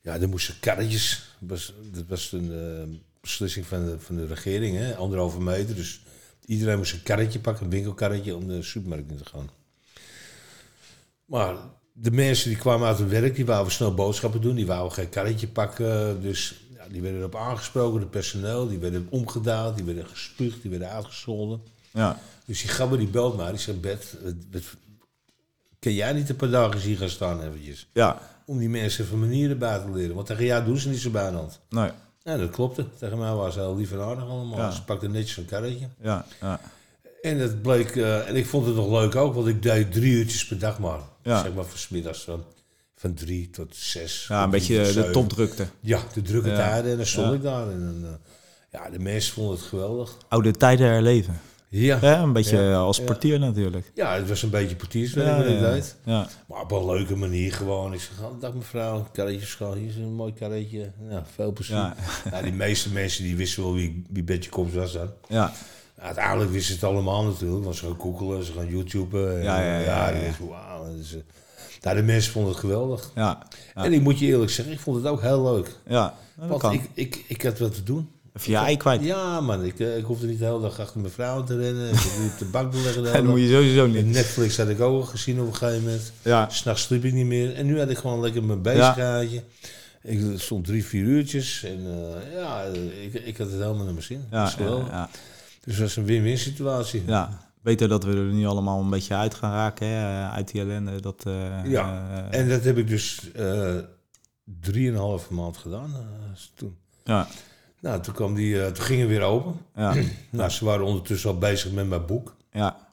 ja, 0.00 0.20
er 0.20 0.28
moesten 0.28 0.58
karretjes. 0.60 1.36
Dat 1.40 1.48
was, 1.48 1.74
dat 1.92 2.04
was 2.06 2.32
een 2.32 2.52
eh, 2.52 2.98
beslissing 3.26 3.66
van 3.66 3.84
de, 3.84 3.98
van 4.00 4.16
de 4.16 4.26
regering, 4.26 4.76
hè? 4.76 4.96
anderhalve 4.96 5.40
meter. 5.40 5.74
Dus 5.74 6.00
iedereen 6.44 6.76
moest 6.78 6.92
een 6.92 7.02
karretje 7.02 7.38
pakken, 7.40 7.64
een 7.64 7.70
winkelkarretje, 7.70 8.36
om 8.36 8.48
de 8.48 8.62
supermarkt 8.62 9.10
in 9.10 9.16
te 9.16 9.24
gaan. 9.24 9.50
Maar 11.24 11.56
de 11.92 12.10
mensen 12.10 12.48
die 12.48 12.58
kwamen 12.58 12.88
uit 12.88 12.98
het 12.98 13.08
werk, 13.08 13.34
die 13.34 13.46
wouden 13.46 13.72
snel 13.72 13.94
boodschappen 13.94 14.40
doen. 14.40 14.54
Die 14.54 14.66
wouden 14.66 14.92
geen 14.92 15.08
karretje 15.08 15.48
pakken. 15.48 16.22
Dus 16.22 16.60
ja, 16.74 16.86
die 16.88 17.02
werden 17.02 17.20
erop 17.20 17.36
aangesproken, 17.36 18.00
de 18.00 18.06
personeel. 18.06 18.68
Die 18.68 18.78
werden 18.78 19.06
omgedaald, 19.10 19.76
die 19.76 19.84
werden 19.84 20.06
gespuugd, 20.06 20.62
die 20.62 20.70
werden 20.70 20.90
uitgescholden. 20.90 21.60
ja, 21.92 22.20
Dus 22.44 22.60
die 22.60 22.70
gabber 22.70 22.98
die 22.98 23.08
belt 23.08 23.36
mij, 23.36 23.50
die 23.50 23.60
zegt, 23.60 23.80
Bert, 23.80 24.16
wat- 24.52 24.62
kan 25.78 25.92
jij 25.94 26.12
niet 26.12 26.28
een 26.28 26.36
paar 26.36 26.50
dagen 26.50 26.80
hier 26.80 26.96
gaan 26.96 27.08
staan 27.08 27.42
eventjes? 27.42 27.88
ja, 27.92 28.20
Om 28.46 28.58
die 28.58 28.68
mensen 28.68 29.04
even 29.04 29.18
manieren 29.18 29.58
bij 29.58 29.78
te 29.78 29.90
leren. 29.90 30.14
Want 30.14 30.26
tegen 30.26 30.44
jou 30.44 30.64
doen 30.64 30.78
ze 30.78 30.88
niet 30.88 31.00
zo 31.00 31.10
bijna. 31.10 31.44
nee, 31.68 31.90
Ja, 32.26 32.36
dat 32.36 32.50
klopte. 32.50 32.84
Tegen 32.98 33.18
mij 33.18 33.32
was 33.32 33.54
ze 33.54 33.60
heel 33.60 33.76
lief 33.76 33.92
en 33.92 34.00
aardig 34.00 34.28
allemaal. 34.28 34.58
Ja. 34.58 34.70
Ze 34.70 34.84
pakte 34.84 35.08
netjes 35.08 35.36
een 35.36 35.44
karretje. 35.44 35.88
ja, 36.02 36.26
ja, 36.40 36.60
En 37.22 37.38
het 37.38 37.62
bleek, 37.62 37.96
eh, 37.96 38.28
en 38.28 38.36
ik 38.36 38.46
vond 38.46 38.66
het 38.66 38.74
nog 38.74 38.90
leuk 38.90 39.14
ook, 39.16 39.34
want 39.34 39.46
ik 39.46 39.62
deed 39.62 39.92
drie 39.92 40.12
uurtjes 40.12 40.46
per 40.46 40.58
dag 40.58 40.78
maar. 40.78 41.00
Ja. 41.22 41.42
Zeg 41.42 41.54
maar 41.54 41.64
van 41.64 41.78
's 41.78 41.88
middags 41.88 42.22
van, 42.24 42.44
van 42.96 43.14
drie 43.14 43.50
tot 43.50 43.76
zes. 43.76 44.26
ja, 44.28 44.44
een 44.44 44.50
beetje 44.50 44.92
de 44.92 45.10
topdrukte. 45.10 45.66
Ja, 45.80 46.00
de 46.14 46.22
drukke 46.22 46.48
Ja. 46.48 46.56
tijden. 46.56 46.90
En 46.90 46.96
dan 46.96 47.06
stond 47.06 47.26
Ja. 47.28 47.34
ik 47.34 47.42
daar. 47.42 47.70
En, 47.70 47.80
dan, 48.00 48.10
eh, 48.10 48.16
ja, 48.80 48.90
de 48.90 48.98
mensen 48.98 49.32
vonden 49.34 49.56
het 49.56 49.64
geweldig. 49.66 50.16
Oude 50.28 50.50
tijden 50.52 50.86
herleven. 50.86 51.40
Ja. 51.68 51.98
Hè? 51.98 52.14
Een 52.16 52.32
beetje 52.32 52.58
Ja. 52.58 52.76
als 52.78 53.00
portier 53.00 53.38
natuurlijk. 53.38 53.90
ja, 53.94 54.14
het 54.14 54.28
was 54.28 54.42
een 54.42 54.50
beetje 54.50 54.76
portierswerk 54.76 55.46
deed. 55.60 55.96
ja. 56.04 56.26
Maar 56.48 56.60
op 56.60 56.70
een 56.72 56.86
leuke 56.86 57.16
manier 57.16 57.52
gewoon. 57.52 57.92
Ik 57.92 58.00
zeg, 58.00 58.22
oh, 58.24 58.40
dag 58.40 58.54
mevrouw, 58.54 59.06
karretje 59.12 59.46
schaal, 59.46 59.74
hier 59.74 59.88
is 59.88 59.96
een 59.96 60.14
mooi 60.14 60.32
karretje. 60.32 60.92
Ja, 61.10 61.24
veel 61.34 61.52
plezier. 61.52 61.76
Ja. 61.76 61.94
Ja. 62.30 62.42
die 62.48 62.52
meeste 62.52 62.92
mensen 62.92 63.24
die 63.24 63.36
wisten 63.36 63.62
wel 63.62 63.74
wie, 63.74 64.02
wie 64.10 64.22
Betje 64.24 64.50
Kops 64.50 64.74
was 64.74 64.92
dan. 64.92 65.10
Ja. 65.28 65.52
Ja, 65.96 66.02
uiteindelijk 66.02 66.50
wisten 66.50 66.78
ze 66.78 66.84
het 66.86 66.94
allemaal 66.94 67.24
natuurlijk, 67.24 67.64
want 67.64 67.76
ze 67.76 67.86
gaan 67.86 68.00
googelen, 68.00 68.44
ze 68.44 68.52
gaan 68.52 68.68
YouTuben. 68.68 69.36
En, 69.36 69.42
Ja, 69.42 69.60
ja, 69.60 69.78
ja, 69.78 70.08
ja. 70.08 70.32
wauw. 70.48 70.96
Dus, 70.96 71.16
nou, 71.80 71.96
de 71.96 72.02
mensen 72.02 72.32
vonden 72.32 72.50
het 72.52 72.60
geweldig. 72.60 73.10
Ja. 73.14 73.42
Ja. 73.74 73.84
En 73.84 73.92
ik 73.92 74.00
moet 74.00 74.18
je 74.18 74.26
eerlijk 74.26 74.50
zeggen, 74.50 74.74
ik 74.74 74.80
vond 74.80 74.96
het 74.96 75.06
ook 75.06 75.20
heel 75.20 75.42
leuk. 75.52 75.76
Ja, 75.86 76.14
dat 76.36 76.48
Want 76.48 76.60
kan. 76.60 76.72
ik, 76.72 76.88
ik, 76.94 77.24
ik 77.28 77.42
had 77.42 77.58
wat 77.58 77.74
te 77.74 77.82
doen. 77.82 78.08
Even 78.36 78.50
je 78.50 78.56
ei 78.56 78.76
kwijt. 78.76 79.02
Ja 79.02 79.40
man, 79.40 79.64
ik, 79.64 79.80
eh, 79.80 79.96
ik 79.96 80.04
hoefde 80.04 80.26
niet 80.26 80.38
de 80.38 80.44
hele 80.44 80.60
dag 80.60 80.80
achter 80.80 81.00
mijn 81.00 81.12
vrouw 81.12 81.44
te 81.44 81.56
rennen. 81.58 81.88
Ik 81.88 81.96
hoefde 81.98 82.22
niet 82.22 82.32
op 82.32 82.38
de 82.38 82.44
bank 82.44 82.72
te 82.72 82.78
leggen. 82.80 83.02
dat 83.12 83.24
moet 83.24 83.40
je 83.40 83.48
sowieso 83.48 83.86
niet. 83.86 84.06
Netflix 84.06 84.56
had 84.56 84.68
ik 84.68 84.80
ook 84.80 85.00
al 85.00 85.06
gezien 85.06 85.40
op 85.40 85.46
een 85.46 85.54
gegeven 85.54 85.82
moment. 85.82 86.12
Ja. 86.22 86.48
S'nachts 86.50 86.82
sliep 86.82 87.04
ik 87.04 87.12
niet 87.12 87.26
meer. 87.26 87.54
En 87.54 87.66
nu 87.66 87.78
had 87.78 87.90
ik 87.90 87.98
gewoon 87.98 88.20
lekker 88.20 88.44
mijn 88.44 88.62
bezigheidje. 88.62 89.42
Ik 90.02 90.20
stond 90.40 90.64
drie, 90.64 90.84
vier 90.84 91.02
uurtjes. 91.04 91.62
En 91.64 91.78
eh, 91.86 92.32
ja, 92.34 92.62
ik, 93.02 93.14
ik 93.14 93.36
had 93.36 93.46
het 93.50 93.60
helemaal 93.60 93.84
naar 93.84 93.92
mijn 93.92 94.02
zin. 94.02 94.24
Ja, 94.30 94.52
ja, 94.58 94.64
ja, 94.90 95.08
Dus 95.64 95.74
dat 95.76 95.86
was 95.86 95.96
een 95.96 96.04
win-win 96.04 96.38
situatie. 96.38 97.02
ja. 97.06 97.44
Beter 97.62 97.88
dat 97.88 98.04
we 98.04 98.10
er 98.10 98.16
nu 98.22 98.46
allemaal 98.46 98.80
een 98.80 98.90
beetje 98.90 99.14
uit 99.14 99.34
gaan 99.34 99.52
raken, 99.52 99.86
hè? 99.86 100.28
uit 100.28 100.52
die 100.52 100.60
ellende. 100.60 101.00
Dat, 101.00 101.22
eh, 101.26 101.64
Ja. 101.70 102.06
eh, 102.30 102.40
En 102.40 102.48
dat 102.48 102.64
heb 102.64 102.78
ik 102.78 102.88
dus 102.88 103.20
eh 103.34 103.74
drieënhalve 104.60 105.34
maand 105.34 105.56
gedaan. 105.56 105.90
eh, 105.94 106.40
toen. 106.54 106.76
ja, 107.04 107.26
Nou, 107.86 108.00
toen, 108.00 108.14
kwam 108.14 108.34
die, 108.34 108.60
eh, 108.62 108.66
toen 108.72 108.84
gingen 108.84 109.06
we 109.08 109.12
weer 109.14 109.22
open. 109.22 109.60
ja, 109.76 109.94
Nou, 110.30 110.50
ze 110.50 110.64
waren 110.64 110.84
ondertussen 110.84 111.30
al 111.30 111.38
bezig 111.38 111.72
met 111.72 111.88
mijn 111.88 112.06
boek. 112.06 112.34
ja. 112.52 112.84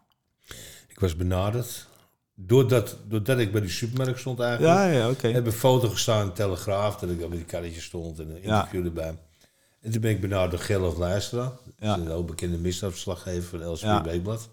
Ik 0.87 0.99
was 0.99 1.15
benaderd. 1.15 1.87
Doordat, 2.35 2.97
doordat 3.07 3.39
ik 3.39 3.51
bij 3.51 3.61
die 3.61 3.69
supermarkt 3.69 4.19
stond 4.19 4.39
eigenlijk. 4.39 4.73
Ja, 4.73 4.85
ja, 4.87 5.09
oké. 5.09 5.27
heb 5.27 5.45
een 5.45 5.51
foto 5.51 5.89
gestaan 5.89 6.21
in 6.21 6.27
de 6.27 6.33
Telegraaf. 6.33 6.95
Dat 6.97 7.09
ik 7.09 7.19
met 7.19 7.31
die 7.31 7.43
karretje 7.45 7.81
stond 7.81 8.19
en 8.19 8.29
een 8.29 8.41
Ja. 8.41 8.55
interview 8.57 8.85
erbij. 8.85 9.17
En 9.81 9.91
toen 9.91 10.01
ben 10.01 10.11
ik 10.11 10.21
benaderd 10.21 10.51
door 10.51 10.59
Gerlof 10.59 10.97
Luistera. 10.97 11.51
Ja. 11.79 11.93
Een 11.97 12.05
heel 12.07 12.25
bekende 12.25 12.57
misdaadverslaggever 12.57 13.59
van 13.77 13.77
Ja. 13.89 14.03
Weekblad. 14.03 14.49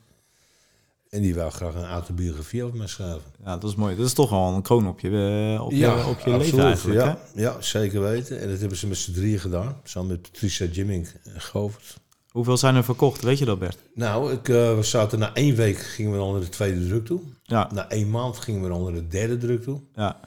En 1.10 1.22
die 1.22 1.34
wou 1.34 1.50
graag 1.50 1.74
een 1.74 1.84
autobiografie 1.84 2.64
over 2.64 2.76
mij 2.78 2.86
schrijven. 2.86 3.22
Ja, 3.44 3.56
dat 3.56 3.70
is 3.70 3.76
mooi. 3.76 3.96
Dat 3.96 4.06
is 4.06 4.12
toch 4.12 4.30
wel 4.30 4.54
een 4.54 4.62
kroon 4.62 4.88
op 4.88 5.00
je, 5.00 5.08
eh, 5.56 5.64
op 5.64 5.72
je, 5.72 6.04
op 6.06 6.18
je 6.24 6.36
leven 6.36 6.60
eigenlijk, 6.64 7.00
ja. 7.00 7.18
hè? 7.34 7.40
Ja, 7.42 7.56
zeker 7.60 8.00
weten. 8.00 8.40
En 8.40 8.48
dat 8.50 8.58
hebben 8.60 8.78
ze 8.78 8.86
met 8.86 8.96
z'n 8.96 9.12
drieën 9.12 9.38
gedaan. 9.40 9.76
Samen 9.84 10.08
met 10.08 10.22
Patricia 10.22 10.66
Jimming 10.66 11.08
en 11.34 11.40
Govert. 11.40 11.96
Hoeveel 12.30 12.56
zijn 12.56 12.74
er 12.74 12.84
verkocht? 12.84 13.22
Weet 13.22 13.38
je 13.38 13.44
dat, 13.44 13.58
Bert? 13.58 13.78
Nou, 13.94 14.32
ik, 14.32 14.48
eh, 14.48 14.74
we 14.74 14.82
zaten 14.82 15.18
na 15.18 15.34
één 15.34 15.54
week 15.54 15.78
gingen 15.78 16.12
we 16.12 16.18
dan 16.18 16.32
naar 16.32 16.40
de 16.40 16.48
tweede 16.48 16.86
druk 16.86 17.06
toe. 17.06 17.20
Ja, 17.42 17.68
Na 17.72 17.88
één 17.88 18.10
maand 18.10 18.36
gingen 18.38 18.62
we 18.62 18.68
dan 18.68 18.82
naar 18.82 18.92
de 18.92 19.06
derde 19.06 19.36
druk 19.38 19.62
toe. 19.62 19.80
ja, 19.94 20.20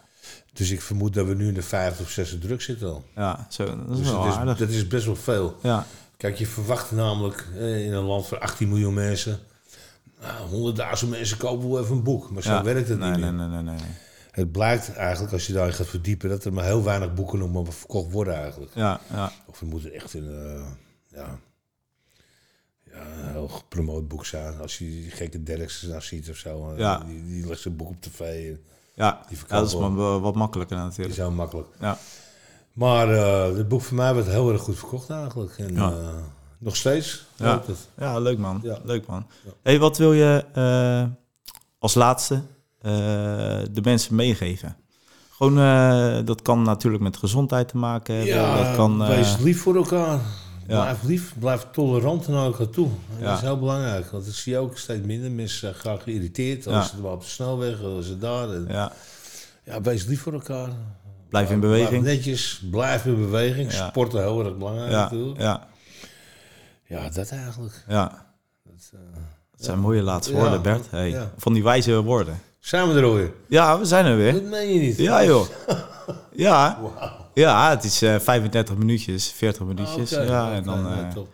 Dus 0.54 0.72
ik 0.72 0.82
vermoed 0.82 1.14
dat 1.14 1.26
we 1.28 1.34
nu 1.34 1.48
in 1.48 1.54
de 1.54 1.62
vijfde 1.62 2.04
of 2.04 2.10
zesde 2.10 2.38
druk 2.40 2.62
zitten 2.62 2.88
al. 2.88 3.04
ja. 3.16 3.48
Zo, 3.50 3.66
dat 3.66 3.76
is 3.92 3.98
Dus 3.98 4.10
wel 4.12 4.24
dat 4.24 4.32
is, 4.32 4.38
aardig. 4.40 4.58
dat 4.58 4.70
is 4.70 4.88
best 4.88 5.06
wel 5.06 5.16
veel. 5.16 5.56
Ja, 5.62 5.86
Kijk, 6.18 6.38
je 6.38 6.48
verwacht 6.48 6.92
namelijk 6.92 7.48
eh, 7.58 7.86
in 7.86 7.94
een 7.94 8.04
land 8.04 8.28
van 8.28 8.40
18 8.40 8.68
miljoen 8.70 8.94
mensen... 8.94 9.40
Nou, 10.24 10.74
100.000 11.04 11.10
mensen 11.10 11.38
kopen 11.38 11.70
wel 11.70 11.82
even 11.82 11.96
een 11.96 12.04
boek. 12.04 12.30
Maar 12.32 12.44
zo 12.44 12.52
ja. 12.52 12.64
werkt 12.64 12.90
het 12.90 13.00
nee, 13.00 13.10
niet 13.12 13.20
nee, 13.20 13.32
meer. 13.32 13.48
nee, 13.48 13.62
nee, 13.62 13.76
nee. 13.76 13.90
Het 14.32 14.52
blijkt 14.52 14.94
eigenlijk, 14.94 15.34
als 15.34 15.48
je 15.48 15.54
daarin 15.54 15.74
gaat 15.74 15.88
verdiepen... 15.88 16.30
dat 16.30 16.44
er 16.46 16.54
maar 16.54 16.64
heel 16.66 16.84
weinig 16.84 17.14
boeken 17.14 17.40
nog 17.40 17.52
maar 17.54 17.74
verkocht 17.74 18.12
worden 18.12 18.36
eigenlijk. 18.36 18.72
Ja, 18.76 19.00
ja, 19.14 19.32
Of 19.46 19.60
het 19.60 19.70
moet 19.70 19.92
echt 19.92 20.14
een, 20.14 20.28
eh, 20.30 20.66
ja, 21.08 21.40
ja, 22.92 23.02
een 23.24 23.32
heel 23.32 23.48
gepromoot 23.48 24.08
boek 24.08 24.26
zijn. 24.26 24.60
Als 24.60 24.78
je 24.78 24.86
die 24.86 25.12
gekke 25.12 25.44
Derksen 25.44 25.90
nou 25.90 26.02
ziet 26.02 26.30
of 26.30 26.36
zo. 26.36 26.72
eh, 26.72 26.78
Ja. 26.78 26.98
Die, 27.00 27.26
die 27.26 27.48
legt 27.48 27.62
zijn 27.62 27.76
boek 27.76 27.90
op 27.90 28.02
tv. 28.02 28.20
en 28.20 28.60
ja. 28.96 29.22
Die 29.30 29.38
Ja, 29.48 29.60
dat 29.60 29.68
is 29.68 29.74
wel 29.74 30.22
wat 30.22 30.36
makkelijker 30.36 30.78
natuurlijk. 30.78 31.10
is 31.10 31.18
heel 31.18 31.32
makkelijk. 31.32 31.68
Ja, 31.80 31.98
Maar 32.74 33.14
eh, 33.14 33.56
het 33.56 33.68
boek 33.68 33.82
voor 33.82 33.98
mij 33.98 34.14
werd 34.16 34.28
heel 34.28 34.52
erg 34.52 34.62
goed 34.62 34.78
verkocht 34.78 35.10
eigenlijk. 35.10 35.58
En 35.58 35.74
Ja. 35.74 36.14
Nog 36.64 36.76
steeds. 36.76 37.26
Ja. 37.36 37.62
ja 37.98 38.20
leuk 38.20 38.38
man. 38.38 38.60
Ja. 38.64 38.80
Leuk 38.84 39.06
man. 39.06 39.26
Ja. 39.46 39.52
hey, 39.64 39.80
wat 39.80 39.98
wil 39.98 40.14
je 40.14 40.46
eh, 40.54 41.04
als 41.80 41.94
laatste 41.94 42.42
eh, 42.82 42.92
de 43.72 43.82
mensen 43.84 44.16
meegeven? 44.16 44.76
Gewoon, 45.30 45.60
eh, 45.60 46.26
dat 46.26 46.42
kan 46.42 46.62
natuurlijk 46.62 47.04
met 47.04 47.18
gezondheid 47.18 47.68
te 47.68 47.78
maken 47.78 48.16
hebben. 48.16 48.34
Ja, 48.34 48.64
dat 48.64 48.76
kan, 48.76 49.08
wees 49.08 49.38
lief 49.38 49.62
voor 49.62 49.76
elkaar. 49.76 50.20
Blijf 50.66 51.04
lief, 51.04 51.34
blijf 51.40 51.68
tolerant 51.72 52.28
naar 52.28 52.46
elkaar 52.46 52.70
toe. 52.70 52.90
Dat 53.20 53.36
is 53.38 53.42
heel 53.42 53.60
belangrijk, 53.60 54.12
want 54.12 54.28
ik 54.28 54.34
zie 54.34 54.58
ook 54.58 54.78
steeds 54.78 55.06
minder 55.06 55.32
mensen 55.32 55.74
graag 55.74 56.04
geïrriteerd. 56.04 56.68
Als 56.68 56.90
ze 56.90 57.02
wel 57.02 57.12
op 57.12 57.22
de 57.22 57.28
snelweg, 57.28 57.82
als 57.82 58.06
ze 58.06 58.18
daar. 58.18 58.50
En, 58.50 58.66
ja. 58.70 58.92
ja, 59.64 59.82
wees 59.82 60.06
lief 60.06 60.22
voor 60.22 60.34
elkaar. 60.34 60.70
blijf 61.30 61.50
in 61.50 61.60
Blijf 61.60 61.74
beweging. 61.76 62.04
netjes, 62.04 62.64
blijf 62.72 63.06
in 63.06 63.16
beweging. 63.16 63.72
Sporten 63.72 64.22
heel 64.22 64.46
erg 64.46 64.58
belangrijk 64.58 64.92
Ja, 64.92 65.02
natuurlijk. 65.02 65.40
Ja. 65.40 65.68
Ja, 66.86 67.10
dat 67.10 67.30
eigenlijk. 67.32 67.84
ja. 67.88 68.26
Dat, 68.64 68.90
eh, 68.94 69.00
Dat 69.56 69.66
zijn 69.66 69.80
mooie 69.80 70.02
laatste 70.02 70.34
woorden, 70.34 70.62
Bert. 70.62 70.86
Hey, 70.90 71.10
Ja. 71.10 71.32
Van 71.38 71.54
die 71.54 71.64
wijze 71.64 72.02
woorden. 72.02 72.40
zijn 72.60 72.88
we 72.94 73.00
er 73.00 73.04
alweer? 73.06 73.32
Ja, 73.48 73.80
we 73.80 73.86
zijn 73.86 74.06
er 74.06 74.18
weer. 74.18 74.34
Dat 74.34 74.44
meen 74.44 74.74
je 74.74 74.80
niet. 74.80 74.98
Ja, 74.98 75.24
joh. 75.26 75.46
Ja, 76.36 76.80
ja 77.34 77.70
het 77.70 77.84
is 77.84 78.02
eh 78.02 78.20
35 78.20 78.76
minuutjes, 78.78 79.32
40 79.32 79.66
minuutjes. 79.66 80.10
Ja, 80.10 80.54
en 80.54 80.64
dan... 80.64 80.82
nou, 80.84 81.00
eh, 81.04 81.08
top. 81.14 81.28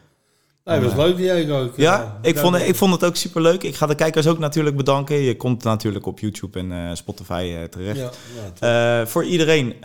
Nee, 0.64 0.80
was 0.80 0.94
leuk, 0.96 1.16
die 1.18 1.52
ook. 1.54 1.74
ja, 1.78 2.18
ik 2.22 2.38
vond, 2.38 2.56
het- 2.56 2.68
ik 2.68 2.76
vond 2.76 2.94
het 2.94 3.04
ook 3.04 3.16
superleuk. 3.16 3.64
Ik 3.64 3.76
ga 3.76 3.86
de 3.86 3.96
kijkers 3.96 4.28
ook 4.28 4.40
natuurlijk 4.40 4.76
bedanken. 4.76 5.16
Je 5.16 5.38
komt 5.38 5.64
natuurlijk 5.64 6.06
op 6.06 6.20
YouTube 6.20 6.60
en 6.60 6.98
Spotify 6.98 7.68
terecht. 7.68 7.98
Ja, 8.00 8.10
ja, 8.60 9.00
top. 9.02 9.10
Voor 9.10 9.24
iedereen 9.26 9.76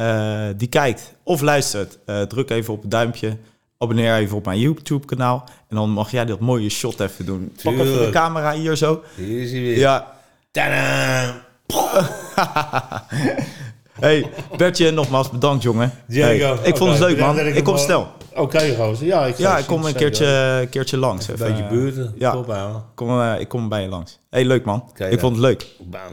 die 0.57 0.68
kijkt 0.68 1.14
of 1.22 1.40
luistert, 1.40 1.98
druk 2.29 2.50
even 2.50 2.74
op 2.74 2.83
het 2.83 2.90
duimpje. 2.90 3.37
Abonneer 3.79 4.15
even 4.15 4.37
op 4.37 4.45
mijn 4.45 4.59
YouTube-kanaal. 4.59 5.45
En 5.69 5.77
dan 5.77 5.91
mag 5.91 6.11
jij 6.11 6.25
dat 6.25 6.41
mooie 6.41 6.69
shot 6.69 7.01
even 7.01 7.27
doen. 7.27 7.53
Pak 7.63 7.73
even 7.73 7.99
de 7.99 8.11
camera 8.11 8.53
hier 8.53 8.77
zo. 8.77 9.03
Hier 9.15 9.43
is 9.43 9.51
hij 9.51 9.61
weer. 9.61 9.79
Ja. 9.79 10.13
Tadaa! 10.51 11.43
Hey, 14.01 14.31
Bertje, 14.57 14.91
nogmaals 14.91 15.31
bedankt, 15.31 15.63
jongen. 15.63 15.93
Hey, 16.07 16.39
ik 16.63 16.77
vond 16.77 16.91
het 16.91 16.99
leuk, 16.99 17.19
man. 17.19 17.39
ik 17.39 17.55
Ik 17.55 17.65
kom 17.65 17.77
snel. 17.77 18.09
Oké, 18.35 18.75
gozer. 18.75 19.07
Ja, 19.07 19.27
ik, 19.27 19.37
Ja, 19.37 19.59
ik 19.59 19.67
kom 19.67 19.85
een 19.85 19.95
keertje, 19.95 20.67
keertje 20.71 20.97
langs. 20.97 21.29
Even, 21.29 21.47
beetje 21.47 21.63
eh, 21.63 21.69
buurten. 21.69 22.15
ja. 22.19 22.33
Top, 22.33 22.51
ouwe. 22.51 22.81
Kom, 22.95 23.21
eh, 23.21 23.41
ik 23.41 23.49
kom 23.49 23.69
bij 23.69 23.83
je 23.83 23.89
langs. 23.89 24.19
Hey, 24.31 24.45
leuk 24.45 24.65
man. 24.65 24.91
Ik 24.95 25.13
ja. 25.13 25.19
vond 25.19 25.37
het 25.37 25.45
leuk. 25.45 25.67
Baan. 25.81 26.13